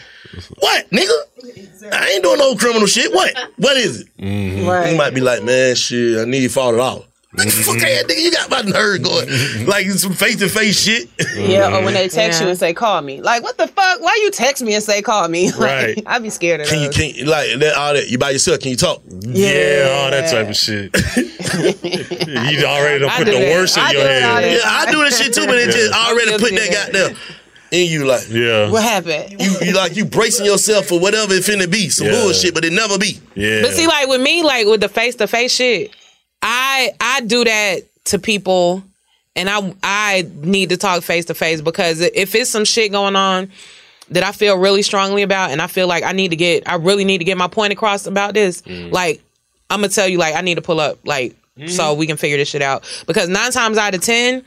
What, 0.59 0.91
nigga? 0.91 1.93
I 1.93 2.09
ain't 2.11 2.23
doing 2.23 2.39
no 2.39 2.55
criminal 2.57 2.87
shit. 2.87 3.13
What? 3.13 3.37
What 3.57 3.77
is 3.77 4.03
it? 4.03 4.09
Mm-hmm. 4.19 4.67
Right. 4.69 4.91
He 4.93 4.97
might 4.97 5.15
be 5.15 5.21
like, 5.21 5.43
man, 5.43 5.75
shit, 5.75 6.19
I 6.19 6.25
need 6.25 6.51
forty 6.51 6.79
dollars. 6.79 7.05
Like, 7.35 7.49
fuck 7.49 7.79
that 7.79 8.07
nigga, 8.09 8.21
you 8.23 8.31
got 8.31 8.51
my 8.51 8.61
nerve 8.61 9.03
going. 9.03 9.67
like 9.67 9.87
some 9.93 10.13
face 10.13 10.37
to 10.37 10.51
face 10.51 10.79
shit. 10.83 11.09
Yeah, 11.35 11.75
or 11.79 11.83
when 11.83 11.95
they 11.95 12.07
text 12.09 12.43
you 12.43 12.49
and 12.49 12.59
say, 12.59 12.75
call 12.75 13.01
me. 13.01 13.23
Like, 13.23 13.43
what 13.43 13.57
the 13.57 13.67
fuck? 13.69 14.03
Why 14.03 14.21
you 14.23 14.31
text 14.31 14.63
me 14.63 14.75
and 14.75 14.83
say, 14.85 15.01
call 15.01 15.27
me? 15.29 15.51
Like, 15.53 15.61
Right. 15.61 16.03
I'd 16.07 16.23
be 16.23 16.29
scared 16.29 16.61
of 16.61 16.67
Can 16.69 16.83
you 16.83 16.91
can 16.91 17.15
you, 17.15 17.25
like 17.25 17.59
that 17.61 17.75
all 17.75 17.95
that 17.95 18.11
you 18.11 18.19
by 18.19 18.31
yourself? 18.33 18.61
Can 18.61 18.71
you 18.73 18.77
talk? 18.77 19.01
Yeah, 19.09 19.89
all 19.97 20.11
that 20.11 20.31
type 20.31 20.49
of 20.51 20.57
shit. 20.57 20.95
you 22.53 22.65
already 22.67 22.99
done 23.01 23.11
put 23.17 23.25
the 23.25 23.33
that. 23.33 23.55
worst 23.57 23.77
in 23.79 23.83
I 23.83 23.91
your 23.93 24.03
head. 24.03 24.53
Yeah, 24.53 24.59
I 24.65 24.91
do 24.93 24.99
this 25.05 25.19
shit 25.19 25.33
too, 25.35 25.47
but 25.47 25.57
it 25.57 25.71
just 25.71 25.93
already 25.95 26.33
put 26.33 26.51
that 26.51 26.71
goddamn 26.93 27.17
in 27.73 27.91
you 27.91 28.05
like. 28.05 28.29
Yeah. 28.31 28.71
What 28.71 28.83
happened? 28.83 29.41
You, 29.41 29.57
you 29.63 29.73
like 29.73 29.97
you 29.97 30.05
bracing 30.05 30.47
yourself 30.47 30.87
for 30.87 31.01
whatever 31.01 31.33
it 31.35 31.43
finna 31.43 31.71
be. 31.71 31.89
Some 31.89 32.07
Yeah. 32.07 32.21
bullshit, 32.23 32.55
but 32.55 32.65
it 32.65 32.73
never 32.73 32.99
be. 32.99 33.19
Yeah. 33.35 33.63
But 33.63 33.73
see, 33.73 33.87
like 33.89 34.07
with 34.09 34.21
me, 34.21 34.43
like 34.43 34.67
with 34.67 34.81
the 34.81 34.89
face 34.89 35.17
to 35.17 35.27
face 35.27 35.53
shit, 35.55 35.91
I 36.43 36.93
I 37.01 37.21
do 37.23 37.45
that 37.45 37.83
to 38.07 38.19
people, 38.19 38.83
and 39.37 39.49
I 39.49 39.75
I 39.83 40.29
need 40.43 40.69
to 40.71 40.77
talk 40.77 41.03
face 41.03 41.25
to 41.27 41.35
face 41.35 41.61
because 41.61 42.01
if 42.01 42.35
it's 42.35 42.51
some 42.51 42.65
shit 42.65 42.93
going 42.93 43.17
on 43.17 43.51
that 44.11 44.23
I 44.23 44.33
feel 44.33 44.59
really 44.59 44.83
strongly 44.83 45.23
about, 45.23 45.51
and 45.51 45.63
I 45.63 45.67
feel 45.67 45.87
like 45.87 46.05
I 46.05 46.13
need 46.13 46.29
to 46.33 46.37
get, 46.37 46.69
I 46.69 46.75
really 46.75 47.05
need 47.05 47.19
to 47.19 47.25
get 47.25 47.39
my 47.39 47.49
point 47.49 47.73
across 47.73 48.07
about 48.07 48.35
this. 48.35 48.61
Mm. 48.63 48.93
Like 48.93 49.23
I'm 49.71 49.81
gonna 49.81 49.89
tell 49.89 50.07
you, 50.09 50.19
like 50.19 50.35
I 50.35 50.43
need 50.43 50.57
to 50.57 50.63
pull 50.63 50.79
up, 50.81 50.99
like 51.05 51.35
Mm. 51.59 51.69
so 51.69 51.93
we 51.93 52.07
can 52.07 52.17
figure 52.17 52.39
this 52.39 52.49
shit 52.49 52.63
out. 52.63 52.83
Because 53.07 53.29
nine 53.29 53.53
times 53.53 53.77
out 53.77 53.95
of 53.95 54.01
ten. 54.01 54.43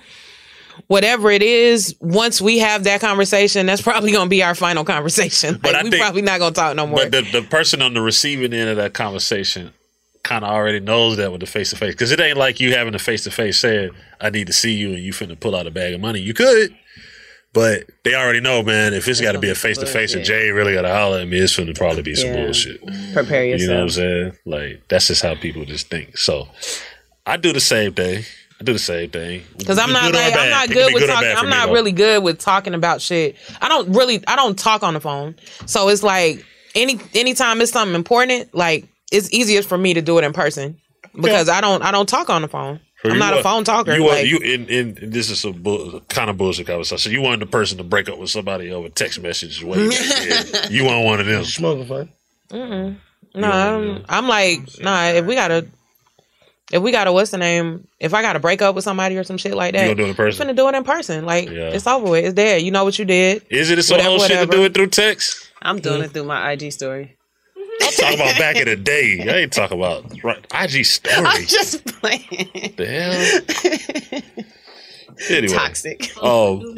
Whatever 0.87 1.31
it 1.31 1.41
is, 1.41 1.95
once 1.99 2.39
we 2.39 2.59
have 2.59 2.83
that 2.83 3.01
conversation, 3.01 3.65
that's 3.65 3.81
probably 3.81 4.11
gonna 4.11 4.29
be 4.29 4.43
our 4.43 4.53
final 4.55 4.83
conversation. 4.83 5.53
Like, 5.53 5.61
But 5.61 5.75
I 5.75 5.83
we 5.83 5.89
think- 5.89 6.01
probably 6.01 6.21
not 6.21 6.39
gonna 6.39 6.53
talk 6.53 6.75
no 6.75 6.85
more. 6.85 6.97
But 6.99 7.11
the, 7.11 7.21
the 7.41 7.41
person 7.41 7.81
on 7.81 7.93
the 7.95 8.01
receiving 8.01 8.53
end 8.53 8.69
of 8.69 8.77
that 8.77 8.93
conversation 8.93 9.73
kind 10.23 10.43
of 10.45 10.51
already 10.51 10.79
knows 10.79 11.17
that 11.17 11.31
with 11.31 11.41
the 11.41 11.47
face 11.47 11.69
to 11.71 11.75
face. 11.75 11.93
Because 11.93 12.11
it 12.11 12.19
ain't 12.19 12.37
like 12.37 12.59
you 12.59 12.73
having 12.73 12.93
a 12.95 12.99
face 12.99 13.23
to 13.25 13.31
face 13.31 13.59
saying, 13.59 13.91
I 14.21 14.29
need 14.29 14.47
to 14.47 14.53
see 14.53 14.73
you 14.73 14.89
and 14.93 14.99
you 14.99 15.11
finna 15.13 15.39
pull 15.39 15.55
out 15.55 15.67
a 15.67 15.71
bag 15.71 15.93
of 15.93 16.01
money. 16.01 16.19
You 16.19 16.33
could, 16.33 16.75
but 17.53 17.83
they 18.03 18.15
already 18.15 18.39
know, 18.41 18.61
man, 18.63 18.93
if 18.93 19.07
it's 19.07 19.21
got 19.21 19.31
to 19.33 19.39
be 19.39 19.49
a 19.49 19.55
face 19.55 19.77
to 19.77 19.85
face 19.85 20.13
and 20.13 20.25
Jay 20.25 20.49
really 20.49 20.73
got 20.73 20.81
to 20.83 20.89
holler 20.89 21.19
at 21.19 21.27
me, 21.27 21.37
it's 21.39 21.55
finna 21.55 21.75
probably 21.77 22.01
be 22.01 22.15
some 22.15 22.29
Yeah. 22.29 22.43
bullshit. 22.43 22.81
Prepare 23.13 23.45
yourself. 23.45 23.61
You 23.61 23.67
know 23.67 23.75
what 23.75 23.83
I'm 23.83 23.89
saying? 23.89 24.31
Like, 24.45 24.81
that's 24.87 25.07
just 25.07 25.21
how 25.21 25.35
people 25.35 25.63
just 25.65 25.89
think. 25.89 26.17
So 26.17 26.47
I 27.25 27.37
do 27.37 27.53
the 27.53 27.59
same 27.59 27.93
thing. 27.93 28.23
I 28.59 28.63
do 28.63 28.73
the 28.73 28.79
same 28.79 29.09
thing. 29.09 29.43
Because 29.57 29.77
I'm 29.77 29.91
not 29.91 30.13
like. 30.13 30.33
I'm 30.35 30.49
not 30.49 30.69
good 30.69 30.93
with 30.93 31.03
good 31.03 31.09
talking. 31.09 31.31
I'm 31.35 31.45
me, 31.45 31.51
not 31.51 31.67
though. 31.67 31.73
really 31.73 31.91
good 31.91 32.23
with 32.23 32.39
talking 32.39 32.73
about 32.73 33.01
shit. 33.01 33.35
I 33.61 33.67
don't 33.67 33.93
really 33.93 34.23
I 34.27 34.35
don't 34.35 34.57
talk 34.57 34.83
on 34.83 34.93
the 34.93 35.01
phone. 35.01 35.35
So 35.65 35.89
it's 35.89 36.03
like 36.03 36.45
any 36.73 36.99
anytime 37.13 37.61
it's 37.61 37.71
something 37.71 37.95
important, 37.95 38.55
like 38.55 38.87
it's 39.11 39.31
easiest 39.33 39.67
for 39.67 39.77
me 39.77 39.93
to 39.93 40.01
do 40.01 40.17
it 40.17 40.23
in 40.23 40.33
person 40.33 40.79
because 41.13 41.49
I 41.49 41.61
don't 41.61 41.81
I 41.81 41.91
don't 41.91 42.07
talk 42.07 42.29
on 42.29 42.41
the 42.41 42.47
phone. 42.47 42.79
So 43.03 43.09
I'm 43.09 43.15
you 43.15 43.19
not 43.19 43.37
a 43.37 43.43
phone 43.43 43.63
talker. 43.63 43.93
You 43.93 44.03
want 44.03 44.15
like, 44.15 44.27
you 44.27 44.39
in, 44.39 44.67
in 44.67 45.09
this 45.11 45.29
is 45.29 45.45
a 45.45 45.51
bull, 45.51 45.99
kind 46.09 46.29
of 46.29 46.37
bullshit 46.37 46.65
conversation. 46.65 47.11
You 47.11 47.21
wanted 47.21 47.41
the 47.41 47.45
person 47.45 47.77
to 47.77 47.83
break 47.83 48.09
up 48.09 48.17
with 48.17 48.29
somebody 48.29 48.71
over 48.71 48.89
text 48.89 49.21
message 49.21 49.63
way 49.63 49.89
back. 49.89 50.69
You 50.71 50.85
want 50.85 51.05
one 51.05 51.19
of 51.19 51.27
them. 51.27 51.43
Smoking 51.43 51.85
fun. 51.85 52.09
No, 53.35 53.51
I'm, 53.51 54.05
I'm 54.07 54.27
like, 54.27 54.61
nah. 54.79 55.07
If 55.09 55.25
we 55.25 55.35
gotta, 55.35 55.67
if 56.71 56.81
we 56.81 56.91
got 56.91 57.07
a 57.07 57.13
what's 57.13 57.31
the 57.31 57.37
name? 57.37 57.87
If 57.99 58.13
I 58.13 58.21
gotta 58.21 58.39
break 58.39 58.61
up 58.61 58.75
with 58.75 58.83
somebody 58.83 59.17
or 59.17 59.23
some 59.23 59.37
shit 59.37 59.55
like 59.55 59.73
that, 59.73 59.81
You 59.81 59.95
gonna 59.95 59.95
do 59.95 60.05
it 60.05 60.09
in 60.09 60.15
person? 60.15 60.49
I'm 60.49 60.55
finna 60.55 60.57
do 60.57 60.67
it 60.67 60.75
in 60.75 60.83
person. 60.83 61.25
Like 61.25 61.49
Yeah. 61.49 61.69
it's 61.69 61.85
over 61.87 62.09
with. 62.09 62.25
It's 62.25 62.33
dead. 62.33 62.61
You 62.61 62.71
know 62.71 62.83
what 62.83 62.97
you 62.97 63.05
did. 63.05 63.45
Is 63.49 63.69
it 63.69 63.81
some 63.83 63.97
Whatever, 63.97 64.09
whole 64.09 64.27
shit 64.27 64.39
to 64.39 64.57
do 64.57 64.63
it 64.63 64.73
through 64.73 64.87
text? 64.87 65.51
I'm 65.61 65.79
doing 65.79 65.95
mm-hmm. 65.95 66.05
it 66.05 66.11
through 66.11 66.25
my 66.25 66.51
IG 66.51 66.71
story. 66.71 67.17
I'm 67.81 67.91
talking 67.91 68.19
about 68.19 68.37
back 68.37 68.55
in 68.55 68.65
the 68.65 68.75
day. 68.75 69.25
I 69.29 69.37
ain't 69.41 69.53
talking 69.53 69.77
about 69.77 70.05
right, 70.23 70.45
IG 70.53 70.85
story. 70.85 71.25
I'm 71.25 71.45
just 71.45 71.85
playing. 71.85 72.73
the 72.77 72.85
hell? 74.11 74.21
Anyway. 75.29 75.53
Toxic. 75.53 76.11
Oh, 76.21 76.75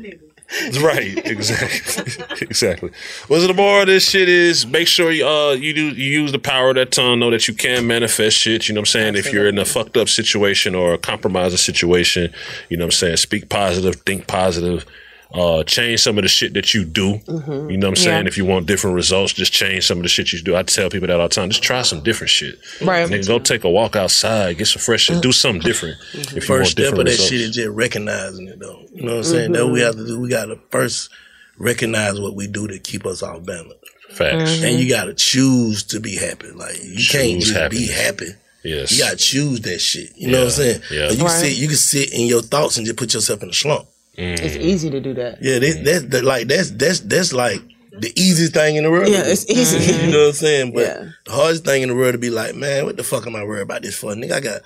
right. 0.82 1.18
Exactly. 1.26 2.38
exactly. 2.42 2.92
Was 3.28 3.44
it 3.44 3.48
the 3.48 3.54
more 3.54 3.82
of 3.82 3.88
this 3.88 4.10
shit 4.10 4.30
is 4.30 4.66
make 4.66 4.88
sure 4.88 5.12
you 5.12 5.28
uh 5.28 5.52
you 5.52 5.74
do 5.74 5.90
you 5.90 6.22
use 6.22 6.32
the 6.32 6.40
power 6.40 6.70
of 6.70 6.76
that 6.76 6.92
tongue, 6.92 7.20
know 7.20 7.32
that 7.32 7.48
you 7.48 7.54
can 7.54 7.86
manifest 7.86 8.38
shit. 8.38 8.70
You 8.70 8.74
know 8.74 8.80
what 8.80 8.90
I'm 8.90 8.92
saying? 8.92 9.16
If 9.16 9.34
you're 9.34 9.48
in 9.48 9.58
a 9.58 9.66
fucked 9.66 9.98
up 9.98 10.08
situation 10.08 10.74
or 10.74 10.94
a 10.94 10.98
compromising 10.98 11.58
situation, 11.58 12.34
you 12.70 12.78
know 12.78 12.86
what 12.86 12.94
I'm 12.94 12.98
saying? 12.98 13.18
Speak 13.18 13.50
positive, 13.50 13.98
think 14.02 14.28
positive. 14.28 14.86
Uh, 15.34 15.62
change 15.64 16.00
some 16.00 16.18
of 16.18 16.22
the 16.24 16.28
shit 16.30 16.54
that 16.54 16.74
you 16.74 16.86
do. 16.86 17.16
Mm-hmm. 17.20 17.70
You 17.70 17.78
know 17.78 17.88
what 17.88 17.98
I'm 18.00 18.04
saying? 18.04 18.22
Yeah. 18.24 18.28
If 18.28 18.38
you 18.38 18.46
want 18.46 18.66
different 18.66 18.96
results, 18.96 19.34
just 19.34 19.52
change 19.52 19.86
some 19.86 19.98
of 19.98 20.04
the 20.04 20.10
shit 20.10 20.32
you 20.32 20.40
do. 20.42 20.56
I 20.56 20.64
tell 20.64 20.90
people 20.90 21.08
that 21.08 21.20
all 21.20 21.28
the 21.28 21.36
time. 21.36 21.50
Just 21.50 21.64
try 21.64 21.82
some 21.82 22.02
different 22.02 22.30
shit. 22.30 22.56
Right. 22.82 23.08
Nigga, 23.10 23.28
go 23.28 23.38
take 23.38 23.66
a 23.66 23.70
walk 23.70 23.98
outside, 23.98 24.58
get 24.58 24.68
some 24.68 24.82
fresh 24.82 25.02
shit, 25.04 25.22
do 25.22 25.34
something 25.34 25.62
different. 25.62 25.98
If 26.14 26.32
you 26.32 26.34
want 26.36 26.44
First 26.46 26.72
step 26.72 26.84
different 26.86 27.00
of 27.02 27.06
that 27.08 27.12
results. 27.12 27.30
shit 27.30 27.42
is 27.42 27.56
just 27.56 27.70
recognizing 27.70 28.48
it 28.48 28.60
though. 28.60 28.86
You 28.94 29.04
know 29.04 29.12
what 29.12 29.18
I'm 29.18 29.24
saying? 29.26 29.52
That 29.52 29.60
Mm-hmm. 29.64 29.74
we 29.74 29.82
have 29.82 29.96
to 29.98 30.06
do. 30.08 30.20
We 30.20 30.30
gotta 30.30 30.58
first 30.70 31.10
recognize 31.58 32.20
what 32.20 32.36
we 32.36 32.48
do 32.48 32.68
to 32.68 32.80
keep 32.80 33.06
us 33.06 33.22
off 33.22 33.46
balance. 33.46 33.74
Facts. 34.12 34.52
Mm-hmm. 34.52 34.66
And 34.66 34.80
you 34.80 34.90
gotta 34.90 35.14
choose 35.14 35.84
to 35.86 36.00
be 36.00 36.16
happy. 36.16 36.52
Like 36.52 36.76
you 36.82 37.06
can't 37.06 37.42
Choose 37.42 37.52
just 37.52 37.72
be 37.72 37.88
happy. 37.88 38.30
Yes. 38.64 38.92
You 38.98 39.04
gotta 39.04 39.18
choose 39.18 39.62
that 39.62 39.80
shit. 39.80 40.16
You 40.16 40.30
know 40.32 40.40
what 40.40 40.44
I'm 40.46 40.50
saying? 40.52 40.82
Yeah. 40.92 41.02
Like, 41.04 41.12
you 41.12 41.18
can 41.18 41.26
Right. 41.26 41.32
sit 41.42 41.58
you 41.58 41.68
can 41.68 41.76
sit 41.76 42.14
in 42.14 42.28
your 42.28 42.42
thoughts 42.42 42.78
and 42.78 42.86
just 42.86 42.98
put 42.98 43.14
yourself 43.14 43.44
in 43.44 43.50
a 43.50 43.54
slump. 43.54 43.88
It's 44.18 44.56
easy 44.56 44.90
to 44.90 45.00
do 45.00 45.14
that. 45.16 45.38
Yeah, 45.42 45.60
that, 45.60 45.82
that's 45.84 46.04
that, 46.06 46.24
like 46.24 46.48
that's 46.48 46.72
that's 46.72 47.02
that's 47.02 47.34
like 47.34 47.62
the 47.92 48.12
easiest 48.16 48.54
thing 48.54 48.76
in 48.76 48.84
the 48.84 48.92
world. 48.92 49.10
Yeah, 49.10 49.24
it's 49.26 49.50
easy. 49.50 49.94
you 50.06 50.12
know 50.12 50.20
what 50.20 50.28
I'm 50.28 50.34
saying? 50.34 50.74
But 50.74 50.82
Yeah. 50.82 51.10
the 51.26 51.32
hardest 51.32 51.66
thing 51.66 51.84
in 51.84 51.90
the 51.90 51.96
world 51.96 52.14
to 52.14 52.18
be 52.18 52.30
like, 52.30 52.56
man, 52.56 52.86
what 52.86 52.98
the 52.98 53.04
fuck 53.04 53.28
am 53.28 53.36
I 53.36 53.44
worried 53.44 53.62
about 53.62 53.82
this 53.84 53.96
for? 53.96 54.14
Nigga, 54.14 54.32
I 54.34 54.40
got 54.40 54.62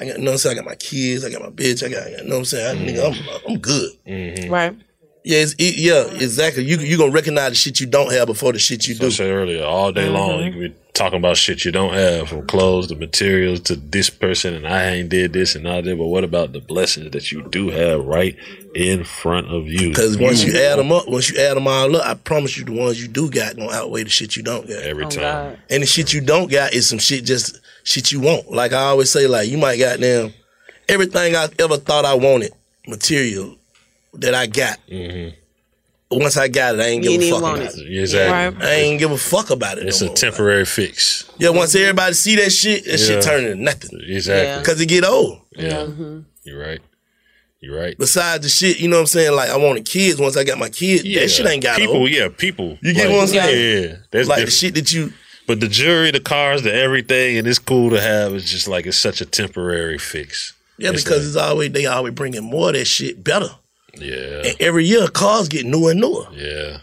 I 0.00 0.06
got 0.06 0.18
you 0.18 0.24
know 0.24 0.30
what 0.30 0.32
I'm 0.32 0.38
saying? 0.38 0.58
I 0.58 0.60
got 0.62 0.68
my 0.68 0.74
kids, 0.76 1.24
I 1.24 1.30
got 1.30 1.42
my 1.42 1.50
bitch, 1.50 1.84
I 1.84 1.88
got 1.90 2.10
you 2.10 2.16
know 2.24 2.34
what 2.34 2.38
I'm 2.38 2.44
saying? 2.44 2.78
I, 2.78 2.90
nigga, 2.90 3.06
I'm 3.06 3.12
mm-hmm. 3.12 3.50
I'm 3.50 3.58
good. 3.58 3.90
Mm-hmm. 4.06 4.52
Right. 4.52 4.76
Yeah, 5.24 5.38
it's, 5.38 5.54
it, 5.54 5.76
yeah, 5.76 6.04
exactly. 6.22 6.64
You 6.64 6.78
you 6.78 6.98
gonna 6.98 7.12
recognize 7.12 7.50
the 7.50 7.56
shit 7.56 7.80
you 7.80 7.86
don't 7.86 8.12
have 8.12 8.26
before 8.26 8.52
the 8.52 8.58
shit 8.58 8.86
you 8.88 8.94
So 8.94 9.04
I 9.04 9.08
do. 9.08 9.10
said 9.12 9.30
earlier, 9.30 9.64
all 9.64 9.92
day 9.92 10.06
mm-hmm. 10.06 10.14
long, 10.14 10.42
you 10.42 10.50
can 10.50 10.60
be 10.60 10.74
talking 10.94 11.18
about 11.18 11.36
shit 11.36 11.64
you 11.64 11.72
don't 11.72 11.94
have, 11.94 12.28
from 12.28 12.46
clothes 12.46 12.88
to 12.88 12.96
materials 12.96 13.60
to 13.60 13.76
this 13.76 14.10
person, 14.10 14.54
and 14.54 14.66
I 14.66 14.90
ain't 14.90 15.08
did 15.08 15.32
this 15.32 15.54
and 15.54 15.66
all 15.66 15.82
that. 15.82 15.98
But 15.98 16.06
what 16.06 16.24
about 16.24 16.52
the 16.52 16.60
blessings 16.60 17.10
that 17.12 17.32
you 17.32 17.42
do 17.48 17.70
have 17.70 18.04
right 18.04 18.36
in 18.74 19.04
front 19.04 19.48
of 19.48 19.68
you? 19.68 19.88
Because 19.88 20.18
once 20.18 20.44
mm. 20.44 20.48
you 20.48 20.60
add 20.60 20.78
them 20.78 20.92
up, 20.92 21.08
once 21.08 21.30
you 21.30 21.38
add 21.38 21.56
them 21.56 21.66
all 21.66 21.96
up, 21.96 22.06
I 22.06 22.14
promise 22.14 22.56
you, 22.58 22.64
the 22.64 22.72
ones 22.72 23.00
you 23.00 23.08
do 23.08 23.30
got 23.30 23.56
gonna 23.56 23.72
outweigh 23.72 24.04
the 24.04 24.10
shit 24.10 24.36
you 24.36 24.42
don't 24.42 24.66
got 24.68 24.82
every 24.82 25.04
oh, 25.04 25.10
time. 25.10 25.58
And 25.70 25.82
the 25.82 25.86
shit 25.86 26.12
you 26.12 26.20
don't 26.20 26.50
got 26.50 26.74
is 26.74 26.88
some 26.88 26.98
shit 26.98 27.24
just 27.24 27.60
shit 27.84 28.12
you 28.12 28.20
want. 28.20 28.50
Like 28.50 28.72
I 28.72 28.84
always 28.84 29.10
say, 29.10 29.26
like 29.26 29.48
you 29.48 29.58
might 29.58 29.78
got 29.78 29.98
them 29.98 30.32
everything 30.88 31.36
I 31.36 31.48
ever 31.58 31.76
thought 31.76 32.04
I 32.04 32.14
wanted, 32.14 32.52
material 32.86 33.56
that 34.14 34.34
I 34.34 34.46
got. 34.46 34.78
Mm-hmm. 34.88 35.36
Once 36.12 36.36
I 36.36 36.48
got 36.48 36.74
it, 36.76 36.80
I 36.80 36.84
ain't 36.88 37.04
You 37.04 37.10
give 37.10 37.20
a 37.20 37.24
didn't 37.24 37.34
fuck 37.34 37.42
want 37.42 37.62
about 37.62 37.74
it. 37.74 37.78
it. 37.80 38.00
Exactly. 38.00 38.66
I 38.66 38.70
ain't 38.74 38.98
give 38.98 39.10
a 39.10 39.18
fuck 39.18 39.50
about 39.50 39.78
it. 39.78 39.86
It's 39.86 40.00
no 40.00 40.06
a 40.06 40.10
more. 40.10 40.16
temporary 40.16 40.64
fix. 40.64 41.24
Yeah, 41.38 41.50
once 41.50 41.74
everybody 41.74 42.14
see 42.14 42.36
that 42.36 42.50
shit, 42.50 42.84
that 42.84 42.98
Yeah. 43.00 43.06
shit 43.06 43.22
turn 43.22 43.44
into 43.44 43.62
nothing. 43.62 44.00
Exactly. 44.06 44.62
Because 44.62 44.80
it 44.80 44.86
get 44.86 45.04
old. 45.04 45.40
Yeah. 45.56 45.70
Mm-hmm. 45.84 46.20
You're 46.44 46.58
right. 46.60 46.80
You're 47.60 47.78
right. 47.80 47.96
Besides 47.96 48.42
the 48.42 48.48
shit, 48.48 48.80
you 48.80 48.88
know 48.88 48.96
what 48.96 49.02
I'm 49.02 49.06
saying? 49.06 49.32
Like 49.36 49.50
I 49.50 49.56
wanted 49.56 49.84
kids. 49.84 50.18
Once 50.18 50.36
I 50.36 50.42
got 50.44 50.58
my 50.58 50.68
kids, 50.68 51.04
that 51.04 51.28
shit 51.30 51.46
ain't 51.46 51.62
got 51.62 51.78
people. 51.78 51.96
old. 51.96 52.10
Yeah, 52.10 52.28
people. 52.28 52.76
You 52.82 52.92
get 52.92 53.06
Like, 53.06 53.14
what 53.16 53.22
I'm 53.22 53.28
saying? 53.28 53.84
Yeah, 53.90 53.96
that's 54.10 54.28
like 54.28 54.44
the 54.44 54.50
shit 54.50 54.74
that 54.74 54.92
you. 54.92 55.12
But 55.46 55.60
the 55.60 55.68
jewelry, 55.68 56.10
the 56.12 56.20
cars, 56.20 56.62
the 56.62 56.72
everything, 56.74 57.36
and 57.38 57.46
it's 57.46 57.58
cool 57.58 57.90
to 57.90 58.00
have. 58.00 58.34
It's 58.34 58.50
just 58.50 58.66
like 58.68 58.86
it's 58.86 58.96
such 58.96 59.20
a 59.20 59.24
temporary 59.26 59.98
fix. 59.98 60.54
Yeah, 60.78 60.90
It's 60.90 61.04
because 61.04 61.26
it's 61.26 61.36
always 61.36 61.70
they 61.72 61.86
always 61.86 62.14
bringing 62.14 62.42
more 62.42 62.68
of 62.70 62.74
that 62.74 62.86
shit 62.86 63.22
better. 63.22 63.50
Yeah. 63.94 64.42
And 64.46 64.56
every 64.60 64.84
year 64.86 65.06
cars 65.08 65.48
get 65.48 65.66
newer 65.66 65.90
and 65.92 66.00
newer. 66.00 66.26
Yeah. 66.32 66.78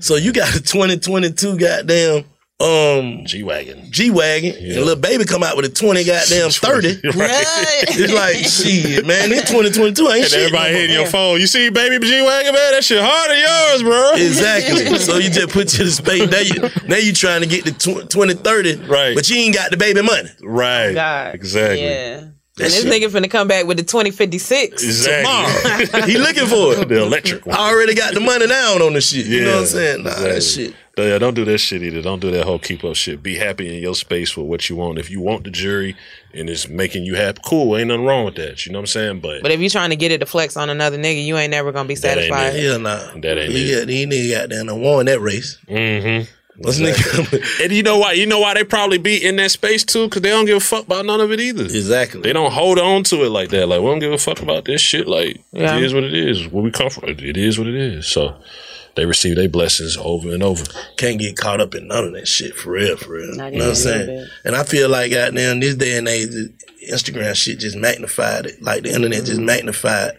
So 0.00 0.16
you 0.16 0.32
got 0.32 0.54
a 0.54 0.60
2022 0.62 1.58
goddamn 1.58 2.24
um 2.60 3.24
G 3.24 3.42
wagon. 3.42 3.90
G 3.90 4.10
wagon, 4.10 4.54
and 4.54 4.84
little 4.84 4.94
baby 4.94 5.24
come 5.24 5.42
out 5.42 5.56
with 5.56 5.64
a 5.64 5.70
20 5.70 6.04
goddamn 6.04 6.50
30. 6.50 6.88
Right. 7.16 7.44
It's 7.88 8.12
like 8.12 8.36
shit, 8.44 9.06
man. 9.06 9.30
This 9.30 9.48
2022 9.48 10.02
ain't 10.08 10.16
And 10.16 10.24
shit. 10.26 10.38
everybody 10.40 10.72
no 10.74 10.78
hitting 10.78 10.96
your 10.96 11.06
phone. 11.06 11.40
You 11.40 11.46
see, 11.46 11.70
baby 11.70 11.98
G 12.04 12.20
wagon, 12.20 12.52
man, 12.52 12.72
that 12.72 12.84
shit 12.84 13.00
harder 13.02 13.32
than 13.34 13.40
yours, 13.40 13.82
bro. 13.82 14.12
Exactly. 14.26 14.98
so 14.98 15.16
you 15.16 15.30
just 15.30 15.48
put 15.54 15.72
you 15.78 15.86
to 15.86 15.90
space. 15.90 16.30
Now 16.30 16.40
you 16.40 16.68
now 16.86 16.96
you 16.98 17.14
trying 17.14 17.40
to 17.40 17.46
get 17.46 17.64
the 17.64 17.70
tw- 17.72 18.10
2030, 18.10 18.76
right? 18.86 19.14
But 19.14 19.30
you 19.30 19.36
ain't 19.38 19.54
got 19.54 19.70
the 19.70 19.78
baby 19.78 20.02
money. 20.02 20.28
Right. 20.42 20.92
God. 20.92 21.34
Exactly. 21.34 21.82
Yeah. 21.82 22.24
And 22.58 22.66
this 22.66 22.84
nigga 22.84 23.08
finna 23.08 23.30
come 23.30 23.48
back 23.48 23.64
with 23.66 23.76
the 23.78 23.82
2056 23.84 24.82
Exactly. 24.82 25.22
tomorrow. 25.24 26.06
he 26.06 26.18
looking 26.18 26.46
for 26.46 26.74
it. 26.74 26.88
The 26.88 27.02
electric 27.02 27.46
one. 27.46 27.56
I 27.56 27.70
already 27.70 27.94
got 27.94 28.12
the 28.12 28.20
money 28.20 28.46
down 28.46 28.82
on 28.82 28.92
the 28.92 29.00
shit. 29.00 29.24
You 29.26 29.44
know 29.44 29.46
what 29.46 29.54
I'm 29.54 29.60
Yeah, 29.60 29.66
saying? 29.66 30.02
Nah, 30.02 30.10
that 30.10 30.36
exactly. 30.36 30.64
shit. 30.66 30.74
Yeah, 30.98 31.16
don't 31.18 31.32
do 31.32 31.46
that 31.46 31.56
shit 31.58 31.82
either. 31.82 32.02
Don't 32.02 32.20
do 32.20 32.30
that 32.32 32.44
whole 32.44 32.58
keep 32.58 32.84
up 32.84 32.94
shit. 32.96 33.22
Be 33.22 33.36
happy 33.36 33.74
in 33.74 33.82
your 33.82 33.94
space 33.94 34.36
with 34.36 34.46
what 34.46 34.68
you 34.68 34.76
want. 34.76 34.98
If 34.98 35.08
you 35.08 35.20
want 35.22 35.44
the 35.44 35.50
jury 35.50 35.96
and 36.34 36.50
it's 36.50 36.68
making 36.68 37.04
you 37.04 37.14
happy, 37.14 37.40
cool. 37.46 37.74
Ain't 37.78 37.88
nothing 37.88 38.04
wrong 38.04 38.26
with 38.26 38.34
that. 38.34 38.66
You 38.66 38.72
know 38.72 38.80
what 38.80 38.82
I'm 38.82 38.86
saying? 38.88 39.20
But 39.20 39.40
But 39.40 39.50
if 39.52 39.60
you 39.60 39.70
trying 39.70 39.90
to 39.90 39.96
get 39.96 40.12
it 40.12 40.18
to 40.18 40.26
flex 40.26 40.58
on 40.58 40.68
another 40.68 40.98
nigga, 40.98 41.24
you 41.24 41.38
ain't 41.38 41.52
never 41.52 41.72
gonna 41.72 41.88
be 41.88 41.94
satisfied. 41.94 42.54
it. 42.54 42.62
Hell 42.62 42.80
nah. 42.80 42.98
that 43.22 43.38
ain't 43.38 43.52
He 43.52 43.72
it. 43.72 43.78
got, 43.78 43.86
these 43.86 44.06
niggas 44.06 44.38
got 44.38 44.48
down 44.50 44.68
and 44.68 44.82
won 44.82 45.06
that 45.06 45.20
race. 45.20 45.56
Mm-hmm. 45.68 46.30
and 47.62 47.72
you 47.72 47.82
know 47.82 47.98
why? 47.98 48.12
You 48.12 48.26
know 48.26 48.40
why 48.40 48.54
they 48.54 48.64
probably 48.64 48.98
be 48.98 49.24
in 49.24 49.36
that 49.36 49.50
space 49.50 49.84
too? 49.84 50.06
Because 50.08 50.22
they 50.22 50.30
don't 50.30 50.44
give 50.46 50.56
a 50.58 50.60
fuck 50.60 50.84
about 50.84 51.06
none 51.06 51.20
of 51.20 51.32
it 51.32 51.40
either. 51.40 51.64
Exactly. 51.64 52.20
They 52.20 52.32
don't 52.32 52.52
hold 52.52 52.78
on 52.78 53.02
to 53.04 53.24
it 53.24 53.30
like 53.30 53.48
that. 53.50 53.66
Like 53.68 53.80
we 53.80 53.86
don't 53.86 53.98
give 53.98 54.12
a 54.12 54.18
fuck 54.18 54.42
about 54.42 54.64
this 54.64 54.80
shit. 54.80 55.06
Like 55.08 55.40
Yeah. 55.52 55.76
it 55.76 55.82
is 55.84 55.94
what 55.94 56.04
it 56.04 56.14
is. 56.14 56.48
Where 56.48 56.62
we 56.62 56.70
come 56.70 56.90
from, 56.90 57.08
it 57.08 57.36
is 57.36 57.58
what 57.58 57.66
it 57.66 57.74
is. 57.74 58.06
So 58.06 58.34
they 58.96 59.06
receive 59.06 59.36
their 59.36 59.48
blessings 59.48 59.96
over 59.96 60.30
and 60.32 60.42
over. 60.42 60.64
Can't 60.96 61.18
get 61.18 61.36
caught 61.36 61.60
up 61.60 61.74
in 61.74 61.88
none 61.88 62.04
of 62.04 62.12
that 62.12 62.28
shit 62.28 62.54
for 62.54 62.72
real, 62.72 62.96
for 62.96 63.12
real. 63.12 63.34
Not 63.36 63.52
you 63.52 63.58
know 63.60 63.66
what 63.66 63.70
I'm 63.70 63.74
saying? 63.76 64.28
And 64.44 64.56
I 64.56 64.64
feel 64.64 64.88
like 64.88 65.12
goddamn 65.12 65.60
this 65.60 65.76
day 65.76 65.96
and 65.96 66.08
age, 66.08 66.28
Instagram 66.90 67.34
shit 67.34 67.60
just 67.60 67.76
magnified 67.76 68.46
it. 68.46 68.62
Like 68.62 68.82
the 68.82 68.92
internet 68.92 69.24
just 69.24 69.40
magnified. 69.40 70.12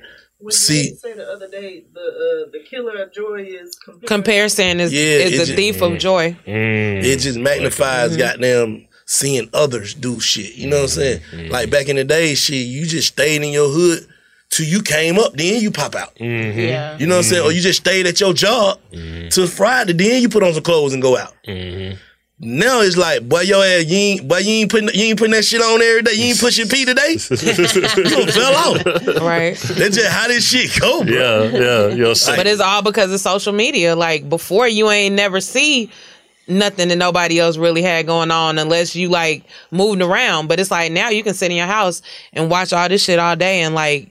See, 0.50 0.96
say 0.96 1.14
the 1.14 1.28
other 1.30 1.48
day, 1.48 1.84
the 1.94 2.02
uh, 2.02 2.52
the 2.52 2.60
killer 2.70 3.04
of 3.04 3.14
joy 3.14 3.44
is 3.44 3.76
Comparison 3.76 4.08
Comparison 4.08 4.80
is 4.80 4.94
Yeah, 4.94 5.00
it 5.02 5.34
is 5.34 5.40
just- 5.40 5.50
the 5.52 5.56
thief 5.56 5.82
of 5.82 5.94
mm. 5.94 6.00
joy. 6.00 6.32
Mm. 6.46 7.04
it 7.04 7.20
just 7.20 7.38
magnifies 7.38 8.12
mm-hmm. 8.12 8.20
goddamn 8.20 8.88
seeing 9.06 9.50
others 9.54 9.94
do 9.94 10.20
shit. 10.20 10.56
You 10.56 10.70
know 10.70 10.78
what 10.78 10.84
I'm 10.84 10.88
saying? 10.90 11.20
Mm-hmm. 11.32 11.52
Like 11.52 11.70
back 11.70 11.90
in 11.90 11.98
the 11.98 12.04
day, 12.04 12.34
shit, 12.36 12.66
you 12.66 12.86
just 12.86 13.10
stayed 13.10 13.42
in 13.42 13.50
your 13.52 13.70
hood 13.70 14.08
till 14.50 14.66
you 14.66 14.82
came 14.82 15.18
up, 15.18 15.34
then 15.34 15.62
you 15.62 15.72
pop 15.72 15.96
out. 15.96 16.16
Mm-hmm. 16.16 16.60
Yeah. 16.60 16.98
You 16.98 17.08
know 17.08 17.16
what 17.16 17.26
I'm 17.26 17.32
saying? 17.32 17.46
Or 17.46 17.52
you 17.52 17.62
just 17.62 17.80
stayed 17.80 18.08
at 18.08 18.20
your 18.20 18.34
job 18.34 18.80
till 19.30 19.48
Friday, 19.48 19.94
then 19.94 20.22
you 20.22 20.30
put 20.30 20.44
on 20.44 20.54
some 20.54 20.64
clothes 20.64 20.94
and 20.94 21.02
go 21.02 21.18
out. 21.18 21.34
Now 22.44 22.82
it's 22.82 22.98
like, 22.98 23.30
boy, 23.30 23.42
your 23.42 23.64
ass, 23.64 23.86
you 23.86 23.98
ain't, 23.98 24.28
boy, 24.28 24.40
you 24.40 24.50
ain't 24.50 24.72
putting, 24.72 24.90
you 24.96 25.06
ain't 25.06 25.20
putting 25.20 25.34
that 25.34 25.46
shit 25.46 25.62
on 25.62 25.80
every 25.80 26.02
day. 26.02 26.14
You 26.14 26.24
ain't 26.30 26.40
pushing 26.40 26.68
P 26.68 26.86
today. 26.86 27.12
you 27.30 28.04
done 28.04 28.28
fell 28.28 28.56
off. 28.56 29.22
Right. 29.22 29.56
That's 29.56 29.96
just 29.96 30.08
how 30.08 30.28
this 30.28 30.50
shit 30.50 30.82
go, 30.82 31.04
bro. 31.04 31.14
Yeah, 31.14 31.44
yeah, 31.44 31.88
yo. 31.90 32.14
So, 32.16 32.36
but 32.36 32.48
it's 32.48 32.60
all 32.60 32.82
because 32.82 33.14
of 33.14 33.20
social 33.20 33.54
media. 33.54 33.96
Like 33.96 34.28
before, 34.28 34.68
you 34.68 34.90
ain't 34.90 35.14
never 35.14 35.40
see 35.40 35.92
nothing 36.48 36.88
that 36.88 36.96
nobody 36.96 37.40
else 37.40 37.58
really 37.58 37.84
had 37.84 38.08
going 38.08 38.32
on 38.32 38.58
unless 38.58 38.96
you 38.96 39.10
like 39.10 39.44
moving 39.70 40.02
around. 40.02 40.48
But 40.48 40.60
it's 40.60 40.72
like 40.72 40.92
now 40.92 41.10
you 41.10 41.22
can 41.24 41.36
sit 41.36 41.52
in 41.52 41.58
your 41.58 41.68
house 41.68 42.02
and 42.34 42.50
watch 42.50 42.74
all 42.74 42.90
this 42.90 43.04
shit 43.04 43.20
all 43.20 43.36
day 43.36 43.62
and 43.62 43.76
like 43.76 44.10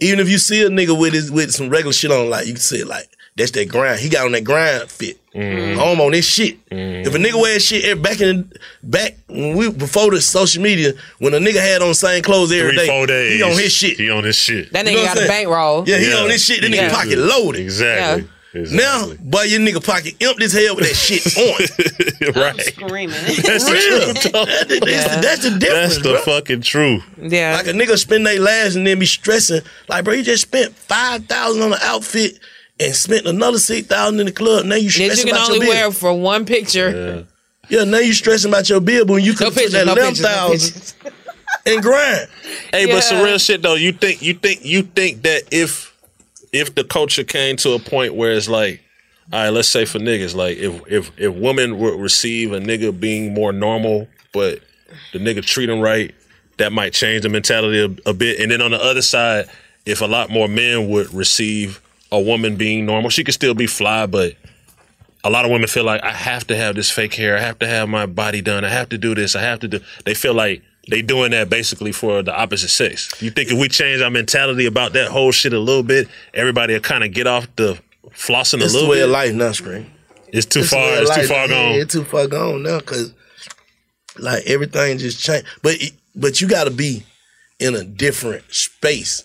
Even 0.00 0.20
if 0.20 0.28
you 0.28 0.38
see 0.38 0.62
a 0.62 0.68
nigga 0.68 0.98
with 0.98 1.12
his 1.12 1.32
with 1.32 1.50
some 1.50 1.70
regular 1.70 1.92
shit 1.92 2.12
on, 2.12 2.30
like 2.30 2.46
you 2.46 2.52
can 2.52 2.62
say 2.62 2.84
like 2.84 3.08
that's 3.40 3.50
that 3.52 3.68
grind. 3.68 3.98
He 4.00 4.08
got 4.08 4.24
on 4.26 4.32
that 4.32 4.44
grind 4.44 4.90
fit. 4.90 5.16
Mm. 5.34 5.76
Home 5.76 6.00
on 6.00 6.10
this 6.12 6.26
shit. 6.26 6.64
Mm. 6.70 7.06
If 7.06 7.14
a 7.14 7.18
nigga 7.18 7.40
wear 7.40 7.58
shit 7.60 7.84
every- 7.84 8.02
back 8.02 8.20
in 8.20 8.52
back 8.82 9.16
when 9.28 9.56
we 9.56 9.70
before 9.70 10.10
the 10.10 10.20
social 10.20 10.62
media, 10.62 10.92
when 11.18 11.34
a 11.34 11.38
nigga 11.38 11.60
had 11.60 11.82
on 11.82 11.88
the 11.88 11.94
same 11.94 12.22
clothes 12.22 12.50
every 12.52 12.72
three, 12.72 12.78
day, 12.78 12.86
four 12.88 13.06
days. 13.06 13.34
he 13.36 13.42
on 13.42 13.52
his 13.52 13.72
shit. 13.72 13.96
He 13.96 14.10
on 14.10 14.24
his 14.24 14.36
shit. 14.36 14.72
that 14.72 14.84
You 14.86 14.92
nigga 14.92 14.96
know 14.96 15.04
got 15.04 15.14
a 15.16 15.18
saying? 15.20 15.28
bankroll. 15.28 15.88
Yeah, 15.88 15.98
he 15.98 16.12
on 16.14 16.28
this 16.28 16.44
shit. 16.44 16.60
That 16.62 16.70
nigga 16.70 16.74
Yeah. 16.76 16.90
pocket 16.94 17.18
loaded. 17.18 17.60
Exactly. 17.60 18.28
Now, 18.52 19.12
boy, 19.20 19.42
your 19.42 19.60
nigga 19.60 19.84
pocket 19.86 20.16
empty 20.20 20.44
as 20.46 20.52
hell 20.52 20.74
with 20.74 20.88
that 20.88 20.96
shit 20.96 22.34
on. 22.34 22.42
right. 22.42 22.60
Screaming. 22.60 23.14
That's 23.44 23.64
the 23.64 23.72
Real. 23.72 24.14
truth. 24.14 24.32
though. 24.32 24.44
That- 24.44 24.68
that- 24.68 24.80
that's, 24.84 25.24
that's 25.24 25.42
the 25.44 25.50
difference, 25.60 25.94
That's 25.94 25.96
the 26.02 26.12
bro. 26.14 26.22
fucking 26.22 26.62
truth. 26.62 27.04
Yeah. 27.16 27.54
Like 27.56 27.68
a 27.68 27.72
nigga 27.72 27.96
spend 27.96 28.26
their 28.26 28.40
last 28.40 28.74
and 28.74 28.84
then 28.84 28.98
be 28.98 29.06
stressing. 29.06 29.60
Like, 29.88 30.02
bro, 30.04 30.14
you 30.14 30.24
just 30.24 30.42
spent 30.42 30.74
five 30.74 31.26
thousand 31.26 31.62
on 31.62 31.72
an 31.74 31.78
outfit 31.82 32.40
and 32.80 32.96
spent 32.96 33.26
another 33.26 33.58
six 33.58 33.86
thousand 33.86 34.18
in 34.20 34.26
the 34.26 34.32
club. 34.32 34.64
Now 34.66 34.74
you 34.76 34.84
That 34.84 34.92
stressing 34.92 35.26
you 35.28 35.32
can 35.34 35.42
about 35.42 35.50
only 35.50 35.66
your 35.66 35.74
bill. 35.74 35.82
wear 35.84 35.92
for 35.92 36.18
one 36.18 36.44
picture. 36.44 37.26
Yeah, 37.68 37.84
now 37.84 37.98
you 37.98 38.12
stressing 38.12 38.50
about 38.50 38.68
your 38.68 38.80
bill, 38.80 39.04
but 39.04 39.12
when 39.14 39.24
you 39.24 39.32
could 39.34 39.44
No 39.44 39.50
put 39.50 39.54
pictures, 39.56 39.72
that 39.74 39.86
no 39.86 39.92
eleven 39.92 40.14
pictures, 40.14 40.94
no 41.04 41.10
and 41.66 41.82
grind. 41.82 42.28
Hey, 42.72 42.86
but 42.86 43.02
some 43.02 43.22
real 43.22 43.38
shit 43.38 43.62
though. 43.62 43.74
You 43.74 43.92
think 43.92 44.22
you 44.22 44.34
think 44.34 44.64
you 44.64 44.82
think 44.82 45.22
that 45.22 45.42
if 45.52 45.94
if 46.52 46.74
the 46.74 46.82
culture 46.82 47.22
came 47.22 47.56
to 47.58 47.72
a 47.74 47.78
point 47.78 48.14
where 48.14 48.32
it's 48.32 48.48
like, 48.48 48.80
all 49.32 49.44
right, 49.44 49.50
let's 49.50 49.68
say 49.68 49.84
for 49.84 49.98
niggas, 50.00 50.34
like 50.34 50.56
if 50.56 50.80
if 50.88 51.10
if 51.16 51.32
women 51.34 51.78
would 51.78 52.00
receive 52.00 52.52
a 52.52 52.58
nigga 52.60 52.98
being 52.98 53.34
more 53.34 53.52
normal, 53.52 54.08
but 54.32 54.60
the 55.12 55.18
nigga 55.20 55.44
treat 55.44 55.66
them 55.66 55.80
right, 55.80 56.12
that 56.58 56.72
might 56.72 56.92
change 56.92 57.22
the 57.22 57.28
mentality 57.28 57.80
a, 58.04 58.10
a 58.10 58.14
bit. 58.14 58.40
And 58.40 58.50
then 58.50 58.62
on 58.62 58.70
the 58.72 58.82
other 58.82 59.02
side, 59.02 59.48
if 59.86 60.00
a 60.00 60.06
lot 60.06 60.30
more 60.30 60.48
men 60.48 60.88
would 60.90 61.12
receive 61.14 61.80
a 62.12 62.20
woman 62.20 62.56
being 62.56 62.86
normal, 62.86 63.10
she 63.10 63.24
could 63.24 63.34
still 63.34 63.54
be 63.54 63.66
fly, 63.66 64.06
but 64.06 64.34
a 65.22 65.30
lot 65.30 65.44
of 65.44 65.50
women 65.50 65.68
feel 65.68 65.84
like 65.84 66.02
I 66.02 66.12
have 66.12 66.46
to 66.48 66.56
have 66.56 66.74
this 66.74 66.90
fake 66.90 67.14
hair, 67.14 67.36
I 67.36 67.40
have 67.40 67.58
to 67.60 67.66
have 67.66 67.88
my 67.88 68.06
body 68.06 68.40
done, 68.40 68.64
I 68.64 68.68
have 68.70 68.88
to 68.90 68.98
do 68.98 69.14
this, 69.14 69.36
I 69.36 69.42
have 69.42 69.60
to 69.60 69.68
do. 69.68 69.80
They 70.04 70.14
feel 70.14 70.34
like 70.34 70.62
they 70.88 71.02
doing 71.02 71.30
that 71.32 71.50
basically 71.50 71.92
for 71.92 72.22
the 72.22 72.34
opposite 72.34 72.70
sex. 72.70 73.10
You 73.22 73.30
think 73.30 73.50
if 73.52 73.58
we 73.58 73.68
change 73.68 74.00
our 74.02 74.10
mentality 74.10 74.66
about 74.66 74.92
that 74.94 75.08
whole 75.08 75.30
shit 75.30 75.52
a 75.52 75.58
little 75.58 75.82
bit, 75.82 76.08
everybody 76.34 76.72
will 76.72 76.80
kind 76.80 77.04
of 77.04 77.12
get 77.12 77.26
off 77.26 77.46
the 77.56 77.78
flossing 78.12 78.60
It's 78.62 78.64
a 78.64 78.66
the 78.68 78.72
little 78.72 78.88
way 78.90 78.96
bit. 78.98 79.04
of 79.04 79.10
life 79.10 79.34
now, 79.34 79.52
screen. 79.52 79.90
It's 80.32 80.46
too 80.46 80.60
It's 80.60 80.70
far. 80.70 80.80
It's 81.02 81.14
too 81.14 81.26
far 81.26 81.46
Yeah, 81.46 81.48
gone. 81.48 81.80
It's 81.80 81.92
too 81.92 82.04
far 82.04 82.26
gone 82.26 82.62
now 82.62 82.78
because 82.78 83.12
like 84.18 84.44
everything 84.46 84.98
just 84.98 85.22
changed. 85.22 85.46
But 85.62 85.74
it- 85.82 85.92
but 86.16 86.40
you 86.40 86.48
got 86.48 86.64
to 86.64 86.70
be 86.72 87.04
in 87.60 87.76
a 87.76 87.84
different 87.84 88.42
space 88.52 89.22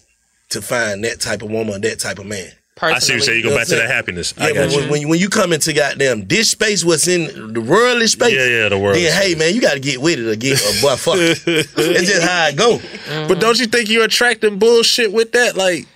to 0.50 0.62
find 0.62 1.04
that 1.04 1.20
type 1.20 1.42
of 1.42 1.50
woman, 1.50 1.82
that 1.82 2.00
type 2.00 2.20
of 2.20 2.26
man. 2.28 2.52
I 2.82 3.00
see 3.00 3.14
you 3.14 3.22
say. 3.22 3.38
You 3.38 3.44
go 3.44 3.56
back 3.56 3.68
to 3.68 3.76
that 3.76 3.90
happiness. 3.90 4.34
Yeah, 4.38 4.46
I 4.46 4.54
got 4.54 4.70
when, 4.72 4.84
you. 4.84 4.92
when, 4.92 5.02
you- 5.02 5.08
when 5.08 5.20
you 5.20 5.30
come 5.30 5.54
into 5.54 5.72
goddamn 5.72 6.28
this 6.28 6.52
space, 6.52 6.84
what's 6.84 7.08
in 7.08 7.54
the 7.54 7.62
worldly 7.62 8.08
space? 8.08 8.34
Yeah, 8.34 8.46
yeah, 8.64 8.70
the 8.70 8.78
worldly 8.78 9.04
Then 9.04 9.22
hey 9.22 9.36
man, 9.36 9.56
you 9.56 9.62
got 9.62 9.76
to 9.76 9.80
get 9.80 10.02
with 10.02 10.20
it 10.20 10.28
or 10.28 10.36
get 10.36 10.60
a 10.60 10.82
boy 10.82 10.96
fuck. 10.98 11.16
That's 11.46 12.08
just 12.08 12.22
how 12.28 12.48
it 12.48 12.58
go. 12.58 12.80
But 13.28 13.40
don't 13.40 13.58
you 13.60 13.68
think 13.68 13.90
you're 13.90 14.04
attracting 14.04 14.60
bullshit 14.60 15.14
with 15.14 15.32
that? 15.32 15.56
Like, 15.56 15.88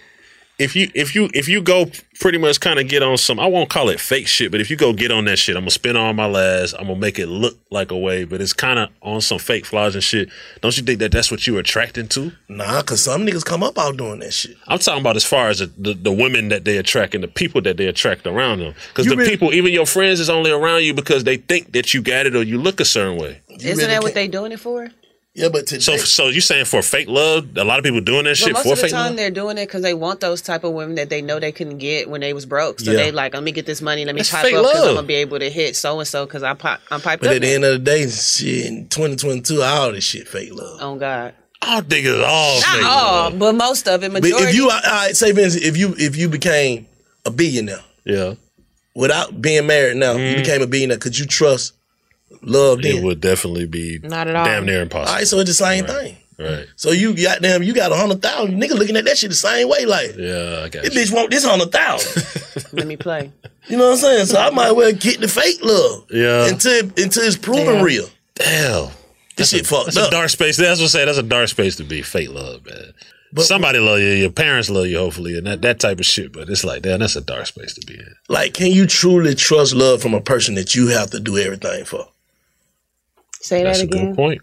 if 0.59 0.75
you 0.75 0.89
if 0.93 1.15
you 1.15 1.29
if 1.33 1.47
you 1.47 1.61
go 1.61 1.85
pretty 2.19 2.37
much 2.37 2.59
kind 2.59 2.79
of 2.79 2.87
get 2.89 3.01
on 3.01 3.17
some, 3.17 3.39
I 3.39 3.47
won't 3.47 3.69
call 3.69 3.87
it 3.89 3.99
fake 3.99 4.27
shit, 4.27 4.51
but 4.51 4.59
if 4.59 4.69
you 4.69 4.75
go 4.75 4.91
get 4.91 5.09
on 5.09 5.23
that 5.25 5.37
shit, 5.39 5.55
I'm 5.55 5.61
gonna 5.61 5.71
spin 5.71 5.95
all 5.95 6.11
my 6.13 6.25
last. 6.25 6.73
I'm 6.77 6.87
gonna 6.87 6.99
make 6.99 7.17
it 7.17 7.27
look 7.27 7.57
like 7.71 7.91
a 7.91 7.97
way, 7.97 8.25
but 8.25 8.41
it's 8.41 8.51
kind 8.51 8.77
of 8.77 8.89
on 9.01 9.21
some 9.21 9.39
fake 9.39 9.65
flaws 9.65 9.95
and 9.95 10.03
shit. 10.03 10.29
Don't 10.61 10.75
you 10.77 10.83
think 10.83 10.99
that 10.99 11.11
that's 11.13 11.31
what 11.31 11.47
you're 11.47 11.59
attracting 11.59 12.09
to? 12.09 12.33
Nah, 12.49 12.81
cause 12.81 13.01
some 13.01 13.25
niggas 13.25 13.45
come 13.45 13.63
up 13.63 13.77
out 13.79 13.95
doing 13.97 14.19
that 14.19 14.33
shit. 14.33 14.57
I'm 14.67 14.79
talking 14.79 14.99
about 15.01 15.15
as 15.15 15.23
far 15.25 15.47
as 15.47 15.59
the, 15.59 15.67
the, 15.77 15.93
the 15.93 16.11
women 16.11 16.49
that 16.49 16.65
they 16.65 16.77
attract 16.77 17.15
and 17.15 17.23
the 17.23 17.27
people 17.29 17.61
that 17.61 17.77
they 17.77 17.87
attract 17.87 18.27
around 18.27 18.59
them. 18.59 18.73
Because 18.89 19.05
You 19.05 19.11
the 19.11 19.17
really- 19.17 19.29
people, 19.31 19.53
even 19.53 19.71
your 19.71 19.85
friends, 19.85 20.19
is 20.19 20.29
only 20.29 20.51
around 20.51 20.83
you 20.83 20.93
because 20.93 21.23
they 21.23 21.37
think 21.37 21.71
that 21.71 21.93
you 21.93 22.01
got 22.01 22.25
it 22.25 22.35
or 22.35 22.43
you 22.43 22.57
look 22.59 22.81
a 22.81 22.85
certain 22.85 23.17
way. 23.17 23.39
Isn't 23.47 23.87
that 23.87 24.03
what 24.03 24.13
they 24.13 24.27
doing 24.27 24.51
it 24.51 24.59
for? 24.59 24.89
Yeah, 25.39 25.47
but 25.47 25.67
today, 25.67 25.79
So, 25.79 25.95
so 25.95 26.27
you 26.27 26.41
saying 26.41 26.65
for 26.65 26.81
fake 26.81 27.07
love? 27.07 27.55
A 27.55 27.63
lot 27.63 27.79
of 27.79 27.85
people 27.85 28.01
doing 28.01 28.25
that 28.25 28.31
But 28.31 28.37
shit 28.37 28.53
most 28.53 28.63
for 28.63 28.73
of 28.73 28.77
the 28.77 28.81
fake 28.83 28.91
time 28.91 29.07
love. 29.07 29.15
they're 29.15 29.31
doing 29.31 29.57
it 29.57 29.67
because 29.67 29.83
they 29.83 29.93
want 29.93 30.19
those 30.19 30.41
type 30.41 30.65
of 30.65 30.73
women 30.73 30.95
that 30.95 31.09
they 31.09 31.21
know 31.21 31.39
they 31.39 31.53
couldn't 31.53 31.77
get 31.77 32.09
when 32.09 32.19
they 32.19 32.33
was 32.33 32.45
broke. 32.45 32.81
So 32.81 32.91
Yeah. 32.91 32.97
they 32.97 33.11
like, 33.11 33.33
let 33.33 33.43
me 33.43 33.53
get 33.53 33.65
this 33.65 33.81
money, 33.81 34.03
let 34.03 34.15
me 34.15 34.19
That's 34.19 34.31
pop 34.31 34.41
fake 34.41 34.55
up 34.55 34.65
because 34.65 34.85
I'm 34.85 34.95
gonna 34.95 35.07
be 35.07 35.15
able 35.15 35.39
to 35.39 35.49
hit 35.49 35.77
so 35.77 35.97
and 35.99 36.07
so 36.07 36.25
because 36.25 36.43
I 36.43 36.53
pop, 36.55 36.81
I'm 36.91 36.99
piped 36.99 37.21
But 37.21 37.27
up. 37.27 37.31
But 37.31 37.35
at 37.37 37.41
the 37.43 37.53
end 37.53 37.63
of 37.63 37.71
the 37.71 37.79
day, 37.79 38.05
shit, 38.09 38.65
in 38.65 38.89
2022, 38.89 39.61
all 39.61 39.93
this 39.93 40.03
shit 40.03 40.27
fake 40.27 40.53
love. 40.53 40.79
Oh 40.81 40.95
God. 40.97 41.33
I 41.61 41.75
don't 41.75 41.89
think 41.89 42.05
it's 42.05 42.25
all 42.25 42.61
Not 42.61 42.83
all, 42.83 43.31
but 43.31 43.55
most 43.55 43.87
of 43.87 44.03
it. 44.03 44.11
But 44.11 44.23
Majority. 44.23 44.49
if 44.49 44.55
you, 44.55 44.69
all 44.69 44.79
right, 44.85 45.15
say 45.15 45.31
for 45.33 45.39
instance, 45.39 45.65
if 45.65 45.77
you 45.77 45.95
if 45.97 46.17
you 46.17 46.27
became 46.29 46.85
a 47.25 47.31
billionaire, 47.31 47.83
yeah, 48.05 48.35
without 48.95 49.41
being 49.41 49.67
married 49.67 49.97
now, 49.97 50.13
you 50.13 50.19
mm-hmm. 50.19 50.41
became 50.41 50.61
a 50.61 50.67
billionaire. 50.67 50.97
Could 50.97 51.17
you 51.17 51.25
trust 51.25 51.73
love? 52.41 52.81
Then 52.81 52.97
It 52.97 53.03
would 53.03 53.21
definitely 53.21 53.65
be 53.65 53.99
Not 54.03 54.27
at 54.27 54.35
all. 54.35 54.45
damn 54.45 54.65
near 54.65 54.81
impossible. 54.81 55.13
right, 55.15 55.27
so 55.27 55.39
it's 55.39 55.49
the 55.49 55.53
same 55.53 55.85
thing. 55.85 56.17
Right. 56.37 56.67
So 56.77 56.91
you 56.91 57.13
got 57.21 57.41
damn, 57.41 57.63
you 57.63 57.73
got 57.73 57.91
a 57.91 57.95
hundred 57.95 58.21
thousand 58.21 58.61
nigga 58.61 58.71
looking 58.71 58.95
at 58.95 59.03
that 59.05 59.17
shit 59.17 59.29
the 59.29 59.35
same 59.35 59.67
way. 59.67 59.85
Like 59.85 60.15
Yeah, 60.17 60.61
I 60.63 60.69
got 60.69 60.83
this 60.85 60.95
you. 60.95 61.01
bitch 61.01 61.13
want 61.13 61.31
this 61.31 61.43
hundred 61.43 61.71
thousand. 61.73 62.63
let 62.77 62.87
me 62.87 62.95
play. 62.95 63.29
You 63.67 63.77
know 63.77 63.85
what 63.87 63.91
I'm 63.91 63.97
saying? 63.97 64.25
So 64.27 64.39
I 64.39 64.49
might 64.51 64.71
well 64.71 64.93
get 64.93 65.19
the 65.19 65.27
fake 65.27 65.59
love. 65.61 66.05
Yeah. 66.09 66.47
Until 66.47 66.85
until 66.95 67.23
it's 67.23 67.35
proven 67.37 67.65
Damn. 67.65 67.83
real. 67.83 68.07
Damn. 68.35 68.87
This 69.35 69.49
shit 69.49 69.65
fucked 69.67 69.87
That's 69.87 69.97
up. 69.97 70.07
a 70.07 70.11
dark 70.11 70.29
space. 70.29 70.55
That's 70.55 70.79
what 70.79 70.85
I 70.85 70.87
say. 70.87 71.05
That's 71.05 71.17
a 71.17 71.23
dark 71.23 71.49
space 71.49 71.75
to 71.75 71.83
be. 71.83 72.01
Fake 72.01 72.29
love, 72.29 72.65
man. 72.65 72.93
But 73.33 73.43
Somebody 73.43 73.79
love 73.79 73.99
you. 73.99 74.07
Your 74.07 74.31
parents 74.31 74.69
love 74.69 74.87
you, 74.87 74.97
hopefully, 74.97 75.37
and 75.37 75.45
that, 75.45 75.61
that 75.61 75.79
type 75.79 75.99
of 75.99 76.05
shit. 76.05 76.33
But 76.33 76.49
it's 76.49 76.63
like, 76.63 76.81
damn, 76.81 76.99
that's 77.01 77.15
a 77.15 77.21
dark 77.21 77.45
space 77.45 77.73
to 77.75 77.85
be 77.85 77.93
in. 77.93 78.15
Like, 78.27 78.53
can 78.53 78.71
you 78.71 78.87
truly 78.87 79.35
trust 79.35 79.75
love 79.75 80.01
from 80.01 80.13
a 80.13 80.19
person 80.21 80.55
that 80.55 80.73
you 80.73 80.87
have 80.87 81.11
to 81.11 81.19
do 81.19 81.37
everything 81.37 81.85
for? 81.85 82.07
Say 83.41 83.63
That's 83.63 83.79
that 83.79 83.85
a 83.85 83.87
good 83.87 84.15
point. 84.15 84.41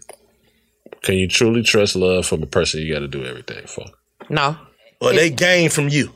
Can 1.03 1.15
you 1.15 1.27
truly 1.27 1.63
trust 1.63 1.95
love 1.95 2.25
from 2.25 2.43
a 2.43 2.47
person 2.47 2.81
you 2.81 2.91
got 2.93 2.99
to 2.99 3.07
do 3.07 3.23
everything 3.25 3.65
for? 3.67 3.85
No. 4.29 4.57
Or 4.99 5.13
they 5.13 5.29
gain 5.29 5.69
from 5.69 5.89
you. 5.89 6.11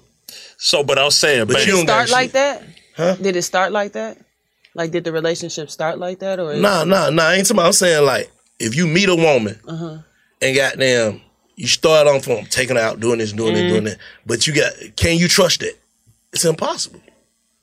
So, 0.58 0.84
but 0.84 0.98
I 0.98 1.04
was 1.04 1.16
saying, 1.16 1.46
But 1.48 1.58
babe, 1.58 1.68
you 1.68 1.72
Did 1.72 1.72
don't 1.72 1.82
it 1.82 1.88
start 1.88 2.10
like 2.10 2.26
shit. 2.28 2.34
that? 2.34 2.64
Huh? 2.96 3.16
Did 3.22 3.36
it 3.36 3.42
start 3.44 3.72
like 3.72 3.94
that? 3.94 4.18
Like, 4.74 4.92
did 4.92 5.04
the 5.04 5.12
relationship 5.12 5.70
start 5.70 6.00
like 6.00 6.20
that, 6.20 6.40
or 6.40 6.56
Nah, 6.56 6.84
nah, 6.86 7.10
nah. 7.10 7.24
I 7.24 7.36
ain't 7.36 7.46
talking 7.46 7.58
about, 7.58 7.66
I'm 7.68 7.74
saying 7.74 8.06
like, 8.06 8.32
if 8.60 8.76
you 8.76 8.88
meet 8.88 9.10
a 9.10 9.16
woman 9.16 9.60
Uh 9.68 9.76
huh. 9.76 9.98
and 10.42 10.56
goddamn, 10.56 11.22
you 11.56 11.68
start 11.68 12.08
on 12.08 12.22
from 12.22 12.46
taking 12.46 12.76
her 12.78 12.82
out, 12.82 13.00
doing 13.00 13.20
this, 13.20 13.34
doing 13.34 13.54
Mm-hmm. 13.54 13.62
this, 13.64 13.72
doing 13.72 13.84
that, 13.86 13.98
but 14.26 14.48
you 14.48 14.54
got, 14.54 14.72
can 14.96 15.18
you 15.18 15.28
trust 15.28 15.62
it? 15.62 15.80
It's 16.34 16.46
impossible. 16.46 17.02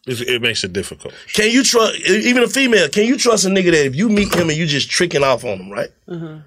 It, 0.08 0.20
it 0.28 0.42
makes 0.42 0.64
it 0.64 0.72
difficult. 0.72 1.14
Can 1.34 1.50
you 1.50 1.62
trust 1.62 1.96
even 2.08 2.42
a 2.42 2.48
female? 2.48 2.88
Can 2.88 3.04
you 3.04 3.16
trust 3.16 3.44
a 3.44 3.48
nigga 3.48 3.70
that 3.72 3.86
if 3.86 3.94
you 3.96 4.08
meet 4.08 4.34
him 4.34 4.48
and 4.48 4.58
you 4.58 4.66
just 4.66 4.90
tricking 4.90 5.22
off 5.22 5.44
on 5.44 5.58
him, 5.60 5.70
right? 5.70 5.90
Uh-huh. 6.08 6.38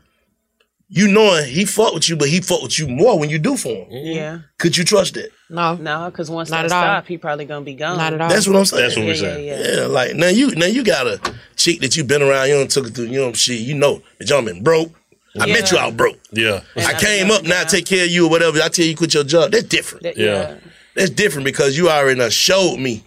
you 0.89 1.07
knowing 1.07 1.45
he 1.47 1.63
fought 1.65 1.93
with 1.93 2.09
you, 2.09 2.15
but 2.17 2.27
he 2.27 2.41
fought 2.41 2.61
with 2.63 2.77
you 2.77 2.87
more 2.87 3.17
when 3.17 3.29
you 3.29 3.39
do 3.39 3.55
for 3.55 3.69
him. 3.69 3.87
Yeah. 3.91 4.39
Could 4.57 4.75
you 4.77 4.83
trust 4.83 5.13
that? 5.13 5.29
No, 5.49 5.75
no, 5.75 6.09
because 6.09 6.29
once 6.29 6.49
Not 6.49 6.63
that 6.63 6.65
at 6.65 6.71
all. 6.71 6.83
stop, 6.83 7.07
he 7.07 7.17
probably 7.17 7.45
gonna 7.45 7.63
be 7.65 7.73
gone. 7.75 7.97
Not 7.97 8.13
at 8.13 8.21
all. 8.21 8.29
That's 8.29 8.47
what 8.47 8.55
I'm 8.57 8.65
saying. 8.65 8.81
That's 8.83 8.97
what 8.97 9.05
we're 9.05 9.15
saying. 9.15 9.45
yeah, 9.45 9.57
yeah. 9.59 9.75
Yeah, 9.81 9.85
like 9.87 10.15
now 10.15 10.27
you 10.27 10.53
now 10.55 10.65
you 10.65 10.83
got 10.83 11.07
a 11.07 11.19
chick 11.55 11.79
that 11.81 11.95
you 11.95 12.03
been 12.03 12.21
around, 12.21 12.47
you 12.49 12.55
don't 12.55 12.69
took 12.71 12.87
it 12.87 12.93
through, 12.95 13.05
you 13.05 13.19
know 13.21 13.33
shit, 13.33 13.59
you 13.59 13.73
know, 13.75 14.01
the 14.19 14.25
gentleman 14.25 14.63
broke. 14.63 14.91
I 15.39 15.45
Yeah. 15.45 15.53
bet 15.53 15.71
you 15.71 15.77
out 15.77 15.95
broke. 15.95 16.19
Yeah. 16.31 16.61
I 16.75 16.93
came 16.93 17.31
up 17.31 17.43
now, 17.43 17.61
I 17.61 17.63
take 17.63 17.85
care 17.85 18.03
of 18.03 18.11
you 18.11 18.25
or 18.27 18.29
whatever. 18.29 18.59
I 18.61 18.67
tell 18.67 18.85
you 18.85 18.95
quit 18.97 19.13
your 19.13 19.23
job. 19.23 19.51
That's 19.51 19.63
different. 19.63 20.03
That- 20.03 20.17
Yeah. 20.17 20.55
That's 20.93 21.09
different 21.09 21.45
because 21.45 21.77
you 21.77 21.89
already 21.89 22.19
done 22.19 22.29
showed 22.31 22.77
me 22.77 23.03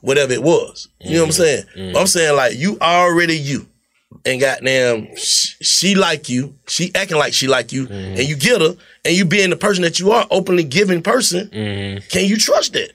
whatever 0.00 0.32
it 0.32 0.42
was. 0.42 0.88
You 1.00 1.14
know 1.16 1.24
what 1.24 1.26
I'm 1.26 1.30
mm-hmm. 1.30 1.42
saying? 1.42 1.64
I'm 1.74 1.94
mm-hmm. 1.94 2.06
saying 2.06 2.36
like 2.36 2.56
you 2.56 2.78
already 2.80 3.36
you. 3.36 3.66
And 4.24 4.40
goddamn, 4.40 5.16
she, 5.16 5.64
she 5.64 5.94
like 5.94 6.28
you. 6.28 6.54
She 6.66 6.90
acting 6.94 7.18
like 7.18 7.34
she 7.34 7.46
like 7.46 7.72
you, 7.72 7.86
mm-hmm. 7.86 8.18
and 8.18 8.28
you 8.28 8.36
get 8.36 8.60
her, 8.60 8.74
and 9.04 9.16
you 9.16 9.24
being 9.24 9.50
the 9.50 9.56
person 9.56 9.82
that 9.82 9.98
you 9.98 10.12
are, 10.12 10.26
openly 10.30 10.64
giving 10.64 11.02
person. 11.02 11.48
Can 11.50 12.24
you 12.24 12.36
trust 12.36 12.72
that? 12.72 12.92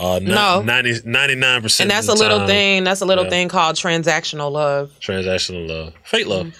Uh, 0.00 0.20
No. 0.22 0.62
99% 0.64 1.80
And 1.80 1.90
that's 1.90 2.08
a 2.08 2.12
of 2.12 2.18
the 2.18 2.22
little 2.22 2.38
time, 2.38 2.46
thing. 2.46 2.84
That's 2.84 3.00
a 3.00 3.06
little 3.06 3.24
Yeah. 3.24 3.30
thing 3.30 3.48
called 3.48 3.76
transactional 3.76 4.52
love. 4.52 4.90
Transactional 5.00 5.68
love. 5.68 5.92
Fake 6.04 6.26
love. 6.26 6.52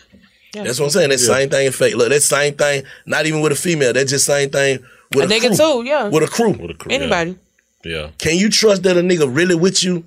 Yeah. 0.55 0.65
That's 0.65 0.81
what 0.81 0.87
I'm 0.87 0.91
saying. 0.91 1.11
That 1.11 1.21
Yeah. 1.21 1.27
same 1.27 1.51
thing 1.51 1.67
in 1.67 1.73
fake. 1.73 1.95
Look, 1.95 2.09
that 2.09 2.23
same 2.23 2.55
thing. 2.55 2.83
Not 3.07 3.27
even 3.27 3.41
with 3.41 3.53
a 3.53 3.57
female. 3.57 3.93
That's 3.93 4.11
just 4.11 4.27
the 4.27 4.33
same 4.33 4.51
thing 4.51 4.81
with 5.13 5.31
A 5.31 5.35
a, 5.35 5.39
nigga 5.39 5.57
crew. 5.57 5.83
too, 5.83 5.89
yeah. 5.89 6.09
With 6.09 6.23
a 6.25 6.27
crew. 6.27 6.51
With 6.51 6.71
a 6.73 6.75
crew. 6.75 6.93
Anybody. 6.93 7.37
Yeah. 7.85 8.11
Can 8.19 8.37
you 8.37 8.51
trust 8.51 8.83
that 8.83 8.97
a 8.97 9.01
nigga 9.01 9.35
really 9.35 9.55
with 9.55 9.83
you? 9.83 10.05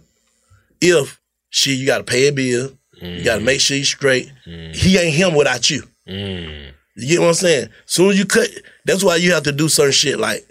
If 0.82 1.20
she 1.50 1.76
you 1.76 1.86
gotta 1.86 2.04
pay 2.04 2.28
a 2.28 2.32
bill. 2.32 2.72
You 3.02 3.24
gotta 3.24 3.42
mm. 3.42 3.46
make 3.46 3.62
sure 3.62 3.78
he's 3.78 3.88
straight. 3.88 4.32
Mm. 4.46 4.76
He 4.76 4.98
ain't 4.98 5.16
him 5.16 5.34
without 5.34 5.70
you. 5.70 5.84
Mm. 6.08 6.72
You 6.96 7.08
get 7.08 7.20
what 7.20 7.30
I'm 7.30 7.34
saying? 7.34 7.70
Soon 7.86 8.12
as 8.12 8.20
you 8.20 8.26
cut, 8.26 8.48
that's 8.86 9.04
why 9.04 9.16
you 9.16 9.34
have 9.34 9.44
to 9.44 9.52
do 9.52 9.70
certain 9.70 9.92
shit. 9.92 10.20
Like 10.20 10.48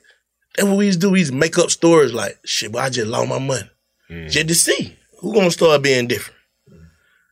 that's 0.56 0.68
what 0.68 0.78
we 0.78 0.86
used 0.86 1.00
to 1.00 1.06
do. 1.06 1.10
We 1.12 1.20
used 1.20 1.32
to 1.32 1.38
make 1.38 1.58
up 1.58 1.70
stories 1.70 2.12
like 2.12 2.38
shit. 2.44 2.72
But 2.72 2.82
I 2.82 2.90
just 2.90 3.06
lost 3.06 3.28
my 3.28 3.38
money. 3.38 3.70
Mm. 4.10 4.30
Just 4.30 4.48
to 4.48 4.54
see 4.54 4.96
who 5.20 5.32
gonna 5.32 5.50
start 5.50 5.82
being 5.82 6.08
different. 6.08 6.38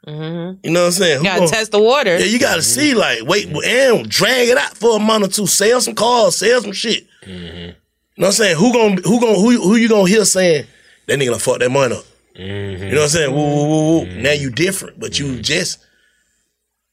Mm-hmm. 0.07 0.61
You 0.63 0.71
know 0.71 0.81
what 0.81 0.87
I'm 0.87 0.93
saying? 0.93 1.19
You 1.19 1.25
gotta 1.25 1.41
gonna- 1.41 1.51
test 1.51 1.73
the 1.73 1.83
water. 1.83 2.19
Yeah, 2.19 2.27
you 2.27 2.39
gotta 2.39 2.63
see 2.63 2.95
like 2.95 3.23
wait 3.25 3.49
mm-hmm. 3.49 3.99
and 3.99 4.09
drag 4.09 4.49
it 4.49 4.57
out 4.57 4.77
for 4.77 4.97
a 4.97 5.01
month 5.01 5.25
or 5.25 5.29
two. 5.29 5.47
Sell 5.47 5.81
some 5.81 5.95
cars, 5.95 6.37
sell 6.37 6.61
some 6.63 6.73
shit. 6.73 7.07
Mm-hmm. 7.25 7.71
You 8.19 8.23
know 8.23 8.27
what 8.27 8.27
I'm 8.27 8.33
saying? 8.33 8.57
Who 8.57 8.73
gonna 8.73 9.01
who 9.03 9.21
gonna 9.21 9.39
who 9.39 9.63
who 9.63 9.77
you 9.77 9.89
gonna 9.89 10.09
hear 10.09 10.25
saying 10.25 10.67
that 11.07 11.19
nigga 11.21 11.27
gonna 11.27 11.39
fuck 11.39 11.61
that 11.61 11.71
money 11.71 11.95
up? 11.95 12.05
Mm-hmm. 12.35 12.83
You 12.83 12.91
know 12.91 12.97
what 12.97 13.03
I'm 13.05 13.09
saying? 13.11 13.33
Woo, 13.33 13.45
woo, 13.45 13.69
woo, 13.69 13.99
woo. 14.01 14.07
Mm-hmm. 14.07 14.23
Now 14.23 14.33
you 14.33 14.51
different, 14.51 14.99
but 14.99 15.21
you 15.21 15.27
mm-hmm. 15.27 15.41
just 15.43 15.79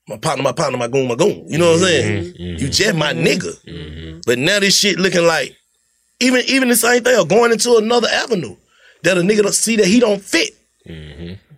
my 0.08 0.18
partner, 0.18 0.44
my 0.44 0.52
partner, 0.52 0.78
my 0.78 0.88
goon, 0.88 1.08
my 1.08 1.16
goon. 1.16 1.46
You 1.48 1.58
know 1.58 1.72
what 1.72 1.82
I'm 1.82 1.88
saying? 1.88 2.36
You 2.38 2.70
just 2.70 2.94
my 2.94 3.14
nigga. 3.14 4.24
But 4.28 4.38
now 4.38 4.60
this 4.60 4.78
shit 4.78 5.00
looking 5.00 5.26
like 5.26 5.58
even 6.20 6.44
even 6.48 6.70
the 6.70 6.76
same 6.76 7.04
thing, 7.04 7.20
or 7.20 7.26
going 7.26 7.52
into 7.52 7.76
another 7.78 8.08
avenue 8.08 8.56
that 9.02 9.18
a 9.18 9.22
nigga 9.22 9.42
don't 9.42 9.56
see 9.56 9.78
that 9.78 9.88
he 9.88 10.00
don't 10.00 10.22
fit. 10.22 10.52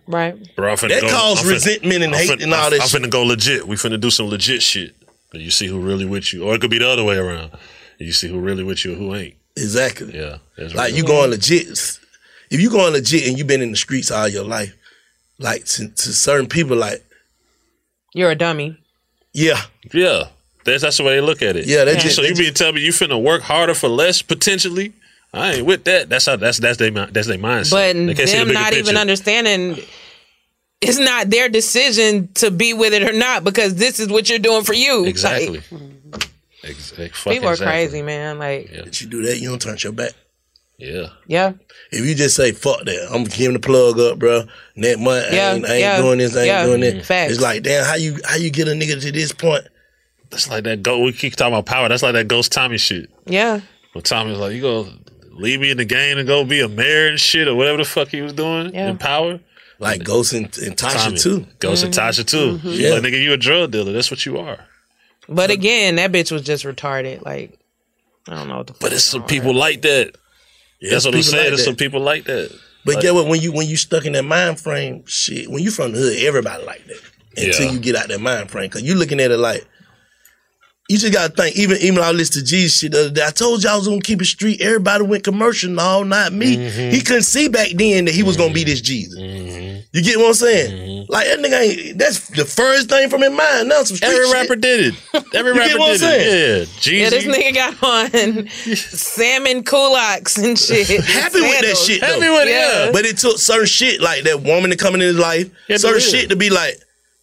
Right. 0.06 0.34
Bro, 0.56 0.70
I'm 0.70 0.76
finna 0.78 0.88
That 0.88 1.02
go, 1.02 1.08
cause 1.10 1.46
resentment 1.46 2.02
and 2.02 2.14
I'm 2.14 2.20
hate 2.20 2.30
finna- 2.30 2.44
and 2.44 2.54
all 2.54 2.64
I'm, 2.64 2.70
that 2.70 2.80
I'm 2.80 2.88
shit. 2.88 3.02
finna 3.02 3.10
go 3.10 3.22
legit. 3.24 3.68
We 3.68 3.76
finna 3.76 4.00
do 4.00 4.08
some 4.08 4.28
legit 4.28 4.62
shit. 4.62 4.94
And 5.34 5.42
you 5.42 5.50
see 5.50 5.66
who 5.66 5.78
really 5.78 6.06
with 6.06 6.32
you. 6.32 6.44
Or 6.44 6.54
it 6.54 6.62
could 6.62 6.70
be 6.70 6.78
the 6.78 6.88
other 6.88 7.04
way 7.04 7.18
around. 7.18 7.50
You 7.98 8.12
see 8.12 8.28
who 8.28 8.40
really 8.40 8.64
with 8.64 8.86
you 8.86 8.92
and 8.92 9.00
who 9.00 9.14
ain't. 9.14 9.34
Exactly. 9.62 10.16
Yeah. 10.16 10.38
Like 10.56 10.88
real. 10.88 10.96
you 10.96 11.04
going 11.04 11.30
legit. 11.30 11.68
If 12.50 12.60
you 12.60 12.70
going 12.70 12.92
legit 12.92 13.28
and 13.28 13.36
you've 13.38 13.46
been 13.46 13.60
in 13.62 13.70
the 13.70 13.76
streets 13.76 14.10
all 14.10 14.26
your 14.28 14.44
life, 14.44 14.74
like 15.38 15.64
to, 15.66 15.88
to 15.88 16.12
certain 16.12 16.46
people, 16.48 16.76
like 16.76 17.04
You're 18.14 18.30
a 18.30 18.34
dummy. 18.36 18.78
yeah, 19.32 19.62
Yeah. 19.92 20.24
That's 20.64 20.82
that's 20.82 20.98
the 20.98 21.04
way 21.04 21.14
they 21.14 21.20
look 21.22 21.40
at 21.40 21.56
it. 21.56 21.66
Yeah, 21.66 21.84
they 21.84 21.96
just- 21.96 22.16
so 22.16 22.22
they 22.22 22.28
you 22.28 22.34
mean 22.34 22.54
tell 22.54 22.72
me 22.72 22.82
you 22.82 22.92
finna 22.92 23.22
work 23.22 23.42
harder 23.42 23.74
for 23.74 23.88
less 23.88 24.20
potentially? 24.22 24.92
I 25.32 25.54
ain't 25.54 25.66
with 25.66 25.84
that. 25.84 26.08
That's 26.08 26.26
how 26.26 26.36
that's 26.36 26.58
that's 26.58 26.76
their 26.78 26.90
that's 26.90 27.26
their 27.26 27.38
mindset. 27.38 27.70
But 27.70 27.92
They 27.94 28.14
can't 28.14 28.28
see 28.28 28.38
the 28.38 28.44
them 28.44 28.48
bigger 28.48 28.60
not 28.60 28.72
even 28.74 28.96
understanding 28.96 29.78
it's 30.80 30.98
not 30.98 31.28
their 31.30 31.48
decision 31.48 32.28
to 32.34 32.50
be 32.50 32.72
with 32.72 32.92
it 32.92 33.02
or 33.02 33.12
not 33.12 33.44
because 33.44 33.74
this 33.76 33.98
is 33.98 34.08
what 34.08 34.28
you're 34.28 34.38
doing 34.38 34.64
for 34.64 34.74
you. 34.74 35.04
Exactly. 35.06 35.60
Like, 35.70 36.28
Exactly. 36.64 37.34
people 37.34 37.48
are 37.48 37.56
crazy, 37.56 38.02
man. 38.02 38.38
Like, 38.38 38.68
If 38.70 39.00
you 39.02 39.08
do 39.08 39.22
that, 39.22 39.38
you 39.38 39.48
don't 39.50 39.60
turn 39.62 39.76
your 39.80 39.92
back. 39.92 40.12
Yeah. 40.78 41.08
Yeah. 41.26 41.52
If 41.90 42.04
you 42.06 42.14
just 42.14 42.36
say 42.36 42.52
fuck 42.52 42.84
that, 42.84 43.08
I'm 43.12 43.24
giving 43.24 43.54
the 43.54 43.58
plug 43.58 43.98
up, 43.98 44.18
bro. 44.18 44.44
Next 44.76 45.00
month, 45.00 45.26
I 45.30 45.34
Yeah, 45.34 45.54
ain't, 45.54 45.66
I 45.66 45.72
ain't 45.72 45.80
yeah, 45.80 45.96
doing 46.00 46.18
this, 46.18 46.36
I 46.36 46.40
ain't 46.40 46.46
yeah. 46.46 46.64
doing 46.66 46.80
that. 46.82 47.04
Facts. 47.04 47.32
It's 47.32 47.40
like, 47.40 47.62
damn, 47.64 47.84
how 47.84 47.96
you 47.96 48.18
how 48.24 48.36
you 48.36 48.50
get 48.50 48.68
a 48.68 48.72
nigga 48.72 49.00
to 49.02 49.10
this 49.12 49.32
point? 49.32 49.64
That's 50.30 50.48
like 50.48 50.64
that 50.64 50.82
go 50.82 51.00
we 51.00 51.12
keep 51.12 51.34
talking 51.34 51.54
about 51.54 51.66
power. 51.66 51.88
That's 51.88 52.02
like 52.04 52.12
that 52.12 52.28
ghost 52.28 52.52
Tommy 52.52 52.78
shit. 52.78 53.10
yeah. 53.26 53.60
When 53.94 54.04
Tommy's 54.04 54.38
like, 54.38 54.52
you 54.54 54.60
go 54.60 54.86
leave 55.32 55.58
me 55.60 55.70
in 55.70 55.78
the 55.78 55.84
game 55.84 56.18
and 56.18 56.28
go 56.28 56.44
be 56.44 56.60
a 56.60 56.68
mayor 56.68 57.08
and 57.08 57.18
shit 57.18 57.48
or 57.48 57.54
whatever 57.56 57.78
the 57.78 57.84
fuck 57.84 58.08
he 58.08 58.20
was 58.20 58.32
doing 58.34 58.72
Yeah. 58.74 58.90
in 58.90 58.98
power. 58.98 59.40
Like 59.80 60.04
Ghost 60.04 60.32
and, 60.32 60.44
and 60.58 60.76
Tasha 60.76 61.04
Tommy. 61.04 61.18
too. 61.18 61.46
Ghost 61.58 61.82
and 61.84 61.92
Mm-hmm. 61.94 62.20
Tasha 62.20 62.24
too. 62.26 62.58
Mhm. 62.58 62.64
Yeah. 62.64 62.88
Yeah. 62.88 62.94
Like, 62.94 63.02
nigga, 63.04 63.22
you 63.22 63.32
a 63.32 63.36
drug 63.36 63.70
dealer. 63.72 63.92
That's 63.92 64.10
what 64.10 64.24
you 64.26 64.36
are. 64.38 64.58
But 65.28 65.50
again, 65.50 65.96
that 65.96 66.12
bitch 66.12 66.32
was 66.32 66.42
just 66.42 66.64
retarded. 66.64 67.22
Like, 67.24 67.58
I 68.28 68.34
don't 68.34 68.48
know 68.48 68.58
what 68.58 68.66
the 68.66 68.72
fuck. 68.74 68.80
But 68.80 68.92
it's 68.92 69.04
some 69.04 69.24
people 69.24 69.54
like 69.54 69.82
that. 69.82 70.12
Yeah, 70.80 70.90
That's 70.92 71.04
what 71.04 71.14
I'm 71.14 71.22
saying. 71.22 71.42
like 71.44 71.48
There's 71.50 71.64
some 71.64 71.76
people 71.76 72.00
like 72.00 72.24
that. 72.24 72.50
But 72.84 72.94
Like- 72.96 73.02
get 73.02 73.14
what? 73.14 73.26
When 73.26 73.40
you 73.40 73.52
when 73.52 73.66
you 73.66 73.76
stuck 73.76 74.04
in 74.06 74.12
that 74.12 74.24
mind 74.24 74.60
frame, 74.60 75.04
shit. 75.06 75.50
When 75.50 75.62
you 75.62 75.70
from 75.70 75.92
the 75.92 75.98
hood, 75.98 76.16
everybody 76.18 76.64
like 76.64 76.86
that 76.86 77.00
until 77.36 77.66
Yeah. 77.66 77.72
you 77.72 77.78
get 77.80 77.96
out 77.96 78.08
that 78.08 78.20
mind 78.20 78.50
frame. 78.50 78.70
Cause 78.70 78.82
you 78.82 78.94
looking 78.94 79.20
at 79.20 79.30
it 79.30 79.38
like 79.38 79.66
you 80.88 80.96
just 80.98 81.12
gotta 81.12 81.32
think. 81.34 81.56
Even 81.56 81.76
even 81.78 82.02
I 82.02 82.10
listened 82.12 82.46
to 82.46 82.54
Jeezy 82.54 82.80
shit 82.80 82.92
the 82.92 83.00
other 83.00 83.10
day. 83.10 83.26
I 83.26 83.30
told 83.30 83.62
y'all 83.62 83.72
I 83.74 83.76
was 83.76 83.86
gonna 83.88 84.00
keep 84.00 84.22
it 84.22 84.24
street. 84.26 84.60
Everybody 84.60 85.04
went 85.04 85.22
commercial. 85.24 85.70
No, 85.70 86.02
not 86.02 86.32
me. 86.32 86.56
Mm-hmm. 86.56 86.90
He 86.94 87.00
couldn't 87.02 87.22
see 87.24 87.48
back 87.48 87.68
then 87.74 88.06
that 88.06 88.14
he 88.14 88.22
was 88.22 88.36
gonna 88.36 88.54
be 88.54 88.64
this 88.64 88.80
Jeezy. 88.80 89.84
You 89.92 90.02
get 90.02 90.18
what 90.18 90.28
I'm 90.28 90.34
saying? 90.34 90.70
Mm-hmm. 91.06 91.12
Like 91.12 91.26
that 91.26 91.38
nigga 91.38 91.60
ain't. 91.88 91.98
That's 91.98 92.28
the 92.28 92.44
first 92.44 92.88
thing 92.88 93.08
from 93.10 93.22
his 93.22 93.30
mind. 93.30 93.68
Now 93.68 93.82
some 93.84 93.96
street 93.96 94.08
Every 94.08 94.24
shit. 94.26 94.34
rapper 94.34 94.56
did 94.56 94.94
it. 94.94 95.24
Every 95.34 95.52
You 95.54 95.58
get 95.60 95.66
rapper 95.68 95.78
what 95.78 95.86
I'm 95.88 95.92
did 95.92 96.00
saying? 96.00 96.62
it. 96.62 96.68
Yeah. 96.68 96.80
Jeezy. 96.80 97.00
Yeah, 97.00 97.10
this 97.10 97.24
nigga 97.24 97.54
got 97.54 97.82
on 97.82 98.48
salmon 98.76 99.64
kulaks 99.64 100.42
and 100.42 100.58
shit. 100.58 100.86
happy 101.04 101.40
with 101.40 101.60
that 101.60 101.76
shit 101.76 102.00
though. 102.00 102.06
Happy 102.06 102.28
with 102.28 102.48
it, 102.48 102.50
yeah. 102.50 102.90
But 102.92 103.04
it 103.04 103.18
took 103.18 103.38
certain 103.38 103.66
shit 103.66 104.00
like 104.00 104.24
that 104.24 104.40
woman 104.42 104.70
to 104.70 104.76
come 104.76 104.94
in 104.94 105.00
his 105.00 105.18
life, 105.18 105.50
Yeah, 105.68 105.76
certain 105.76 106.00
shit 106.00 106.30
to 106.30 106.36
be 106.36 106.50
like, 106.50 106.74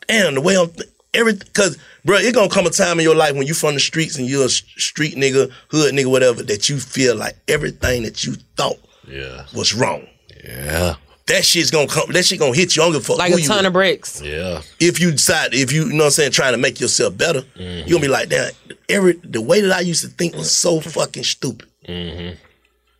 damn, 0.07 0.36
the 0.36 0.41
way 0.41 0.55
I'm 0.57 0.70
th- 0.70 0.89
every 1.13 1.34
because 1.34 1.78
bro, 2.06 2.18
it's 2.18 2.32
gonna 2.32 2.49
come 2.49 2.66
a 2.66 2.70
time 2.70 2.99
in 2.99 3.03
your 3.03 3.16
life 3.16 3.36
when 3.36 3.47
you 3.47 3.53
from 3.53 3.74
the 3.74 3.80
streets 3.80 4.18
and 4.18 4.28
you're 4.30 4.43
a 4.43 4.45
s- 4.45 4.64
street 4.78 5.16
nigga, 5.16 5.51
hood 5.70 5.93
nigga, 5.93 6.06
whatever, 6.10 6.43
that 6.43 6.70
you 6.70 6.80
feel 6.80 7.16
like 7.16 7.36
everything 7.47 8.03
that 8.03 8.24
you 8.24 8.36
thought 8.56 8.78
Yeah. 9.08 9.45
was 9.53 9.74
wrong. 9.74 10.08
Yeah. 10.43 10.95
That 11.28 11.43
shit's 11.43 11.72
gonna 11.72 11.88
come. 11.88 12.12
That 12.12 12.24
shit 12.24 12.38
gonna 12.39 12.56
hit 12.56 12.76
you. 12.76 12.84
I 12.84 12.86
don't 12.86 12.93
give 12.93 13.01
a 13.01 13.06
fuck 13.06 13.18
Like 13.18 13.32
who 13.34 13.39
a 13.39 13.41
ton 13.41 13.66
of 13.66 13.74
bricks. 13.74 14.22
Yeah. 14.24 14.62
If 14.80 14.99
you 14.99 15.12
decide, 15.12 15.56
if 15.56 15.72
you, 15.72 15.86
you 15.88 15.93
know 15.93 16.03
what 16.03 16.06
I'm 16.06 16.12
saying, 16.12 16.32
trying 16.34 16.51
to 16.53 16.60
make 16.60 16.80
yourself 16.80 17.18
better, 17.18 17.41
Mm-hmm. 17.41 17.88
you're 17.88 17.97
gonna 17.97 18.01
be 18.01 18.08
like, 18.08 18.30
damn, 18.30 18.51
every 18.89 19.14
the 19.24 19.41
way 19.41 19.60
that 19.62 19.72
I 19.76 19.80
used 19.80 20.03
to 20.03 20.08
think 20.10 20.36
was 20.36 20.51
so 20.51 20.80
fucking 20.80 21.24
stupid. 21.24 21.68
Mm-hmm. 21.89 22.36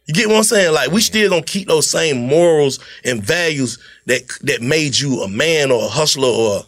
You 0.08 0.14
get 0.14 0.28
what 0.28 0.38
I'm 0.38 0.43
saying? 0.43 0.74
Like 0.74 0.89
we 0.91 1.01
still 1.01 1.30
gonna 1.30 1.43
keep 1.43 1.68
those 1.68 1.88
same 1.88 2.18
morals 2.28 2.80
and 3.03 3.22
values 3.24 3.78
that 4.08 4.24
that 4.41 4.62
made 4.62 4.97
you 4.97 5.22
a 5.22 5.28
man 5.28 5.72
or 5.72 5.84
a 5.86 5.88
hustler 5.88 6.28
or 6.30 6.64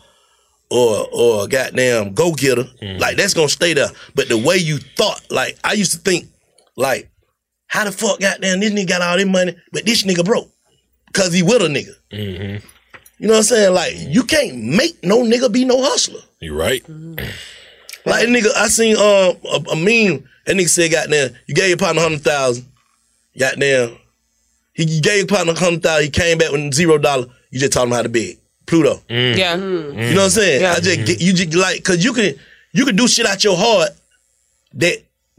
or 0.69 1.07
or 1.11 1.45
a 1.45 1.47
goddamn 1.47 2.13
go 2.13 2.33
getter. 2.33 2.63
Mm-hmm. 2.63 2.99
Like 2.99 3.17
that's 3.17 3.33
gonna 3.33 3.49
stay 3.49 3.73
there. 3.73 3.89
But 4.15 4.29
the 4.29 4.37
way 4.37 4.57
you 4.57 4.77
thought, 4.77 5.21
like 5.29 5.57
I 5.63 5.73
used 5.73 5.93
to 5.93 5.97
think, 5.99 6.27
like 6.75 7.09
how 7.67 7.85
the 7.85 7.91
fuck 7.91 8.19
goddamn 8.19 8.59
this 8.59 8.71
nigga 8.71 8.87
got 8.87 9.01
all 9.01 9.17
this 9.17 9.25
money, 9.25 9.55
but 9.71 9.85
this 9.85 10.03
nigga 10.03 10.23
broke 10.25 10.49
because 11.07 11.33
he 11.33 11.43
with 11.43 11.61
a 11.61 11.67
nigga. 11.67 11.93
Mm-hmm. 12.11 12.65
You 13.19 13.27
know 13.27 13.33
what 13.33 13.37
I'm 13.39 13.43
saying? 13.43 13.73
Like 13.73 13.93
you 13.97 14.23
can't 14.23 14.57
make 14.63 15.03
no 15.03 15.23
nigga 15.23 15.51
be 15.51 15.65
no 15.65 15.81
hustler. 15.81 16.21
You 16.39 16.57
right. 16.57 16.87
Like 18.05 18.27
nigga, 18.27 18.55
I 18.55 18.67
seen 18.67 18.95
um 18.95 19.37
a, 19.43 19.71
a 19.71 19.75
meme. 19.75 20.27
That 20.45 20.55
nigga 20.55 20.69
said, 20.69 20.91
"Goddamn, 20.91 21.35
you 21.45 21.53
gave 21.53 21.69
your 21.69 21.77
partner 21.77 22.01
hundred 22.01 22.21
thousand. 22.21 22.65
Goddamn, 23.37 23.97
he 24.73 24.83
you 24.85 25.01
gave 25.01 25.17
your 25.17 25.27
partner 25.27 25.53
hundred 25.53 25.83
thousand. 25.83 26.05
He 26.05 26.09
came 26.09 26.37
back 26.37 26.51
with 26.51 26.73
zero 26.73 26.97
dollar. 26.97 27.27
You 27.49 27.59
just 27.59 27.73
taught 27.73 27.87
him 27.87 27.93
how 27.93 28.03
to 28.03 28.09
beg. 28.09 28.37
Pluto. 28.67 29.01
Mm. 29.09 29.37
Yeah. 29.37 29.55
Mm. 29.55 29.93
Mm. 29.93 30.09
You 30.09 30.09
know 30.11 30.15
what 30.17 30.23
I'm 30.25 30.29
saying? 30.29 30.61
Yeah. 30.61 30.73
I 30.73 30.79
just 30.79 31.05
get 31.07 31.21
you 31.21 31.33
just 31.33 31.55
like 31.55 31.77
because 31.77 32.03
you 32.03 32.13
can 32.13 32.35
you 32.73 32.85
can 32.85 32.95
do 32.95 33.07
shit 33.07 33.25
out 33.25 33.43
your 33.43 33.55
heart 33.57 33.89
that 34.75 34.97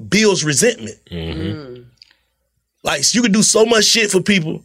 builds 0.09 0.45
resentment. 0.45 0.97
Mm-hmm. 1.11 1.83
Like 2.83 3.14
you 3.14 3.22
can 3.22 3.33
do 3.33 3.43
so 3.43 3.64
much 3.66 3.85
shit 3.85 4.11
for 4.11 4.20
people, 4.20 4.62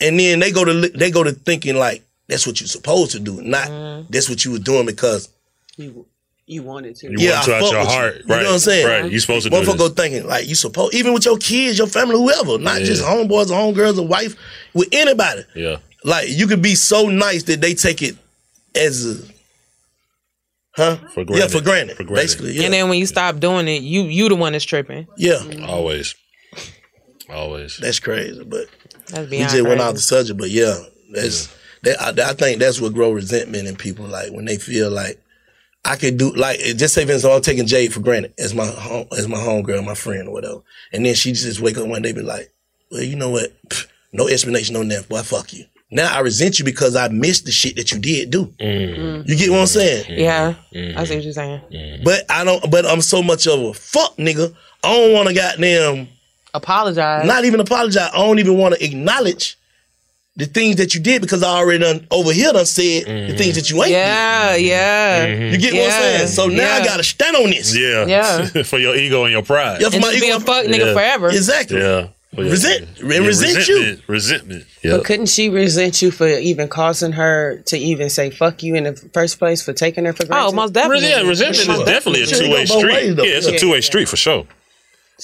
and 0.00 0.18
then 0.18 0.38
they 0.38 0.52
go 0.52 0.64
to 0.64 0.88
they 0.88 1.10
go 1.10 1.22
to 1.24 1.32
thinking 1.32 1.76
like 1.76 2.02
that's 2.28 2.46
what 2.46 2.60
you're 2.60 2.68
supposed 2.68 3.12
to 3.12 3.18
do, 3.20 3.40
not 3.42 4.10
that's 4.10 4.28
what 4.28 4.44
you 4.44 4.52
were 4.52 4.58
doing 4.58 4.86
because 4.86 5.28
You 5.76 6.06
you 6.46 6.62
wanted 6.62 6.96
to. 6.96 7.10
You 7.10 7.16
yeah, 7.18 7.32
want 7.32 7.44
to 7.46 7.52
I 7.52 7.56
out 7.56 7.62
fuck 7.62 7.72
your 7.72 7.84
heart. 7.84 8.14
You. 8.14 8.20
You 8.22 8.26
know 8.28 8.36
what 8.36 8.52
I'm 8.52 8.58
saying? 8.58 8.86
Right. 8.86 9.12
You 9.12 9.18
supposed 9.20 9.44
to 9.44 9.50
do 9.50 9.56
Motherfucker 9.56 9.64
this. 9.72 9.76
go 9.76 9.88
thinking 9.88 10.26
like 10.26 10.46
you 10.48 10.54
supposed, 10.54 10.94
even 10.94 11.12
with 11.12 11.24
your 11.26 11.36
kids, 11.38 11.76
your 11.78 11.86
family, 11.88 12.16
whoever, 12.16 12.58
not 12.58 12.80
Yeah. 12.80 12.86
just 12.86 13.02
homeboys 13.02 13.50
or 13.50 13.54
homegirls 13.74 13.98
or 13.98 14.06
wife, 14.06 14.34
with 14.74 14.88
anybody. 14.92 15.42
Yeah. 15.54 15.76
Like 16.08 16.28
you 16.30 16.46
could 16.46 16.62
be 16.62 16.74
so 16.74 17.08
nice 17.08 17.42
that 17.44 17.60
they 17.60 17.74
take 17.74 18.00
it 18.02 18.16
as 18.74 19.04
a 19.06 19.32
Huh? 20.74 20.96
For 21.12 21.24
Yeah, 21.28 21.48
for 21.48 21.60
granted. 21.60 21.96
For 21.96 22.04
granted. 22.04 22.22
Basically, 22.22 22.52
yeah. 22.52 22.64
And 22.64 22.72
then 22.72 22.88
when 22.88 22.98
you 22.98 23.06
stop 23.06 23.40
doing 23.40 23.66
it, 23.66 23.82
you 23.82 24.02
you 24.04 24.28
the 24.28 24.36
one 24.36 24.52
that's 24.52 24.64
tripping. 24.64 25.08
yeah. 25.16 25.40
Always. 25.66 26.14
Always. 27.28 27.78
That's 27.78 27.98
crazy, 28.00 28.42
but 28.44 28.66
That's 29.08 29.24
we 29.28 29.38
beyond 29.38 29.50
just 29.50 29.62
went 29.64 29.78
crazy. 29.80 29.82
off 29.88 29.94
the 29.94 30.00
subject. 30.00 30.38
But 30.38 30.50
yeah, 30.50 30.78
that's 31.12 31.54
that. 31.82 32.00
I, 32.00 32.30
I 32.30 32.32
think 32.32 32.60
that's 32.60 32.80
what 32.80 32.94
grow 32.94 33.10
resentment 33.10 33.66
in 33.68 33.76
people. 33.76 34.06
Like 34.06 34.32
when 34.32 34.44
they 34.44 34.56
feel 34.56 34.90
like 34.90 35.20
I 35.84 35.96
could 35.96 36.16
do 36.16 36.32
like 36.34 36.60
just 36.60 36.94
say 36.94 37.04
for 37.04 37.12
instance, 37.12 37.34
I'm 37.34 37.42
taking 37.42 37.66
Jade 37.66 37.92
for 37.92 38.00
granted 38.00 38.32
as 38.38 38.54
my 38.54 38.66
home, 38.66 39.08
as 39.16 39.28
my 39.28 39.36
homegirl, 39.38 39.84
my 39.84 39.94
friend 39.94 40.28
or 40.28 40.32
whatever, 40.32 40.60
and 40.92 41.04
then 41.04 41.14
she 41.14 41.32
just 41.32 41.60
wake 41.60 41.76
up 41.76 41.86
one 41.88 42.02
day 42.02 42.10
and 42.10 42.18
be 42.18 42.22
like, 42.24 42.50
well, 42.90 43.02
you 43.02 43.16
know 43.16 43.30
what? 43.30 43.50
Pfft, 43.68 43.88
no 44.12 44.28
explanation, 44.28 44.74
no 44.74 44.82
nothing. 44.82 45.08
Boy, 45.08 45.22
fuck 45.22 45.52
you. 45.52 45.64
Now 45.90 46.14
I 46.14 46.20
resent 46.20 46.58
you 46.58 46.64
because 46.64 46.96
I 46.96 47.08
missed 47.08 47.46
the 47.46 47.52
shit 47.52 47.76
that 47.76 47.92
you 47.92 47.98
did 47.98 48.30
do. 48.30 48.46
Mm-hmm. 48.60 49.28
You 49.28 49.36
get 49.36 49.50
what 49.50 49.60
I'm 49.60 49.66
saying? 49.66 50.04
Mm-hmm. 50.04 50.20
Yeah, 50.20 50.54
I 51.00 51.04
see 51.04 51.14
what 51.14 51.24
you're 51.24 51.32
saying. 51.32 51.60
Mm-hmm. 51.72 52.04
But 52.04 52.30
I 52.30 52.44
don't. 52.44 52.70
But 52.70 52.84
I'm 52.84 53.00
so 53.00 53.22
much 53.22 53.46
of 53.46 53.58
a 53.60 53.72
fuck 53.72 54.16
nigga. 54.16 54.54
I 54.84 54.94
don't 54.94 55.12
want 55.14 55.28
to 55.28 55.34
goddamn 55.34 56.08
apologize. 56.52 57.26
Not 57.26 57.44
even 57.46 57.60
apologize. 57.60 58.10
I 58.12 58.18
don't 58.18 58.38
even 58.38 58.58
want 58.58 58.74
to 58.74 58.84
acknowledge 58.84 59.58
the 60.36 60.46
things 60.46 60.76
that 60.76 60.94
you 60.94 61.00
did 61.00 61.20
because 61.20 61.42
I 61.42 61.48
already 61.48 61.82
done 61.82 62.06
over 62.12 62.32
here 62.32 62.52
done 62.52 62.64
said 62.64 63.06
the 63.06 63.36
things 63.36 63.56
that 63.56 63.70
you 63.70 63.82
ain't. 63.82 63.90
Yeah, 63.90 64.54
yeah. 64.54 65.26
You 65.26 65.58
get 65.58 65.72
what 65.72 65.84
I'm 65.84 65.90
saying? 65.90 66.28
So 66.28 66.46
now 66.46 66.74
I 66.76 66.84
gotta 66.84 67.02
stand 67.02 67.36
on 67.36 67.50
this. 67.50 67.76
Yeah. 67.76 68.06
Yeah. 68.06 68.62
for 68.62 68.78
your 68.78 68.94
ego 68.94 69.24
and 69.24 69.32
your 69.32 69.42
pride. 69.42 69.80
Yeah, 69.80 69.88
for 69.88 69.96
And 69.96 70.04
my 70.04 70.12
just 70.12 70.22
be 70.22 70.30
a 70.30 70.38
fuck 70.38 70.66
nigga 70.66 70.92
forever. 70.92 71.28
Exactly. 71.28 71.80
Yeah. 71.80 72.08
Oh, 72.38 72.42
for 72.42 72.44
your- 72.44 72.52
Resent- 72.52 72.88
yeah, 72.98 73.18
resent 73.18 73.68
you. 73.68 73.76
resentment, 73.76 74.02
Resentment. 74.06 74.64
Yeah. 74.82 74.96
But 74.96 75.04
couldn't 75.04 75.26
she 75.26 75.48
resent 75.48 76.02
you 76.02 76.10
for 76.10 76.28
even 76.28 76.68
causing 76.68 77.12
her 77.12 77.62
to 77.66 77.76
even 77.76 78.10
say 78.10 78.30
fuck 78.30 78.62
you 78.62 78.74
in 78.74 78.84
the 78.84 78.94
first 79.12 79.38
place 79.38 79.62
for 79.62 79.72
taking 79.72 80.04
her 80.04 80.12
for 80.12 80.24
oh, 80.24 80.28
granted? 80.28 80.48
Oh, 80.48 80.52
most 80.52 80.72
definitely. 80.72 81.08
Yeah, 81.08 81.22
resentment 81.22 81.68
is 81.68 81.84
definitely 81.84 82.22
a 82.22 82.26
two 82.26 82.50
way 82.50 82.64
street. 82.64 83.16
Yeah, 83.16 83.24
it's 83.24 83.46
a 83.46 83.58
two 83.58 83.70
way 83.70 83.80
street 83.80 84.08
for 84.08 84.16
sure. 84.16 84.46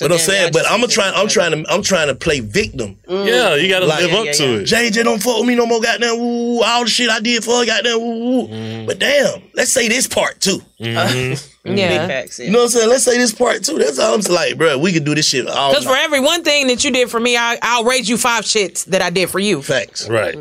But 0.00 0.10
I'm 0.10 0.18
saying, 0.18 0.50
but 0.52 0.64
I'm 0.68 0.86
trying. 0.88 1.14
I'm 1.14 1.28
trying 1.28 1.52
to. 1.52 1.72
I'm 1.72 1.82
trying 1.82 2.08
to 2.08 2.16
play 2.16 2.40
victim. 2.40 2.96
Mm. 3.08 3.26
Yeah, 3.26 3.54
you 3.54 3.68
gotta 3.68 3.86
live 3.86 4.12
up 4.12 4.34
to 4.36 4.60
it. 4.60 4.64
JJ 4.64 5.04
don't 5.04 5.22
fuck 5.22 5.38
with 5.38 5.46
me 5.46 5.54
no 5.54 5.66
more. 5.66 5.80
Goddamn, 5.80 6.18
woo, 6.18 6.62
all 6.62 6.82
the 6.82 6.90
shit 6.90 7.08
I 7.08 7.20
did 7.20 7.44
for 7.44 7.60
her. 7.60 7.66
Goddamn, 7.66 8.00
woo, 8.00 8.24
woo. 8.24 8.48
Mm-hmm. 8.48 8.86
But 8.86 8.98
damn, 8.98 9.42
let's 9.54 9.72
say 9.72 9.88
this 9.88 10.08
part 10.08 10.40
too. 10.40 10.58
Mm-hmm. 10.80 10.96
mm-hmm. 10.96 11.50
Yeah. 11.66 11.72
Big 12.06 12.08
facts. 12.08 12.38
You 12.40 12.50
know 12.50 12.58
what 12.58 12.64
I'm 12.64 12.68
saying? 12.68 12.90
Let's 12.90 13.04
say 13.04 13.16
this 13.16 13.32
part 13.32 13.64
too. 13.64 13.78
That's 13.78 13.98
all 13.98 14.14
I'm. 14.14 14.20
Like, 14.20 14.58
bro, 14.58 14.76
we 14.76 14.92
could 14.92 15.04
do 15.04 15.14
this 15.14 15.26
shit 15.26 15.48
all 15.48 15.70
Because 15.70 15.86
for 15.86 15.96
every 15.96 16.20
one 16.20 16.44
thing 16.44 16.66
that 16.66 16.84
you 16.84 16.90
did 16.90 17.08
for 17.08 17.18
me, 17.18 17.38
I, 17.38 17.58
I'll 17.62 17.84
raise 17.84 18.06
you 18.06 18.18
five 18.18 18.44
shits 18.44 18.84
that 18.86 19.00
I 19.00 19.08
did 19.08 19.30
for 19.30 19.38
you. 19.38 19.62
Facts. 19.62 20.06
Right. 20.06 20.36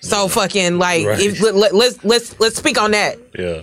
So 0.00 0.28
fucking 0.28 0.78
like, 0.78 1.04
Right. 1.04 1.18
if, 1.18 1.40
let, 1.40 1.56
let, 1.56 1.74
let's 1.74 2.04
let's 2.04 2.38
let's 2.38 2.56
speak 2.56 2.80
on 2.80 2.92
that. 2.92 3.18
Yeah. 3.36 3.62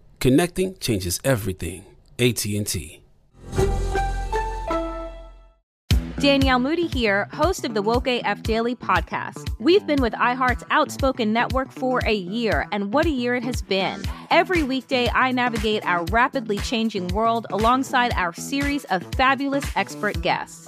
Connecting 0.21 0.77
changes 0.77 1.19
everything. 1.23 1.83
AT&T. 2.19 3.01
Danielle 6.19 6.59
Moody 6.59 6.85
here, 6.85 7.27
host 7.33 7.65
of 7.65 7.73
the 7.73 7.81
Woke 7.81 8.05
AF 8.07 8.43
Daily 8.43 8.75
podcast. 8.75 9.49
We've 9.57 9.83
been 9.87 9.99
with 9.99 10.13
iHeart's 10.13 10.63
Outspoken 10.69 11.33
Network 11.33 11.71
for 11.71 12.01
a 12.05 12.13
year, 12.13 12.67
and 12.71 12.93
what 12.93 13.07
a 13.07 13.09
year 13.09 13.33
it 13.33 13.43
has 13.43 13.63
been. 13.63 14.03
Every 14.29 14.61
weekday, 14.61 15.09
I 15.09 15.31
navigate 15.31 15.83
our 15.87 16.05
rapidly 16.11 16.59
changing 16.59 17.07
world 17.07 17.47
alongside 17.49 18.13
our 18.13 18.31
series 18.31 18.83
of 18.91 19.03
fabulous 19.15 19.65
expert 19.75 20.21
guests. 20.21 20.67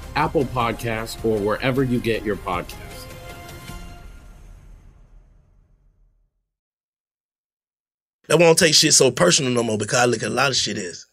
Apple 0.15 0.45
Podcasts, 0.45 1.23
or 1.25 1.37
wherever 1.39 1.83
you 1.83 1.99
get 1.99 2.23
your 2.23 2.35
podcasts. 2.37 2.77
That 8.27 8.39
won't 8.39 8.57
take 8.57 8.73
shit 8.73 8.93
so 8.93 9.11
personal 9.11 9.51
no 9.51 9.63
more 9.63 9.77
because 9.77 9.99
I 9.99 10.05
look 10.05 10.23
at 10.23 10.29
a 10.29 10.33
lot 10.33 10.49
of 10.51 10.55
shit 10.55 10.77
as 10.77 11.05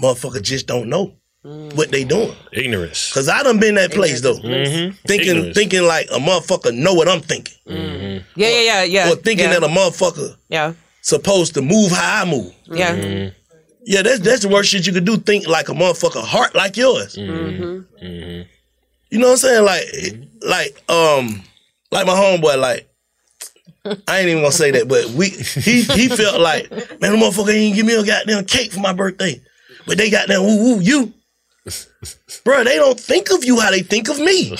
motherfucker 0.00 0.42
just 0.42 0.66
don't 0.66 0.88
know 0.88 1.14
what 1.42 1.90
they 1.90 2.04
doing. 2.04 2.34
Ignorance. 2.52 3.12
Cause 3.12 3.28
I 3.28 3.42
done 3.42 3.60
been 3.60 3.74
that 3.74 3.92
place 3.92 4.20
though, 4.22 4.38
Mhm. 4.38 4.96
thinking 5.06 5.28
Ignorance. 5.36 5.54
thinking 5.56 5.82
like 5.82 6.06
a 6.10 6.18
motherfucker 6.18 6.74
know 6.74 6.94
what 6.94 7.08
I'm 7.08 7.20
thinking, 7.20 7.54
mm-hmm. 7.68 8.24
Yeah, 8.40 8.48
yeah, 8.48 8.60
yeah, 8.60 8.82
yeah. 8.84 9.12
or 9.12 9.16
thinking 9.16 9.46
yeah. 9.50 9.60
that 9.60 9.62
a 9.62 9.68
motherfucker 9.68 10.36
yeah, 10.48 10.72
supposed 11.02 11.54
to 11.54 11.62
move 11.62 11.92
how 11.92 12.22
I 12.22 12.24
move. 12.24 12.52
yeah. 12.72 12.96
Mm-hmm. 12.96 13.38
Yeah, 13.86 14.02
that's 14.02 14.20
that's 14.20 14.42
the 14.42 14.48
worst 14.48 14.70
shit 14.70 14.86
you 14.86 14.92
could 14.92 15.04
do. 15.04 15.16
Think 15.16 15.46
like 15.46 15.68
a 15.68 15.72
motherfucker 15.72 16.24
heart 16.24 16.54
like 16.54 16.76
yours. 16.76 17.16
Mm-hmm. 17.16 18.42
You 19.10 19.18
know 19.18 19.26
what 19.26 19.32
I'm 19.32 19.36
saying? 19.36 19.64
Like, 19.64 19.84
like, 20.40 20.90
um, 20.90 21.42
like 21.92 22.06
my 22.06 22.14
homeboy, 22.14 22.58
like, 22.58 22.88
I 24.08 24.18
ain't 24.18 24.28
even 24.28 24.42
gonna 24.42 24.52
say 24.52 24.70
that, 24.72 24.88
but 24.88 25.06
we 25.10 25.28
he 25.28 25.82
he 25.82 26.08
felt 26.08 26.40
like, 26.40 26.70
man, 27.00 27.12
the 27.12 27.18
motherfucker 27.18 27.54
ain't 27.54 27.76
give 27.76 27.86
me 27.86 27.94
a 27.94 28.04
goddamn 28.04 28.44
cake 28.46 28.72
for 28.72 28.80
my 28.80 28.92
birthday. 28.92 29.40
But 29.86 29.98
they 29.98 30.10
got 30.10 30.28
that 30.28 30.40
woo 30.40 30.56
woo 30.56 30.80
you. 30.80 31.12
Bro, 32.44 32.64
they 32.64 32.76
don't 32.76 33.00
think 33.00 33.30
of 33.30 33.42
you 33.44 33.58
how 33.58 33.70
they 33.70 33.80
think 33.82 34.08
of 34.10 34.18
me. 34.18 34.54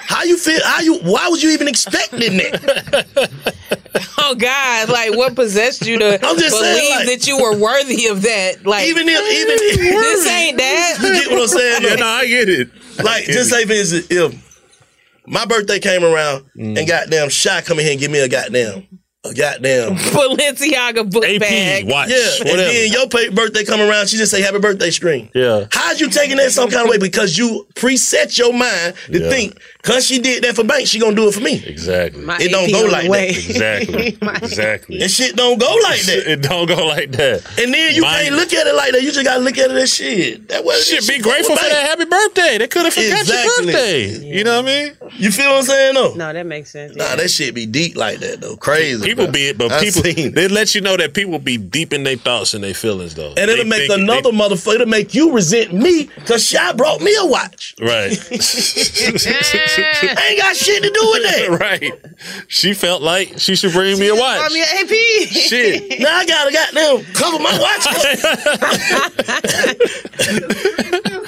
How 0.00 0.24
you 0.24 0.36
feel? 0.36 0.60
How 0.64 0.80
you? 0.80 0.98
Why 0.98 1.28
was 1.28 1.42
you 1.42 1.50
even 1.50 1.68
expecting 1.68 2.36
that? 2.38 3.06
Oh 4.18 4.34
God! 4.34 4.88
Like 4.90 5.16
what 5.16 5.34
possessed 5.34 5.86
you 5.86 5.98
to 5.98 6.14
I'm 6.24 6.36
just 6.38 6.54
believe 6.54 6.76
saying, 6.76 6.94
like- 6.96 7.06
that 7.06 7.26
you 7.26 7.40
were 7.40 7.56
worthy 7.58 8.06
of 8.08 8.22
that? 8.22 8.66
Like 8.66 8.86
even 8.86 9.08
if 9.08 9.14
even 9.20 9.56
if, 9.60 9.94
this 10.02 10.26
ain't 10.28 10.58
that. 10.58 10.98
You 11.00 11.12
get 11.14 11.30
what 11.30 11.40
I'm 11.42 11.48
saying? 11.48 11.82
Yeah, 11.82 11.94
no, 11.94 12.06
I 12.06 12.26
get 12.26 12.48
it. 12.48 12.68
Like, 13.02 13.24
just 13.24 13.50
say 13.50 13.64
for 13.64 13.72
instance, 13.72 14.06
if 14.10 15.24
my 15.26 15.46
birthday 15.46 15.78
came 15.78 16.04
around 16.04 16.44
and 16.56 16.86
goddamn 16.86 17.28
Shy 17.30 17.60
come 17.62 17.78
in 17.78 17.84
here 17.84 17.92
and 17.92 18.00
give 18.00 18.10
me 18.10 18.18
a 18.20 18.28
goddamn 18.28 18.86
a 19.24 19.34
goddamn 19.34 19.96
Balenciaga 19.96 21.10
book 21.10 21.24
bag. 21.40 21.86
watch, 21.90 22.08
yeah, 22.08 22.16
and 22.40 22.48
whatever. 22.50 22.56
then 22.72 22.92
your 22.92 23.08
pa- 23.08 23.34
birthday 23.34 23.64
come 23.64 23.80
around, 23.80 24.08
she 24.08 24.16
just 24.16 24.30
say 24.30 24.40
happy 24.40 24.60
birthday 24.60 24.90
screen. 24.90 25.28
Yeah. 25.34 25.66
How's 25.72 26.00
you 26.00 26.08
taking 26.08 26.36
that 26.36 26.52
some 26.52 26.70
kind 26.70 26.84
of 26.84 26.90
way? 26.90 26.98
Because 26.98 27.36
you 27.36 27.66
preset 27.74 28.38
your 28.38 28.52
mind 28.52 28.94
to 29.06 29.18
Yeah. 29.18 29.28
think, 29.28 29.60
cause 29.82 30.06
she 30.06 30.20
did 30.20 30.44
that 30.44 30.54
for 30.54 30.62
Bank, 30.62 30.86
she 30.86 31.00
gonna 31.00 31.16
do 31.16 31.26
it 31.26 31.34
for 31.34 31.40
me. 31.40 31.60
Exactly. 31.66 32.22
My 32.22 32.38
it 32.40 32.50
don't 32.52 32.66
AP 32.66 32.70
go 32.70 32.78
on 32.78 32.84
the 32.86 32.92
like 32.92 33.08
way. 33.10 33.32
that. 33.58 33.82
Exactly. 33.82 34.18
exactly. 34.42 35.02
And 35.02 35.10
shit 35.10 35.34
don't 35.34 35.58
go 35.58 35.66
like 35.82 36.00
that. 36.02 36.30
It 36.30 36.42
don't 36.42 36.68
go 36.68 36.86
like 36.86 37.10
that. 37.12 37.44
And 37.58 37.74
then 37.74 37.94
you 37.96 38.02
Mine- 38.02 38.22
can't 38.26 38.36
look 38.36 38.52
at 38.52 38.68
it 38.68 38.74
like 38.76 38.92
that. 38.92 39.02
You 39.02 39.10
just 39.10 39.24
gotta 39.26 39.40
look 39.40 39.58
at 39.58 39.70
it 39.72 39.76
as 39.76 39.92
shit. 39.92 40.46
That 40.48 40.64
was 40.64 40.86
Shit, 40.86 41.08
be 41.08 41.18
grateful 41.20 41.56
for 41.56 41.68
that 41.68 41.86
happy 41.88 42.04
birthday. 42.04 42.58
They 42.58 42.68
could 42.68 42.84
have 42.84 42.94
forgot 42.94 43.20
Exactly. 43.20 43.64
your 43.66 43.72
birthday. 43.72 44.26
You 44.36 44.44
know 44.44 44.62
what 44.62 44.70
I 44.70 44.84
mean? 44.84 44.96
You 45.16 45.30
feel 45.30 45.50
what 45.50 45.58
I'm 45.58 45.62
saying 45.64 45.94
though? 45.94 46.14
No, 46.14 46.32
that 46.32 46.46
makes 46.46 46.70
sense. 46.70 46.96
Nah, 46.96 47.16
that 47.16 47.30
shit 47.30 47.54
be 47.54 47.66
deep 47.66 47.96
like 47.96 48.18
that 48.20 48.40
though. 48.40 48.56
Crazy. 48.56 49.04
People 49.06 49.24
bro. 49.26 49.32
be 49.32 49.48
it, 49.48 49.58
but 49.58 49.70
I 49.72 49.80
people 49.80 50.02
seen- 50.02 50.32
they 50.34 50.48
let 50.48 50.74
you 50.74 50.80
know 50.80 50.96
that 50.96 51.14
people 51.14 51.38
be 51.38 51.56
deep 51.56 51.92
in 51.92 52.02
their 52.04 52.16
thoughts 52.16 52.54
and 52.54 52.62
their 52.64 52.74
feelings 52.74 53.14
though. 53.14 53.30
And 53.36 53.50
it'll 53.50 53.64
They 53.64 53.64
make 53.64 53.88
think- 53.88 54.00
another 54.02 54.30
motherfucker, 54.30 54.74
it'll 54.76 54.86
make 54.86 55.14
you 55.14 55.32
resent 55.32 55.72
me 55.72 56.04
because 56.16 56.44
Shy 56.46 56.72
brought 56.72 57.00
me 57.00 57.14
a 57.20 57.26
watch. 57.26 57.74
right. 57.80 58.10
Ain't 58.30 58.40
got 60.40 60.56
shit 60.56 60.82
to 60.82 60.90
do 60.90 61.10
with 61.12 61.22
that. 61.22 61.48
right. 61.60 61.92
She 62.48 62.74
felt 62.74 63.02
like 63.02 63.34
she 63.38 63.56
should 63.56 63.72
bring 63.72 63.98
me 63.98 64.08
a 64.08 64.14
watch. 64.14 64.40
I 64.42 64.48
mean, 64.52 64.64
AP. 64.64 65.28
Shit. 65.28 66.00
Now 66.00 66.16
I 66.16 66.26
gotta 66.26 66.52
goddamn 66.52 67.04
cover 67.14 67.38
my 67.38 67.58
watch. 67.58 67.86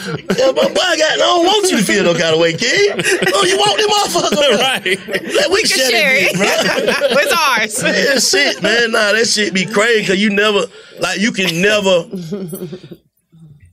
Yeah, 0.07 0.53
my 0.53 0.69
boy 0.69 0.75
got, 0.75 1.13
I 1.13 1.17
don't 1.17 1.45
want 1.47 1.71
you 1.71 1.79
to 1.79 1.85
feel 1.85 2.05
no 2.05 2.13
kind 2.13 2.35
of 2.35 2.41
way, 2.41 2.53
kid. 2.55 3.05
Oh, 3.35 3.45
you 3.45 3.57
want 3.57 3.79
them 3.79 3.89
motherfucker? 3.89 4.59
right. 4.59 5.35
Let 5.35 5.51
we 5.51 5.63
can 5.63 5.79
share 5.79 5.91
share 5.91 6.15
it, 6.17 6.31
it. 6.33 6.37
bro. 6.37 6.47
It's 7.23 7.33
ours. 7.33 7.83
Man, 7.83 8.21
shit, 8.21 8.63
man. 8.63 8.93
Nah, 8.93 9.13
that 9.13 9.27
shit 9.27 9.53
be 9.55 9.67
crazy 9.67 10.01
because 10.01 10.21
you 10.21 10.31
never, 10.31 10.67
like, 11.01 11.21
you 11.21 11.33
can 11.33 11.61
never, 11.61 12.05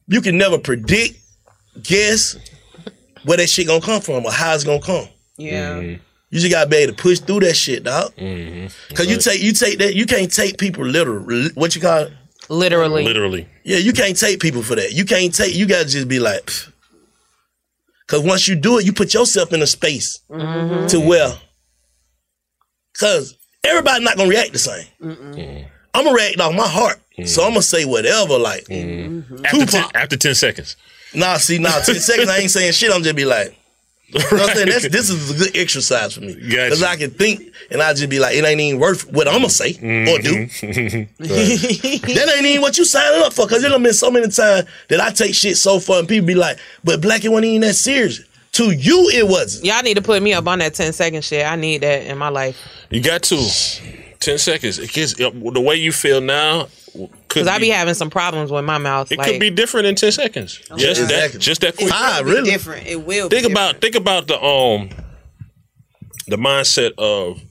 you 0.08 0.22
can 0.22 0.38
never 0.38 0.58
predict, 0.58 1.20
guess 1.84 2.36
where 3.24 3.38
that 3.38 3.50
shit 3.50 3.68
gonna 3.68 3.82
come 3.82 4.02
from 4.02 4.26
or 4.26 4.32
how 4.32 4.54
it's 4.54 4.64
gonna 4.64 4.82
come. 4.82 5.08
Yeah. 5.38 5.80
You 5.80 6.00
just 6.32 6.52
gotta 6.52 6.70
be 6.70 6.78
able 6.78 6.94
to 6.94 7.02
push 7.02 7.20
through 7.20 7.42
that 7.42 7.56
shit, 7.56 7.84
dog. 7.84 8.14
Mm-hmm. 8.16 8.96
Cause 8.96 9.08
you 9.08 9.18
take, 9.18 9.42
you 9.42 9.54
take 9.54 9.78
that, 9.80 9.96
you 9.96 10.06
can't 10.06 10.32
take 10.32 10.58
people 10.58 10.86
literal. 10.86 11.24
What 11.56 11.76
you 11.76 11.82
call 11.82 12.04
it? 12.04 12.14
Literally. 12.50 13.04
Literally. 13.04 13.48
Yeah, 13.64 13.78
you 13.78 13.92
can't 13.94 14.18
take 14.18 14.40
people 14.40 14.62
for 14.64 14.76
that. 14.76 14.94
You 14.94 15.04
can't 15.06 15.34
take. 15.34 15.54
You 15.56 15.66
gotta 15.68 15.86
just 15.86 16.08
be 16.08 16.20
like, 16.20 16.46
pff. 16.46 16.72
cause 18.08 18.22
once 18.22 18.48
you 18.48 18.56
do 18.56 18.78
it, 18.80 18.86
you 18.86 18.94
put 18.94 19.14
yourself 19.14 19.52
in 19.54 19.62
a 19.62 19.68
space 19.68 20.20
Mm-hmm. 20.30 20.88
to 20.88 21.00
where, 21.00 21.34
cause 23.00 23.36
everybody 23.64 24.04
not 24.04 24.18
gonna 24.18 24.30
react 24.30 24.54
the 24.54 24.60
same. 24.60 24.86
I'm 25.94 26.04
gonna 26.06 26.14
react 26.16 26.40
off 26.40 26.54
my 26.54 26.68
heart, 26.68 27.02
so 27.26 27.44
I'm 27.44 27.50
gonna 27.52 27.62
say 27.62 27.86
whatever. 27.86 28.38
Like, 28.38 28.70
After, 28.70 29.66
ten, 29.66 29.86
after 29.96 30.16
10 30.18 30.36
seconds. 30.36 30.76
nah, 31.14 31.38
see, 31.38 31.58
nah, 31.58 31.80
ten 31.80 31.96
seconds, 31.96 32.30
I 32.30 32.38
ain't 32.40 32.52
saying 32.52 32.74
shit. 32.74 32.92
I'm 32.92 33.04
just 33.04 33.16
be 33.16 33.26
like. 33.26 33.58
You 34.08 34.20
know 34.20 34.26
what 34.32 34.50
I'm 34.50 34.56
saying? 34.56 34.70
That's, 34.70 34.88
this 34.92 35.10
is 35.10 35.32
a 35.32 35.38
good 35.38 35.58
exercise 35.58 36.14
for 36.14 36.22
me. 36.22 36.34
Because 36.36 36.82
I 36.82 36.96
can 36.96 37.12
think 37.12 37.54
and 37.70 37.82
I 37.82 37.94
just 37.94 38.10
be 38.10 38.20
like, 38.20 38.36
it 38.36 38.46
ain't 38.46 38.60
even 38.62 38.80
worth 38.80 39.12
what 39.12 39.28
I'm 39.28 39.40
going 39.40 39.46
to 39.46 39.50
say 39.50 39.72
or 39.72 40.20
do. 40.20 40.48
Mm-hmm. 40.48 41.24
that 42.14 42.34
ain't 42.36 42.46
even 42.46 42.62
what 42.62 42.78
you 42.78 42.86
signing 42.86 43.22
up 43.22 43.34
for. 43.34 43.46
Because 43.46 43.64
it 43.64 43.70
done 43.70 43.84
been 43.84 43.94
so 43.94 44.10
many 44.10 44.30
times 44.30 44.68
that 44.88 45.02
I 45.02 45.12
take 45.12 45.36
shit 45.36 45.58
so 45.58 45.80
far 45.80 46.00
and 46.00 46.08
people 46.08 46.28
be 46.28 46.36
like, 46.36 46.58
but 46.84 47.02
Black, 47.02 47.26
it 47.26 47.30
wasn't 47.30 47.48
even 47.48 47.62
that 47.62 47.74
serious. 47.74 48.22
To 48.54 48.72
you, 48.72 49.10
it 49.14 49.28
wasn't. 49.28 49.66
Y'all 49.66 49.84
need 49.84 49.98
to 49.98 50.02
put 50.02 50.24
me 50.24 50.34
up 50.34 50.48
on 50.48 50.60
that 50.60 50.74
10 50.74 50.94
second 50.94 51.24
shit. 51.24 51.46
I 51.46 51.56
need 51.56 51.82
that 51.82 52.08
in 52.08 52.18
my 52.18 52.30
life. 52.30 52.58
You 52.90 53.04
got 53.04 53.22
to. 53.24 53.36
10 54.20 54.38
seconds. 54.38 54.80
It 54.80 54.92
gets, 54.92 55.14
the 55.14 55.62
way 55.64 55.76
you 55.76 55.92
feel 55.92 56.22
now 56.22 56.68
Because 57.28 57.48
I 57.48 57.60
be 57.60 57.70
having 57.70 57.94
some 57.94 58.10
problems 58.10 58.52
with 58.52 58.66
my 58.66 58.78
mouth. 58.78 59.12
It 59.12 59.18
like, 59.18 59.32
could 59.32 59.40
be 59.40 59.50
different 59.50 59.88
in 59.88 59.96
10 59.96 60.12
seconds. 60.12 60.58
Just 60.78 61.02
exactly. 61.02 61.38
that 61.38 61.40
just 61.40 61.62
that 61.62 61.76
quick. 61.78 61.90
Five, 61.90 62.26
Be 62.26 62.32
really. 62.32 62.50
different. 62.52 62.88
It 62.88 63.06
will. 63.06 63.30
think 63.30 63.46
be 63.46 63.52
about 63.52 63.82
think 63.82 63.96
about 63.96 64.28
the 64.28 64.42
um 64.42 64.90
the 66.28 66.38
mindset 66.38 66.92
of 66.98 67.42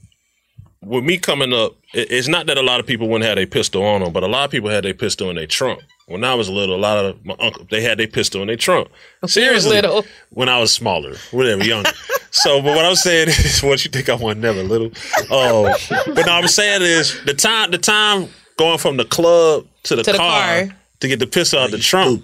with 0.81 1.03
me 1.03 1.17
coming 1.17 1.53
up 1.53 1.75
it- 1.93 2.11
it's 2.11 2.27
not 2.27 2.45
that 2.47 2.57
a 2.57 2.61
lot 2.61 2.79
of 2.79 2.85
people 2.85 3.07
wouldn't 3.07 3.27
have 3.27 3.37
a 3.37 3.45
pistol 3.45 3.83
on 3.83 4.01
them 4.01 4.13
but 4.13 4.23
a 4.23 4.27
lot 4.27 4.45
of 4.45 4.51
people 4.51 4.69
had 4.69 4.85
a 4.85 4.93
pistol 4.93 5.29
in 5.29 5.35
their 5.35 5.47
trunk 5.47 5.81
when 6.07 6.23
I 6.23 6.33
was 6.35 6.49
little, 6.49 6.75
a 6.75 6.77
lot 6.77 7.03
of 7.05 7.23
my 7.25 7.35
uncle 7.39 7.65
they 7.69 7.81
had 7.81 7.99
their 7.99 8.07
pistol 8.07 8.41
in 8.41 8.47
their 8.47 8.55
trunk. 8.57 8.87
Seriously, 9.25 9.71
little. 9.75 10.03
when 10.31 10.49
I 10.49 10.59
was 10.59 10.71
smaller, 10.73 11.15
whatever, 11.31 11.63
younger. 11.63 11.91
so, 12.31 12.61
but 12.61 12.75
what 12.75 12.85
I'm 12.85 12.95
saying 12.95 13.27
is, 13.29 13.61
what 13.61 13.83
you 13.85 13.91
think 13.91 14.09
I 14.09 14.15
was 14.15 14.35
never 14.37 14.63
little. 14.63 14.91
Oh, 15.29 15.73
but 16.07 16.25
no, 16.25 16.31
I'm 16.33 16.47
saying 16.47 16.81
is 16.81 17.21
the 17.25 17.33
time, 17.33 17.71
the 17.71 17.77
time 17.77 18.29
going 18.57 18.77
from 18.79 18.97
the 18.97 19.05
club 19.05 19.67
to 19.83 19.95
the, 19.95 20.03
To 20.03 20.11
the 20.13 20.17
car, 20.17 20.65
car. 20.65 20.75
to 21.01 21.07
get 21.07 21.19
the 21.19 21.27
pistol 21.27 21.59
out 21.59 21.71
the 21.71 21.77
trunk. 21.77 22.23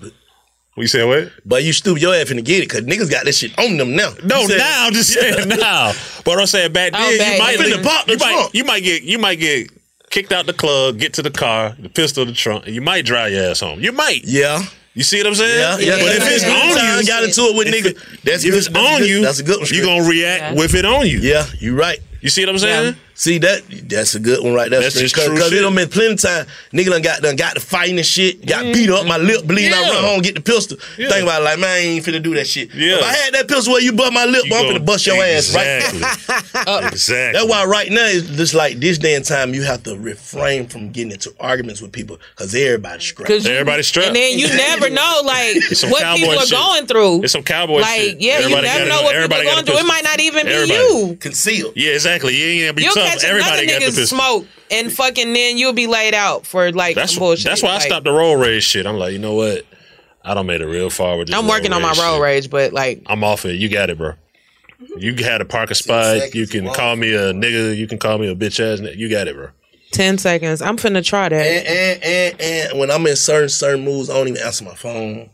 We 0.76 0.88
said 0.88 1.06
what? 1.08 1.32
But 1.46 1.64
you 1.64 1.72
stupid, 1.72 2.02
your 2.02 2.16
ass 2.16 2.30
finna 2.32 2.44
get 2.44 2.64
it 2.64 2.70
because 2.70 2.82
niggas 2.82 3.12
got 3.12 3.26
this 3.26 3.38
shit 3.38 3.56
on 3.60 3.78
them 3.78 3.96
now. 3.96 4.12
No, 4.24 4.40
You 4.42 4.48
said- 4.48 4.58
now 4.58 4.88
I'm 4.88 4.94
just 4.94 5.14
saying 5.20 5.48
now. 5.50 5.92
But 6.26 6.40
I'm 6.40 6.48
saying 6.48 6.74
back 6.74 6.94
Oh, 6.96 7.16
then, 7.18 7.20
back 7.20 7.34
you 7.34 7.40
might, 7.40 7.58
then. 7.70 7.78
you, 7.78 7.84
Pop 7.88 8.06
the 8.08 8.18
might, 8.18 8.32
trunk. 8.34 8.54
you 8.56 8.64
might 8.64 8.84
get 8.84 9.04
you 9.04 9.20
might 9.20 9.36
get 9.40 9.70
kicked 10.14 10.32
out 10.32 10.46
the 10.46 10.54
club, 10.54 11.00
get 11.00 11.14
to 11.14 11.24
the 11.24 11.32
car, 11.32 11.76
the 11.80 11.90
pistol 11.90 12.22
in 12.22 12.30
the 12.30 12.36
trunk, 12.36 12.68
and 12.68 12.76
you 12.76 12.82
might 12.82 13.04
drive 13.04 13.34
your 13.34 13.50
ass 13.50 13.60
home. 13.62 13.80
You 13.80 13.92
might. 13.92 14.22
Yeah. 14.24 14.62
You 14.94 15.02
see 15.02 15.18
what 15.18 15.26
I'm 15.26 15.34
saying? 15.36 15.60
Yeah, 15.60 15.78
yeah. 15.80 16.04
But 16.04 16.16
if 16.16 16.24
it's 16.32 16.44
Anytime 16.44 16.72
on 16.72 16.78
I 16.78 17.00
you, 17.00 17.08
got 17.08 17.24
into 17.24 17.42
it 17.42 17.56
with 17.58 17.68
nigga. 17.68 18.22
That's 18.22 18.46
if 18.46 18.52
good, 18.52 18.58
it's 18.60 18.68
that's 18.70 18.78
on 18.94 19.00
good- 19.00 19.10
you, 19.10 19.22
That's 19.24 19.40
a 19.40 19.44
good 19.44 19.58
one. 19.62 19.68
You're 19.72 19.86
gonna 19.86 20.08
react 20.08 20.56
with 20.56 20.76
it 20.76 20.86
on 20.86 21.08
you. 21.08 21.18
Yeah, 21.18 21.46
you 21.58 21.76
right. 21.76 21.98
You 22.22 22.30
see 22.30 22.44
what 22.46 22.50
I'm 22.50 22.60
saying? 22.60 22.96
See 23.16 23.38
that? 23.40 23.62
That's 23.90 24.16
a 24.16 24.20
good 24.20 24.44
one 24.44 24.54
right 24.54 24.70
there. 24.72 24.82
That's 24.82 24.96
just 25.00 25.16
Cause, 25.16 25.26
true 25.26 25.36
Cause 25.38 25.50
shit. 25.50 25.60
it 25.60 25.62
done 25.62 25.76
been 25.76 25.88
plenty 25.90 26.14
of 26.14 26.22
time. 26.22 26.46
Nigga 26.72 26.90
done 26.90 27.02
got 27.04 27.22
done 27.22 27.36
got 27.36 27.54
the 27.54 27.60
fighting 27.60 27.98
and 27.98 28.06
shit. 28.06 28.44
Got 28.46 28.64
mm-hmm. 28.66 28.74
beat 28.74 28.90
up. 28.90 29.06
My 29.06 29.18
lip 29.18 29.46
bleeding. 29.46 29.72
I 29.74 29.82
Yeah. 29.82 29.90
run 29.94 30.04
home 30.04 30.22
get 30.22 30.34
the 30.36 30.42
pistol. 30.42 30.78
Yeah. 30.98 31.10
Think 31.10 31.24
about 31.24 31.42
it 31.42 31.46
like 31.46 31.60
man, 31.60 31.70
I 31.70 31.78
ain't 31.80 32.04
finna 32.06 32.24
do 32.24 32.34
that 32.36 32.48
shit. 32.48 32.74
Yeah. 32.74 32.98
If 32.98 33.04
I 33.04 33.14
had 33.14 33.34
that 33.36 33.48
pistol 33.48 33.74
where 33.74 33.82
you 33.84 33.94
bust 33.94 34.14
my 34.14 34.26
lip, 34.26 34.46
You 34.46 34.56
I'm 34.56 34.66
gonna- 34.66 34.80
finna 34.80 34.86
bust 34.86 35.06
your 35.06 35.24
ass 35.24 35.54
right. 35.56 35.78
Exactly. 35.78 36.02
Uh, 36.66 36.90
exactly. 36.92 37.40
That's 37.40 37.50
why 37.50 37.66
right 37.66 37.92
now 37.92 38.06
it's 38.06 38.28
just 38.38 38.54
like 38.54 38.80
this 38.80 38.98
day 38.98 39.16
and 39.16 39.26
time 39.26 39.54
you 39.54 39.64
have 39.64 39.84
to 39.84 39.98
refrain 39.98 40.68
from 40.68 40.92
getting 40.92 41.12
into 41.12 41.34
arguments 41.40 41.82
with 41.82 41.92
people 41.92 42.20
because 42.36 42.54
everybody's 42.56 43.04
scrapped. 43.04 43.30
'Cause 43.30 43.46
you- 43.46 43.52
Everybody's 43.52 43.88
strapped. 43.88 44.08
And 44.08 44.16
then 44.16 44.40
you 44.40 44.48
never 44.48 44.90
know, 44.90 45.22
like, 45.26 45.56
what 45.92 46.16
people 46.16 46.34
are 46.38 46.46
shit. 46.46 46.52
going 46.58 46.86
through. 46.88 47.24
It's 47.24 47.34
some 47.34 47.44
cowboy 47.44 47.80
like, 47.82 48.00
shit. 48.02 48.22
yeah, 48.22 48.40
you 48.40 48.50
never 48.62 48.86
know 48.88 49.02
what 49.04 49.16
people 49.16 49.38
are 49.38 49.44
going 49.44 49.66
through. 49.66 49.78
It 49.78 49.86
might 49.86 50.04
not 50.04 50.20
even 50.20 50.46
be 50.46 50.74
you. 50.74 51.18
Concealed. 51.20 51.74
Yeah, 51.76 51.92
exactly. 51.94 52.36
You 52.36 52.46
ain't 52.46 52.62
gonna 52.62 52.74
be 52.74 52.84
You'll 53.04 53.12
tough. 53.12 53.22
catch 53.22 53.30
Everybody 53.30 53.52
another 53.52 53.66
got 53.68 53.80
the 53.80 53.86
nigga 53.86 53.96
pistol. 53.98 54.18
smoke 54.18 54.48
and 54.72 54.92
fucking 54.92 55.34
then 55.34 55.58
you'll 55.58 55.74
be 55.74 55.88
laid 55.88 56.14
out 56.14 56.46
for 56.46 56.72
like 56.72 56.96
That's 56.96 57.18
bullshit. 57.18 57.46
that's 57.46 57.62
why 57.64 57.76
I 57.76 57.80
stopped 57.80 58.06
the 58.06 58.12
road 58.12 58.36
rage 58.42 58.64
shit. 58.64 58.86
I'm 58.86 58.98
like, 58.98 59.14
you 59.14 59.20
know 59.20 59.34
what? 59.34 59.66
I 60.24 60.34
don't 60.34 60.46
made 60.46 60.62
it 60.62 60.66
real 60.68 60.90
far 60.90 61.18
with 61.18 61.28
this. 61.28 61.36
I'm 61.38 61.48
working 61.48 61.74
on 61.74 61.82
my 61.82 61.90
rage 61.90 62.00
road 62.00 62.20
rage, 62.22 62.50
but 62.50 62.74
like 62.74 63.04
I'm 63.08 63.24
off 63.24 63.46
it. 63.46 63.56
You 63.56 63.70
got 63.70 63.90
it, 63.90 63.98
bro. 63.98 64.14
You 64.98 65.16
had 65.24 65.42
a 65.42 65.46
parking 65.46 65.76
spot. 65.76 66.34
You 66.36 66.46
can 66.48 66.68
call 66.74 66.96
me 66.96 67.14
a 67.14 67.34
nigga. 67.34 67.76
You 67.76 67.88
can 67.88 67.98
call 68.00 68.18
me 68.18 68.28
a 68.28 68.36
bitch 68.36 68.60
ass. 68.60 68.80
nigga. 68.80 68.96
You 68.98 69.10
got 69.10 69.28
it, 69.28 69.36
bro. 69.36 69.50
ten 69.92 70.18
seconds. 70.18 70.62
I'm 70.62 70.78
finna 70.78 71.04
try 71.04 71.30
that. 71.30 71.46
And, 71.46 71.68
and 71.68 72.04
and 72.04 72.42
and 72.72 72.80
when 72.80 72.92
I'm 72.92 73.06
in 73.08 73.16
certain 73.16 73.50
certain 73.50 73.84
moods, 73.86 74.10
I 74.10 74.14
don't 74.14 74.28
even 74.28 74.42
answer 74.42 74.64
my 74.66 74.76
phone. 74.76 75.30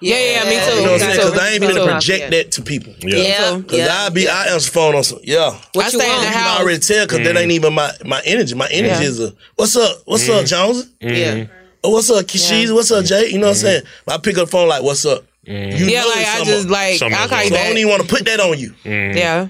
Yeah, 0.00 0.18
yeah, 0.18 0.44
me 0.44 0.50
too. 0.50 0.76
You 0.80 0.86
know 0.86 0.92
what 0.92 1.02
I'm 1.02 1.08
saying? 1.08 1.16
Because 1.16 1.38
I 1.38 1.48
ain't 1.52 1.60
Me 1.60 1.66
finna 1.68 1.74
too. 1.74 1.84
project 1.86 2.30
that 2.32 2.52
to 2.52 2.62
people. 2.62 2.94
Yeah. 3.00 3.16
Yeah, 3.16 3.62
Cause 3.62 3.78
yeah. 3.78 3.96
I 4.00 4.08
be 4.10 4.28
I 4.28 4.46
answer 4.48 4.70
phone 4.70 4.94
on 4.94 5.02
some 5.04 5.20
yeah. 5.22 5.58
I 5.76 5.88
stay 5.88 5.94
in 5.98 5.98
the 5.98 6.26
You 6.26 6.32
can 6.32 6.32
house. 6.32 6.60
already 6.60 6.78
tell 6.80 7.06
because 7.06 7.20
that 7.24 7.36
ain't 7.36 7.52
even 7.52 7.72
my 7.72 7.90
my 8.04 8.20
energy. 8.26 8.54
My 8.54 8.68
energy 8.70 9.02
Yeah. 9.04 9.08
is 9.08 9.20
a 9.20 9.32
what's 9.54 9.74
up, 9.76 10.02
what's 10.04 10.28
up, 10.28 10.44
Jones? 10.46 10.90
Yeah. 11.00 11.46
Oh, 11.82 11.90
what's 11.90 12.10
up, 12.10 12.24
Kishiz? 12.26 12.74
What's 12.74 12.90
up, 12.90 13.04
Jay? 13.04 13.28
You 13.28 13.38
know 13.38 13.46
what 13.46 13.56
I'm 13.56 13.62
saying? 13.62 13.82
I 14.08 14.18
pick 14.18 14.36
up 14.38 14.46
the 14.46 14.50
phone 14.50 14.68
like, 14.68 14.82
what's 14.82 15.06
up? 15.06 15.24
You 15.44 15.54
Yeah, 15.54 16.02
know 16.02 16.08
like 16.08 16.18
it's 16.20 16.28
I 16.28 16.36
something 16.38 16.54
just 16.54 16.68
like 16.68 17.02
I'll 17.02 17.24
is 17.24 17.30
call 17.30 17.42
you 17.44 17.48
So 17.50 17.56
I 17.56 17.68
don't 17.68 17.78
even 17.78 17.90
want 17.90 18.02
to 18.02 18.08
put 18.08 18.24
that 18.26 18.40
on 18.40 18.58
you. 18.58 18.74
Yeah. 18.84 19.48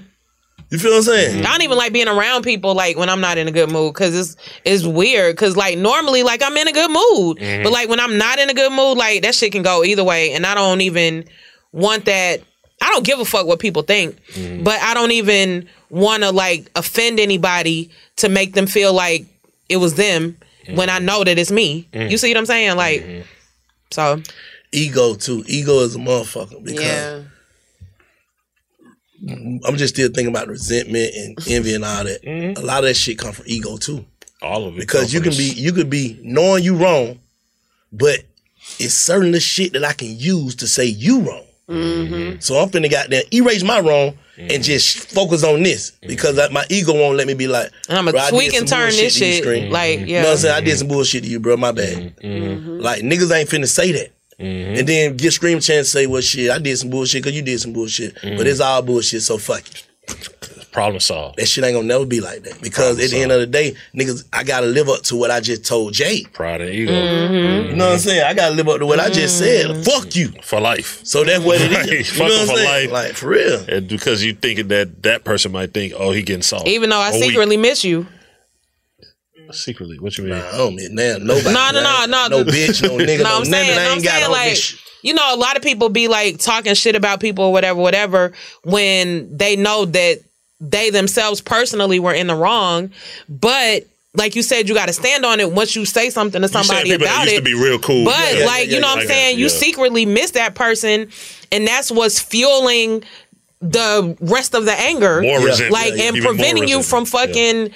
You 0.69 0.79
feel 0.79 0.91
what 0.91 0.97
I'm 0.97 1.03
saying? 1.03 1.45
I 1.45 1.51
don't 1.51 1.61
even 1.61 1.77
like 1.77 1.93
being 1.93 2.09
around 2.09 2.43
people 2.43 2.75
like 2.75 2.97
when 2.97 3.09
I'm 3.09 3.21
not 3.21 3.37
in 3.37 3.47
a 3.47 3.51
good 3.51 3.71
mood 3.71 3.93
because 3.93 4.17
it's 4.17 4.35
it's 4.65 4.85
weird 4.85 5.35
because 5.35 5.55
like 5.55 5.77
normally 5.77 6.23
like 6.23 6.43
I'm 6.43 6.57
in 6.57 6.67
a 6.67 6.73
good 6.73 6.89
mood 6.89 7.37
mm-hmm. 7.37 7.63
but 7.63 7.71
like 7.71 7.87
when 7.87 8.01
I'm 8.01 8.17
not 8.17 8.37
in 8.37 8.49
a 8.49 8.53
good 8.53 8.71
mood 8.73 8.97
like 8.97 9.21
that 9.21 9.33
shit 9.33 9.53
can 9.53 9.63
go 9.63 9.85
either 9.85 10.03
way 10.03 10.33
and 10.33 10.45
I 10.45 10.55
don't 10.55 10.81
even 10.81 11.23
want 11.71 12.05
that 12.05 12.41
I 12.81 12.91
don't 12.91 13.05
give 13.05 13.19
a 13.19 13.25
fuck 13.25 13.47
what 13.47 13.59
people 13.59 13.81
think 13.83 14.21
mm-hmm. 14.33 14.63
but 14.63 14.81
I 14.81 14.93
don't 14.93 15.11
even 15.11 15.69
want 15.89 16.23
to 16.23 16.31
like 16.31 16.69
offend 16.75 17.19
anybody 17.19 17.89
to 18.17 18.27
make 18.27 18.53
them 18.53 18.67
feel 18.67 18.91
like 18.91 19.25
it 19.69 19.77
was 19.77 19.95
them 19.95 20.37
when 20.73 20.89
I 20.89 20.97
mm-hmm. 20.97 21.05
know 21.05 21.23
that 21.23 21.37
it's 21.37 21.51
me. 21.51 21.87
You 21.93 22.17
see 22.17 22.29
what 22.29 22.37
I'm 22.37 22.45
saying? 22.45 22.75
Like 22.75 23.25
so. 23.91 24.21
Ego 24.73 25.15
too. 25.15 25.45
Ego 25.47 25.79
is 25.79 25.95
a 25.95 25.99
motherfucker 25.99 26.61
because 26.61 26.83
Yeah. 26.83 27.23
I'm 29.29 29.77
just 29.77 29.95
still 29.95 30.09
thinking 30.09 30.27
about 30.27 30.47
resentment 30.47 31.13
and 31.15 31.37
envy 31.49 31.73
and 31.73 31.83
all 31.83 32.03
that. 32.03 32.21
Mm-hmm. 32.23 32.61
A 32.61 32.65
lot 32.65 32.79
of 32.79 32.85
that 32.85 32.93
shit 32.95 33.17
come 33.17 33.31
from 33.31 33.45
ego 33.47 33.77
too. 33.77 34.05
All 34.41 34.67
of 34.67 34.75
it. 34.75 34.79
Because 34.79 35.13
you 35.13 35.21
can 35.21 35.31
be 35.31 35.53
you 35.55 35.73
could 35.73 35.89
be 35.89 36.19
knowing 36.21 36.63
you 36.63 36.75
wrong, 36.75 37.19
but 37.91 38.19
it's 38.79 38.93
certain 38.93 39.31
the 39.31 39.39
shit 39.39 39.73
that 39.73 39.83
I 39.83 39.93
can 39.93 40.15
use 40.17 40.55
to 40.57 40.67
say 40.67 40.85
you 40.85 41.21
wrong. 41.21 41.43
Mm-hmm. 41.67 42.39
So 42.39 42.55
I'm 42.55 42.69
finna 42.69 42.89
goddamn 42.89 43.23
erase 43.33 43.63
my 43.63 43.79
wrong 43.79 44.17
and 44.37 44.51
mm-hmm. 44.51 44.61
just 44.61 45.11
focus 45.11 45.43
on 45.43 45.63
this 45.63 45.91
because 46.01 46.37
mm-hmm. 46.37 46.39
like, 46.39 46.51
my 46.51 46.65
ego 46.69 46.93
won't 46.93 47.17
let 47.17 47.27
me 47.27 47.33
be 47.33 47.47
like, 47.47 47.71
And 47.89 47.97
I'ma 47.97 48.11
I 48.11 48.29
did 48.29 48.37
tweak 48.37 48.53
and 48.53 48.67
turn 48.67 48.89
this 48.91 49.17
to 49.17 49.25
you, 49.25 49.33
shit, 49.33 49.43
Scream." 49.43 49.71
like, 49.71 49.99
You 50.01 50.05
yeah. 50.05 50.21
know 50.21 50.29
what 50.29 50.33
I'm 50.33 50.37
saying? 50.39 50.55
I 50.55 50.61
did 50.61 50.77
some 50.77 50.87
bullshit 50.87 51.23
to 51.23 51.29
you, 51.29 51.39
bro. 51.39 51.57
My 51.57 51.71
bad. 51.71 52.15
Mm-hmm. 52.17 52.79
Like 52.79 53.01
niggas 53.01 53.35
ain't 53.35 53.49
finna 53.49 53.67
say 53.67 53.91
that. 53.93 54.11
Mm-hmm. 54.39 54.79
And 54.79 54.87
then 54.87 55.17
get 55.17 55.31
Scream 55.33 55.59
chance 55.59 55.89
say, 55.89 56.05
well, 56.07 56.21
shit, 56.21 56.51
I 56.51 56.59
did 56.59 56.77
some 56.77 56.89
bullshit 56.89 57.23
because 57.23 57.35
you 57.35 57.41
did 57.41 57.59
some 57.59 57.73
bullshit. 57.73 58.13
But 58.15 58.21
mm-hmm. 58.23 58.47
it's 58.47 58.59
all 58.59 58.81
bullshit, 58.81 59.23
so 59.23 59.37
fuck 59.37 59.61
it. 59.61 59.83
Problem 60.71 60.99
solved. 60.99 61.39
That 61.39 61.47
shit 61.47 61.63
ain't 61.63 61.73
gonna 61.73 61.87
never 61.87 62.05
be 62.05 62.21
like 62.21 62.43
that. 62.43 62.61
Because 62.61 63.03
at 63.03 63.09
the 63.09 63.17
end 63.19 63.31
of 63.31 63.39
the 63.39 63.47
day, 63.47 63.75
niggas, 63.95 64.25
I 64.31 64.43
gotta 64.43 64.67
live 64.67 64.89
up 64.89 65.01
to 65.03 65.15
what 65.15 65.31
I 65.31 65.39
just 65.39 65.65
told 65.65 65.93
Jay. 65.93 66.23
Pride 66.33 66.61
and 66.61 66.69
ego. 66.69 66.91
Mm-hmm. 66.91 67.69
You 67.71 67.75
know 67.77 67.85
what 67.87 67.93
I'm 67.93 67.99
saying? 67.99 68.23
I 68.23 68.35
gotta 68.35 68.53
live 68.53 68.69
up 68.69 68.77
to 68.79 68.85
what 68.85 68.99
I 68.99 69.09
just 69.09 69.39
said. 69.39 69.83
Fuck 69.83 70.15
you. 70.15 70.31
For 70.43 70.61
life. 70.61 71.03
So 71.03 71.23
that's 71.23 71.43
what 71.43 71.59
it 71.59 71.71
Right. 71.71 71.89
is. 71.93 72.11
You 72.11 72.17
Fuck 72.19 72.27
know 72.27 72.33
him 72.41 72.47
what 72.47 72.49
for 72.49 72.55
saying? 72.63 72.91
life. 72.91 72.91
Like, 72.91 73.13
for 73.15 73.29
real. 73.29 73.65
And 73.67 73.87
because 73.87 74.23
you 74.23 74.33
thinking 74.35 74.67
that 74.67 75.01
that 75.01 75.23
person 75.23 75.51
might 75.51 75.73
think, 75.73 75.93
oh, 75.97 76.11
he 76.11 76.21
getting 76.21 76.43
soft. 76.43 76.67
Even 76.67 76.91
though 76.91 76.99
I 76.99 77.09
Or 77.09 77.13
weak. 77.13 77.23
secretly 77.31 77.57
miss 77.57 77.83
you. 77.83 78.05
Secretly, 79.53 79.97
what 79.99 80.17
you 80.17 80.25
mean? 80.25 80.33
Nah, 80.33 80.47
I 80.53 80.57
don't 80.57 80.75
mean 80.75 80.95
now 80.95 81.17
nobody. 81.19 81.53
No, 81.53 81.71
no, 81.71 81.81
no, 81.81 82.05
no. 82.05 82.27
No 82.29 82.43
bitch, 82.43 82.81
no 82.83 82.97
nigga, 82.97 83.19
no, 83.23 83.25
I'm 83.37 83.49
nothing. 83.49 83.51
saying, 83.51 83.71
I 83.71 83.75
no, 83.75 83.81
ain't 83.81 83.91
I'm 83.97 84.01
got 84.01 84.11
saying 84.11 84.23
no 84.25 84.31
like, 84.31 84.51
bitch. 84.53 84.81
you 85.03 85.13
know, 85.13 85.33
a 85.33 85.37
lot 85.37 85.55
of 85.57 85.63
people 85.63 85.89
be 85.89 86.07
like 86.07 86.39
talking 86.39 86.73
shit 86.73 86.95
about 86.95 87.19
people 87.19 87.45
or 87.45 87.51
whatever, 87.51 87.79
whatever, 87.79 88.33
when 88.63 89.35
they 89.37 89.55
know 89.55 89.85
that 89.85 90.19
they 90.59 90.89
themselves 90.89 91.39
personally 91.41 91.99
were 91.99 92.13
in 92.13 92.27
the 92.27 92.35
wrong. 92.35 92.91
But 93.29 93.83
like 94.15 94.35
you 94.35 94.41
said, 94.41 94.67
you 94.67 94.73
got 94.73 94.87
to 94.87 94.93
stand 94.93 95.23
on 95.25 95.39
it 95.39 95.51
once 95.51 95.75
you 95.75 95.85
say 95.85 96.09
something 96.09 96.41
to 96.41 96.47
You 96.47 96.51
saying 96.51 96.63
somebody 96.65 96.89
that 96.91 97.01
about 97.01 97.21
used 97.25 97.33
it. 97.33 97.37
to 97.37 97.43
be 97.43 97.53
real 97.53 97.77
cool. 97.77 98.05
But 98.05 98.17
Yeah, 98.33 98.39
yeah, 98.39 98.45
like, 98.45 98.67
yeah, 98.67 98.73
you 98.75 98.81
know 98.81 98.87
yeah, 98.87 98.93
what 98.95 98.99
I 98.99 99.01
I'm 99.03 99.07
saying? 99.07 99.37
you, 99.37 99.43
You 99.43 99.49
secretly 99.49 100.05
miss 100.07 100.31
that 100.31 100.55
person, 100.55 101.09
and 101.51 101.67
that's 101.67 101.91
what's 101.91 102.19
fueling 102.19 103.03
the 103.61 104.17
rest 104.21 104.55
of 104.55 104.65
the 104.65 104.73
anger. 104.73 105.21
More 105.21 105.39
resentment. 105.39 105.71
Like, 105.73 105.93
Yeah, 105.95 106.09
and 106.09 106.17
preventing 106.17 106.67
you 106.67 106.81
from 106.83 107.03
resentment. 107.03 107.35
fucking 107.35 107.73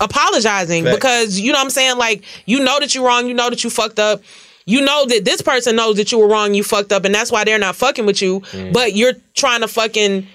apologizing 0.00 0.84
Facts. 0.84 0.96
because 0.96 1.40
you 1.40 1.52
know 1.52 1.58
what 1.58 1.64
I'm 1.64 1.70
saying? 1.70 1.98
Like, 1.98 2.24
you 2.46 2.60
know 2.60 2.80
that 2.80 2.94
you're 2.94 3.06
wrong, 3.06 3.26
you 3.26 3.34
know 3.34 3.50
that 3.50 3.62
you 3.64 3.70
fucked 3.70 3.98
up. 3.98 4.22
You 4.66 4.82
know 4.82 5.06
that 5.06 5.24
this 5.24 5.42
person 5.42 5.76
knows 5.76 5.96
that 5.96 6.12
you 6.12 6.18
were 6.18 6.28
wrong, 6.28 6.54
you 6.54 6.62
fucked 6.62 6.92
up, 6.92 7.04
and 7.04 7.14
that's 7.14 7.32
why 7.32 7.44
they're 7.44 7.58
not 7.58 7.76
fucking 7.76 8.06
with 8.06 8.22
you. 8.22 8.40
Mm. 8.40 8.72
But 8.72 8.94
you're 8.94 9.14
trying 9.34 9.62
to 9.62 9.68
fucking 9.68 10.26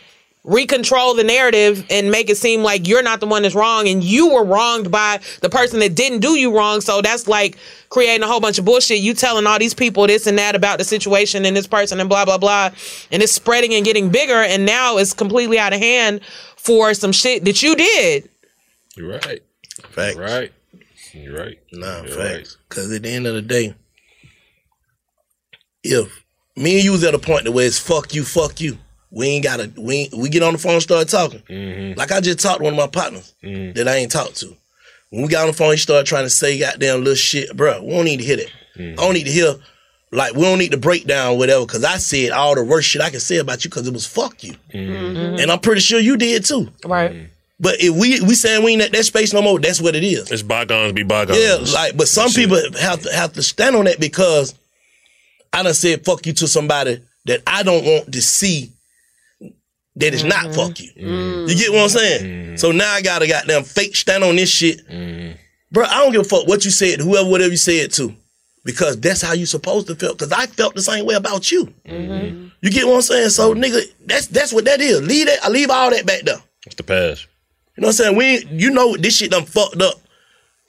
recontrol 0.45 1.15
the 1.15 1.23
narrative 1.23 1.85
and 1.89 2.11
make 2.11 2.29
it 2.29 2.37
seem 2.37 2.61
like 2.61 2.87
you're 2.87 3.01
not 3.01 3.19
the 3.19 3.25
one 3.25 3.41
that's 3.41 3.55
wrong 3.55 3.87
and 3.87 4.03
you 4.03 4.31
were 4.31 4.43
wronged 4.43 4.91
by 4.91 5.19
the 5.41 5.49
person 5.49 5.79
that 5.79 5.95
didn't 5.95 6.19
do 6.19 6.35
you 6.35 6.55
wrong. 6.55 6.81
So 6.81 7.01
that's 7.01 7.27
like 7.27 7.57
creating 7.89 8.23
a 8.23 8.27
whole 8.27 8.39
bunch 8.39 8.59
of 8.59 8.65
bullshit. 8.65 8.99
You 8.99 9.15
telling 9.15 9.47
all 9.47 9.57
these 9.57 9.73
people 9.73 10.05
this 10.05 10.27
and 10.27 10.37
that 10.37 10.55
about 10.55 10.77
the 10.77 10.83
situation 10.83 11.45
and 11.45 11.57
this 11.57 11.65
person 11.65 11.99
and 11.99 12.07
blah 12.07 12.25
blah 12.25 12.37
blah. 12.37 12.69
And 13.11 13.23
it's 13.23 13.31
spreading 13.31 13.73
and 13.73 13.83
getting 13.83 14.09
bigger 14.09 14.35
and 14.35 14.65
now 14.65 14.97
it's 14.97 15.13
completely 15.13 15.57
out 15.57 15.73
of 15.73 15.79
hand 15.79 16.21
for 16.57 16.93
some 16.93 17.11
shit 17.11 17.43
that 17.45 17.63
you 17.63 17.75
did. 17.75 18.29
You're 18.95 19.13
right. 19.13 19.41
Facts. 19.89 20.15
You're 20.15 20.25
right. 20.25 20.53
You're 21.13 21.37
right. 21.37 21.59
Nah, 21.71 22.03
You're 22.03 22.15
facts. 22.15 22.57
Because 22.69 22.91
at 22.91 23.03
the 23.03 23.09
end 23.09 23.27
of 23.27 23.35
the 23.35 23.41
day, 23.41 23.75
if 25.83 26.23
me 26.55 26.75
and 26.75 26.83
you 26.83 26.91
was 26.91 27.03
at 27.03 27.13
a 27.13 27.19
point 27.19 27.47
where 27.49 27.65
it's 27.67 27.79
fuck 27.79 28.13
you, 28.13 28.23
fuck 28.23 28.59
you, 28.61 28.77
we 29.11 29.27
ain't 29.27 29.43
gotta, 29.43 29.71
we 29.77 30.09
we 30.15 30.29
get 30.29 30.43
on 30.43 30.53
the 30.53 30.59
phone 30.59 30.73
and 30.73 30.81
start 30.81 31.07
talking. 31.07 31.41
Mm-hmm. 31.49 31.97
Like 31.97 32.11
I 32.11 32.19
just 32.21 32.39
talked 32.39 32.59
to 32.59 32.63
one 32.63 32.73
of 32.73 32.77
my 32.77 32.87
partners 32.87 33.33
that 33.41 33.87
I 33.87 33.95
ain't 33.97 34.11
talked 34.11 34.37
to. 34.37 34.55
When 35.09 35.21
we 35.21 35.27
got 35.29 35.41
on 35.41 35.47
the 35.47 35.53
phone, 35.53 35.71
he 35.71 35.77
started 35.77 36.07
trying 36.07 36.25
to 36.25 36.29
say 36.29 36.59
goddamn 36.59 36.99
little 36.99 37.15
shit, 37.15 37.55
bro. 37.55 37.81
We 37.81 37.91
don't 37.91 38.05
need 38.05 38.17
to 38.17 38.23
hear 38.23 38.37
that. 38.37 38.51
Mm-hmm. 38.75 38.99
I 38.99 39.03
don't 39.03 39.13
need 39.13 39.25
to 39.25 39.31
hear, 39.31 39.55
like, 40.11 40.33
we 40.33 40.41
don't 40.41 40.57
need 40.57 40.71
to 40.71 40.77
break 40.77 41.05
down 41.05 41.37
whatever, 41.37 41.65
because 41.65 41.85
I 41.85 41.97
said 41.97 42.31
all 42.31 42.55
the 42.55 42.63
worst 42.63 42.89
shit 42.89 43.01
I 43.01 43.11
can 43.11 43.19
say 43.19 43.37
about 43.37 43.63
you 43.63 43.69
because 43.69 43.87
it 43.87 43.93
was 43.93 44.05
fuck 44.07 44.43
you. 44.43 44.55
Mm-hmm. 44.73 45.39
And 45.39 45.51
I'm 45.51 45.59
pretty 45.59 45.81
sure 45.81 45.99
you 45.99 46.17
did 46.17 46.43
too. 46.43 46.69
Right. 46.83 47.29
But 47.59 47.75
if 47.79 47.95
we 47.95 48.19
we 48.21 48.35
saying 48.35 48.63
we 48.63 48.73
ain't 48.73 48.81
at 48.81 48.91
that 48.91 49.05
space 49.05 49.33
no 49.33 49.41
more, 49.41 49.59
that's 49.59 49.81
what 49.81 49.95
it 49.95 50.03
is. 50.03 50.29
It's 50.29 50.41
bygones 50.41 50.93
be 50.93 51.03
bygones. 51.03 51.39
Yeah, 51.39 51.57
like, 51.73 51.95
but 51.95 52.07
some 52.07 52.29
people 52.31 52.57
have 52.79 53.01
to 53.01 53.13
have 53.13 53.33
to 53.33 53.43
stand 53.43 53.75
on 53.75 53.85
that 53.85 53.99
because 53.99 54.53
I 55.53 55.63
done 55.63 55.73
said 55.73 56.03
fuck 56.03 56.25
you 56.25 56.33
to 56.33 56.47
somebody 56.47 57.01
that 57.25 57.41
I 57.47 57.63
don't 57.63 57.85
want 57.85 58.11
to 58.11 58.21
see 58.21 58.71
that 59.95 60.13
is 60.13 60.23
not 60.23 60.47
mm-hmm. 60.47 60.53
fuck 60.53 60.79
you. 60.79 60.91
Mm. 60.91 61.49
You 61.49 61.55
get 61.55 61.71
what 61.71 61.83
I'm 61.83 61.89
saying? 61.89 62.23
Mm. 62.55 62.59
So 62.59 62.71
now 62.71 62.91
I 62.91 63.01
gotta 63.01 63.27
goddamn 63.27 63.63
fake 63.63 63.95
stand 63.95 64.23
on 64.23 64.35
this 64.35 64.49
shit. 64.49 64.85
Mm. 64.89 65.37
Bro, 65.71 65.85
I 65.85 66.03
don't 66.03 66.11
give 66.11 66.21
a 66.21 66.25
fuck 66.25 66.47
what 66.47 66.65
you 66.65 66.71
said, 66.71 66.99
whoever, 66.99 67.29
whatever 67.29 67.51
you 67.51 67.57
said 67.57 67.91
to. 67.93 68.13
Because 68.65 68.99
that's 68.99 69.21
how 69.21 69.33
you 69.33 69.45
supposed 69.45 69.87
to 69.87 69.95
feel. 69.95 70.13
Because 70.13 70.31
I 70.31 70.47
felt 70.47 70.73
the 70.73 70.81
same 70.81 71.05
way 71.05 71.13
about 71.13 71.51
you. 71.51 71.65
Mm-hmm. 71.85 72.47
You 72.61 72.71
get 72.71 72.87
what 72.87 72.95
I'm 72.95 73.01
saying? 73.03 73.29
So, 73.29 73.53
nigga, 73.53 73.81
that's 74.05 74.25
that's 74.27 74.51
what 74.51 74.65
that 74.65 74.81
is. 74.81 75.03
Leave 75.03 75.27
that. 75.27 75.45
I 75.45 75.49
leave 75.49 75.69
all 75.69 75.91
that 75.91 76.05
back 76.05 76.23
there. 76.23 76.41
It's 76.65 76.75
the 76.75 76.81
past. 76.81 77.27
You 77.75 77.81
know 77.81 77.87
what 77.87 77.99
I'm 77.99 78.15
saying? 78.15 78.15
We, 78.15 78.45
you 78.51 78.71
know, 78.71 78.95
this 78.95 79.17
shit 79.17 79.31
done 79.31 79.45
fucked 79.45 79.81
up. 79.81 79.95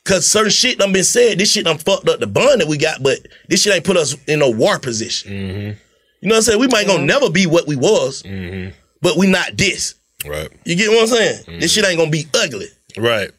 Cause 0.04 0.24
certain 0.24 0.50
shit 0.50 0.78
done 0.78 0.92
been 0.92 1.02
said. 1.02 1.38
This 1.38 1.50
shit 1.50 1.64
done 1.64 1.78
fucked 1.78 2.08
up 2.08 2.20
the 2.20 2.28
bond 2.28 2.60
that 2.60 2.68
we 2.68 2.78
got, 2.78 3.02
but 3.02 3.18
this 3.48 3.62
shit 3.62 3.74
ain't 3.74 3.84
put 3.84 3.96
us 3.96 4.14
in 4.28 4.40
a 4.40 4.48
war 4.48 4.78
position. 4.78 5.32
Mm-hmm. 5.32 5.78
You 6.20 6.28
know 6.28 6.34
what 6.34 6.36
I'm 6.36 6.42
saying? 6.42 6.60
We 6.60 6.68
might 6.68 6.86
gonna 6.86 7.04
never 7.04 7.28
be 7.28 7.46
what 7.46 7.66
we 7.66 7.74
was, 7.74 8.22
mm-hmm. 8.22 8.70
but 9.02 9.16
we 9.16 9.26
not 9.26 9.56
this. 9.56 9.96
Right. 10.24 10.48
You 10.64 10.76
get 10.76 10.90
what 10.90 11.02
I'm 11.02 11.06
saying? 11.08 11.36
This 11.36 11.46
mm-hmm. 11.46 11.66
shit 11.66 11.84
ain't 11.84 11.98
gonna 11.98 12.10
be 12.10 12.26
ugly. 12.34 12.68
Right. 12.96 13.32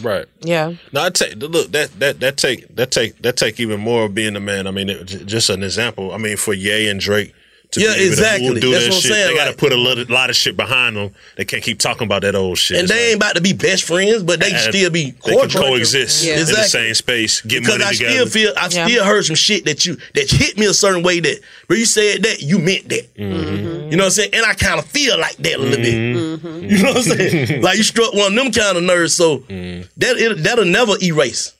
Right. 0.00 0.26
Yeah. 0.40 0.74
Now 0.92 1.04
I 1.04 1.10
take 1.10 1.36
look 1.36 1.70
that 1.70 1.98
that 2.00 2.20
that 2.20 2.36
take 2.36 2.74
that 2.74 2.90
take 2.90 3.20
that 3.22 3.36
take 3.36 3.60
even 3.60 3.80
more 3.80 4.04
of 4.04 4.14
being 4.14 4.34
a 4.34 4.40
man. 4.40 4.66
I 4.66 4.70
mean, 4.70 4.88
it, 4.88 5.04
just 5.04 5.50
an 5.50 5.62
example. 5.62 6.12
I 6.12 6.18
mean, 6.18 6.36
for 6.36 6.54
Ye 6.54 6.88
and 6.88 6.98
Drake. 7.00 7.32
To 7.72 7.80
Yeah, 7.80 7.86
be 7.88 7.92
able 7.92 8.00
to 8.00 8.06
exactly. 8.08 8.60
do 8.60 8.70
That's 8.72 8.84
that 8.84 8.90
what 8.90 8.96
I'm 8.96 9.00
shit, 9.02 9.12
saying, 9.12 9.28
They 9.28 9.34
got 9.34 9.50
to 9.50 9.56
put 9.56 9.72
a 9.72 9.76
lot, 9.76 10.10
lot 10.10 10.28
of 10.30 10.36
shit 10.36 10.56
behind 10.58 10.94
them. 10.96 11.14
They 11.36 11.44
can't 11.46 11.62
keep 11.62 11.78
talking 11.78 12.04
about 12.04 12.20
that 12.22 12.34
old 12.34 12.58
shit. 12.58 12.76
And 12.76 12.84
It's 12.84 12.92
they 12.92 13.06
ain't 13.08 13.16
about 13.16 13.34
to 13.36 13.40
be 13.40 13.54
best 13.54 13.84
friends, 13.84 14.22
but 14.22 14.40
they 14.40 14.50
can 14.50 14.58
still 14.72 14.90
be 14.90 15.12
they 15.12 15.30
can 15.32 15.38
cordial. 15.38 15.62
coexist 15.62 16.26
in 16.26 16.38
the 16.38 16.64
same 16.64 16.92
space, 16.94 17.40
get 17.40 17.60
because 17.60 17.78
money 17.78 17.84
I 17.84 17.92
together. 17.94 18.12
still 18.12 18.26
feel 18.26 18.52
I 18.58 18.68
still 18.68 19.04
heard 19.04 19.24
some 19.24 19.36
shit 19.36 19.64
that 19.64 19.86
you 19.86 19.96
that 20.14 20.30
hit 20.30 20.58
me 20.58 20.66
a 20.66 20.74
certain 20.74 21.02
way 21.02 21.20
that 21.20 21.40
where 21.68 21.78
you 21.78 21.86
said 21.86 22.22
that 22.24 22.42
you 22.42 22.58
meant 22.58 22.88
that. 22.90 23.14
Mm-hmm. 23.16 23.90
You 23.90 23.96
know 23.96 24.04
what 24.04 24.04
I'm 24.04 24.10
saying? 24.10 24.30
And 24.34 24.44
I 24.44 24.52
kind 24.54 24.78
of 24.78 24.84
feel 24.86 25.18
like 25.18 25.36
that 25.38 25.54
a 25.54 25.58
little 25.58 25.76
bit. 25.82 25.94
Mm-hmm. 25.94 26.64
You 26.70 26.82
know 26.82 26.92
what 26.92 26.96
I'm 26.98 27.02
saying? 27.18 27.62
like 27.62 27.78
you 27.78 27.82
struck 27.84 28.12
one 28.12 28.32
of 28.32 28.44
them 28.44 28.52
kind 28.52 28.76
of 28.76 28.82
nerves, 28.84 29.14
so 29.14 29.38
Mm-hmm. 29.38 29.88
that 29.96 30.16
it, 30.18 30.42
that'll 30.42 30.66
never 30.66 30.92
erase. 31.02 31.52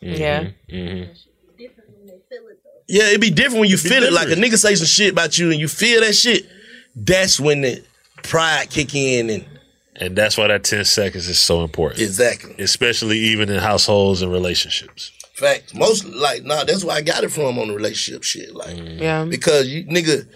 Yeah. 0.00 0.50
Yeah, 2.90 3.04
it'd 3.08 3.20
be 3.20 3.30
different 3.30 3.60
when 3.60 3.70
you 3.70 3.76
feel 3.78 4.02
it. 4.02 4.12
Like 4.12 4.28
a 4.28 4.34
nigga 4.34 4.56
say 4.58 4.74
some 4.74 4.86
shit 4.86 5.12
about 5.12 5.38
you 5.38 5.50
and 5.50 5.60
you 5.60 5.68
feel 5.68 6.00
that 6.00 6.14
shit. 6.14 6.46
That's 6.96 7.38
when 7.38 7.60
the 7.62 7.82
pride 8.22 8.68
kick 8.70 8.94
in 8.94 9.30
and 9.30 9.44
and 9.96 10.16
that's 10.16 10.36
why 10.38 10.46
that 10.48 10.64
ten 10.64 10.84
seconds 10.84 11.28
is 11.28 11.38
so 11.38 11.62
important. 11.62 12.00
Exactly. 12.00 12.54
Especially 12.58 13.18
even 13.18 13.48
in 13.48 13.58
households 13.60 14.22
and 14.22 14.32
relationships. 14.32 15.12
Fact. 15.34 15.74
Most 15.74 16.04
like 16.04 16.42
nah, 16.44 16.64
that's 16.64 16.84
where 16.84 16.96
I 16.96 17.00
got 17.00 17.22
it 17.24 17.30
from 17.30 17.58
on 17.58 17.68
the 17.68 17.74
relationship 17.74 18.24
shit. 18.24 18.54
Like 18.54 18.76
mm. 18.76 19.00
Yeah. 19.00 19.24
because 19.24 19.68
you 19.68 19.84
nigga, 19.84 20.26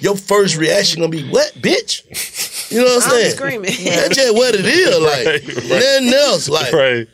your 0.00 0.16
first 0.16 0.56
reaction 0.56 1.00
gonna 1.00 1.10
be 1.10 1.28
what, 1.30 1.52
bitch? 1.54 2.70
You 2.70 2.78
know 2.78 2.84
what 2.84 3.04
I'm 3.04 3.12
I'm 3.12 3.18
saying? 3.18 3.30
screaming. 3.30 3.70
That's 3.84 4.16
just 4.16 4.34
what 4.34 4.54
it 4.54 4.64
is. 4.66 4.98
Like 4.98 5.26
Right, 5.26 5.46
right. 5.56 5.68
nothing 5.68 6.14
else. 6.14 6.48
Like 6.48 6.72
right. 6.72 7.06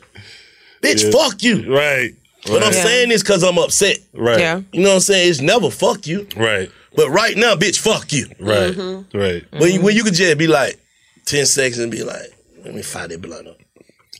bitch, 0.81 1.03
Yeah. 1.05 1.11
fuck 1.11 1.43
you. 1.43 1.73
Right. 1.73 2.15
But 2.45 2.57
I'm 2.57 2.61
Right. 2.63 2.73
saying 2.73 3.09
this 3.09 3.21
because 3.23 3.43
I'm 3.43 3.57
upset. 3.57 3.97
Right. 4.13 4.39
Yeah. 4.39 4.61
You 4.71 4.81
know 4.81 4.89
what 4.89 4.95
I'm 4.95 5.01
saying? 5.01 5.29
It's 5.29 5.41
never 5.41 5.69
fuck 5.69 6.05
you. 6.07 6.27
Right. 6.35 6.69
But 6.95 7.09
right 7.09 7.35
now, 7.37 7.55
bitch, 7.55 7.79
fuck 7.79 8.11
you. 8.13 8.27
Right. 8.39 8.73
Mm-hmm. 8.73 9.17
Right. 9.17 9.43
When 9.51 9.71
you, 9.73 9.81
when 9.81 9.95
you 9.95 10.03
could 10.03 10.13
just 10.13 10.37
be 10.37 10.47
like 10.47 10.79
ten 11.25 11.45
seconds 11.45 11.79
and 11.79 11.91
be 11.91 12.03
like, 12.03 12.21
let 12.63 12.75
me 12.75 12.81
fight 12.81 13.09
that 13.09 13.21
blunt 13.21 13.47
up. 13.47 13.57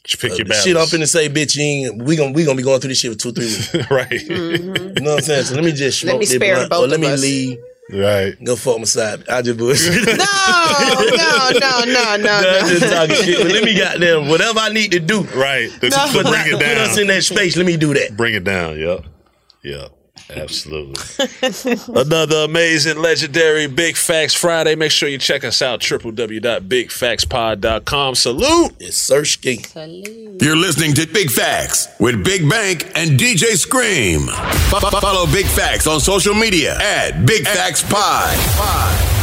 Just 0.04 0.22
pick 0.22 0.38
your 0.38 0.46
The 0.46 0.54
shit 0.54 0.76
I'm 0.76 0.84
battles. 0.84 0.92
finna 0.94 1.08
say, 1.08 1.30
bitch, 1.30 1.56
you 1.56 1.64
ain't, 1.64 2.04
we 2.04 2.16
gonna 2.16 2.32
we 2.34 2.44
gonna 2.44 2.58
be 2.58 2.64
going 2.64 2.80
through 2.82 2.90
this 2.90 3.00
shit 3.00 3.14
for 3.14 3.18
two 3.18 3.32
three 3.32 3.46
weeks. 3.46 3.74
right. 3.92 4.12
You 4.12 4.68
know 5.02 5.12
what 5.12 5.20
I'm 5.20 5.22
saying? 5.22 5.44
So 5.46 5.56
let 5.56 5.64
me 5.64 5.72
just 5.72 6.04
Let 6.04 6.14
me 6.16 6.20
this 6.26 6.32
spare 6.36 6.56
blunt, 6.56 6.70
both 6.72 6.84
or 6.86 6.88
let 6.88 6.96
of 6.96 7.02
me 7.02 7.08
us. 7.08 7.22
leave. 7.22 7.58
Right. 7.94 8.34
Go 8.44 8.56
fuck 8.56 8.80
my 8.80 8.86
side. 8.86 9.24
I 9.30 9.42
just 9.44 9.58
bullshit. 9.58 9.94
No, 10.18 11.00
no, 11.16 11.60
no, 11.60 11.84
no, 11.86 12.18
no, 12.18 12.60
I'm 12.60 12.68
just 12.68 12.92
talking 12.92 13.16
shit. 13.16 13.38
But 13.44 13.52
let 13.52 13.64
me 13.64 13.78
goddamn 13.78 14.28
whatever 14.28 14.60
I 14.60 14.70
need 14.70 14.92
to 14.94 15.00
do. 15.00 15.22
Right. 15.22 15.70
To, 15.82 15.90
No. 15.90 16.08
to 16.14 16.24
bring 16.24 16.48
it 16.48 16.52
Put 16.54 16.60
down. 16.62 16.78
us 16.90 16.98
in 16.98 17.08
that 17.08 17.24
space. 17.24 17.56
Let 17.56 17.66
me 17.66 17.78
do 17.78 17.94
that. 17.94 18.18
Bring 18.18 18.34
it 18.34 18.44
down. 18.44 18.80
Yep. 18.80 19.06
Yep. 19.64 19.93
Absolutely. 20.30 20.96
Another 22.02 22.38
amazing, 22.46 22.98
legendary 22.98 23.68
Big 23.68 23.98
Facts 23.98 24.34
Friday. 24.34 24.76
Make 24.76 24.92
sure 24.92 25.10
you 25.10 25.18
check 25.18 25.44
us 25.44 25.62
out 25.62 25.82
www.bigfactspod.com. 25.82 28.16
Salute. 28.16 28.72
It's 28.80 28.98
Search 28.98 29.34
Ski. 29.34 29.66
You're 30.42 30.56
listening 30.56 30.94
to 30.96 31.06
Big 31.08 31.30
Facts 31.30 31.88
with 32.00 32.24
Big 32.24 32.50
Bank 32.50 32.90
and 32.96 33.20
DJ 33.20 33.56
Scream. 33.58 34.22
Fo- 34.70 34.80
fo- 34.80 35.00
Follow 35.00 35.26
Big 35.32 35.46
Facts 35.46 35.86
on 35.88 36.00
social 36.00 36.34
media 36.34 36.78
at 36.80 37.26
Big 37.26 37.46
Facts 37.48 37.84
Pod. 37.84 39.23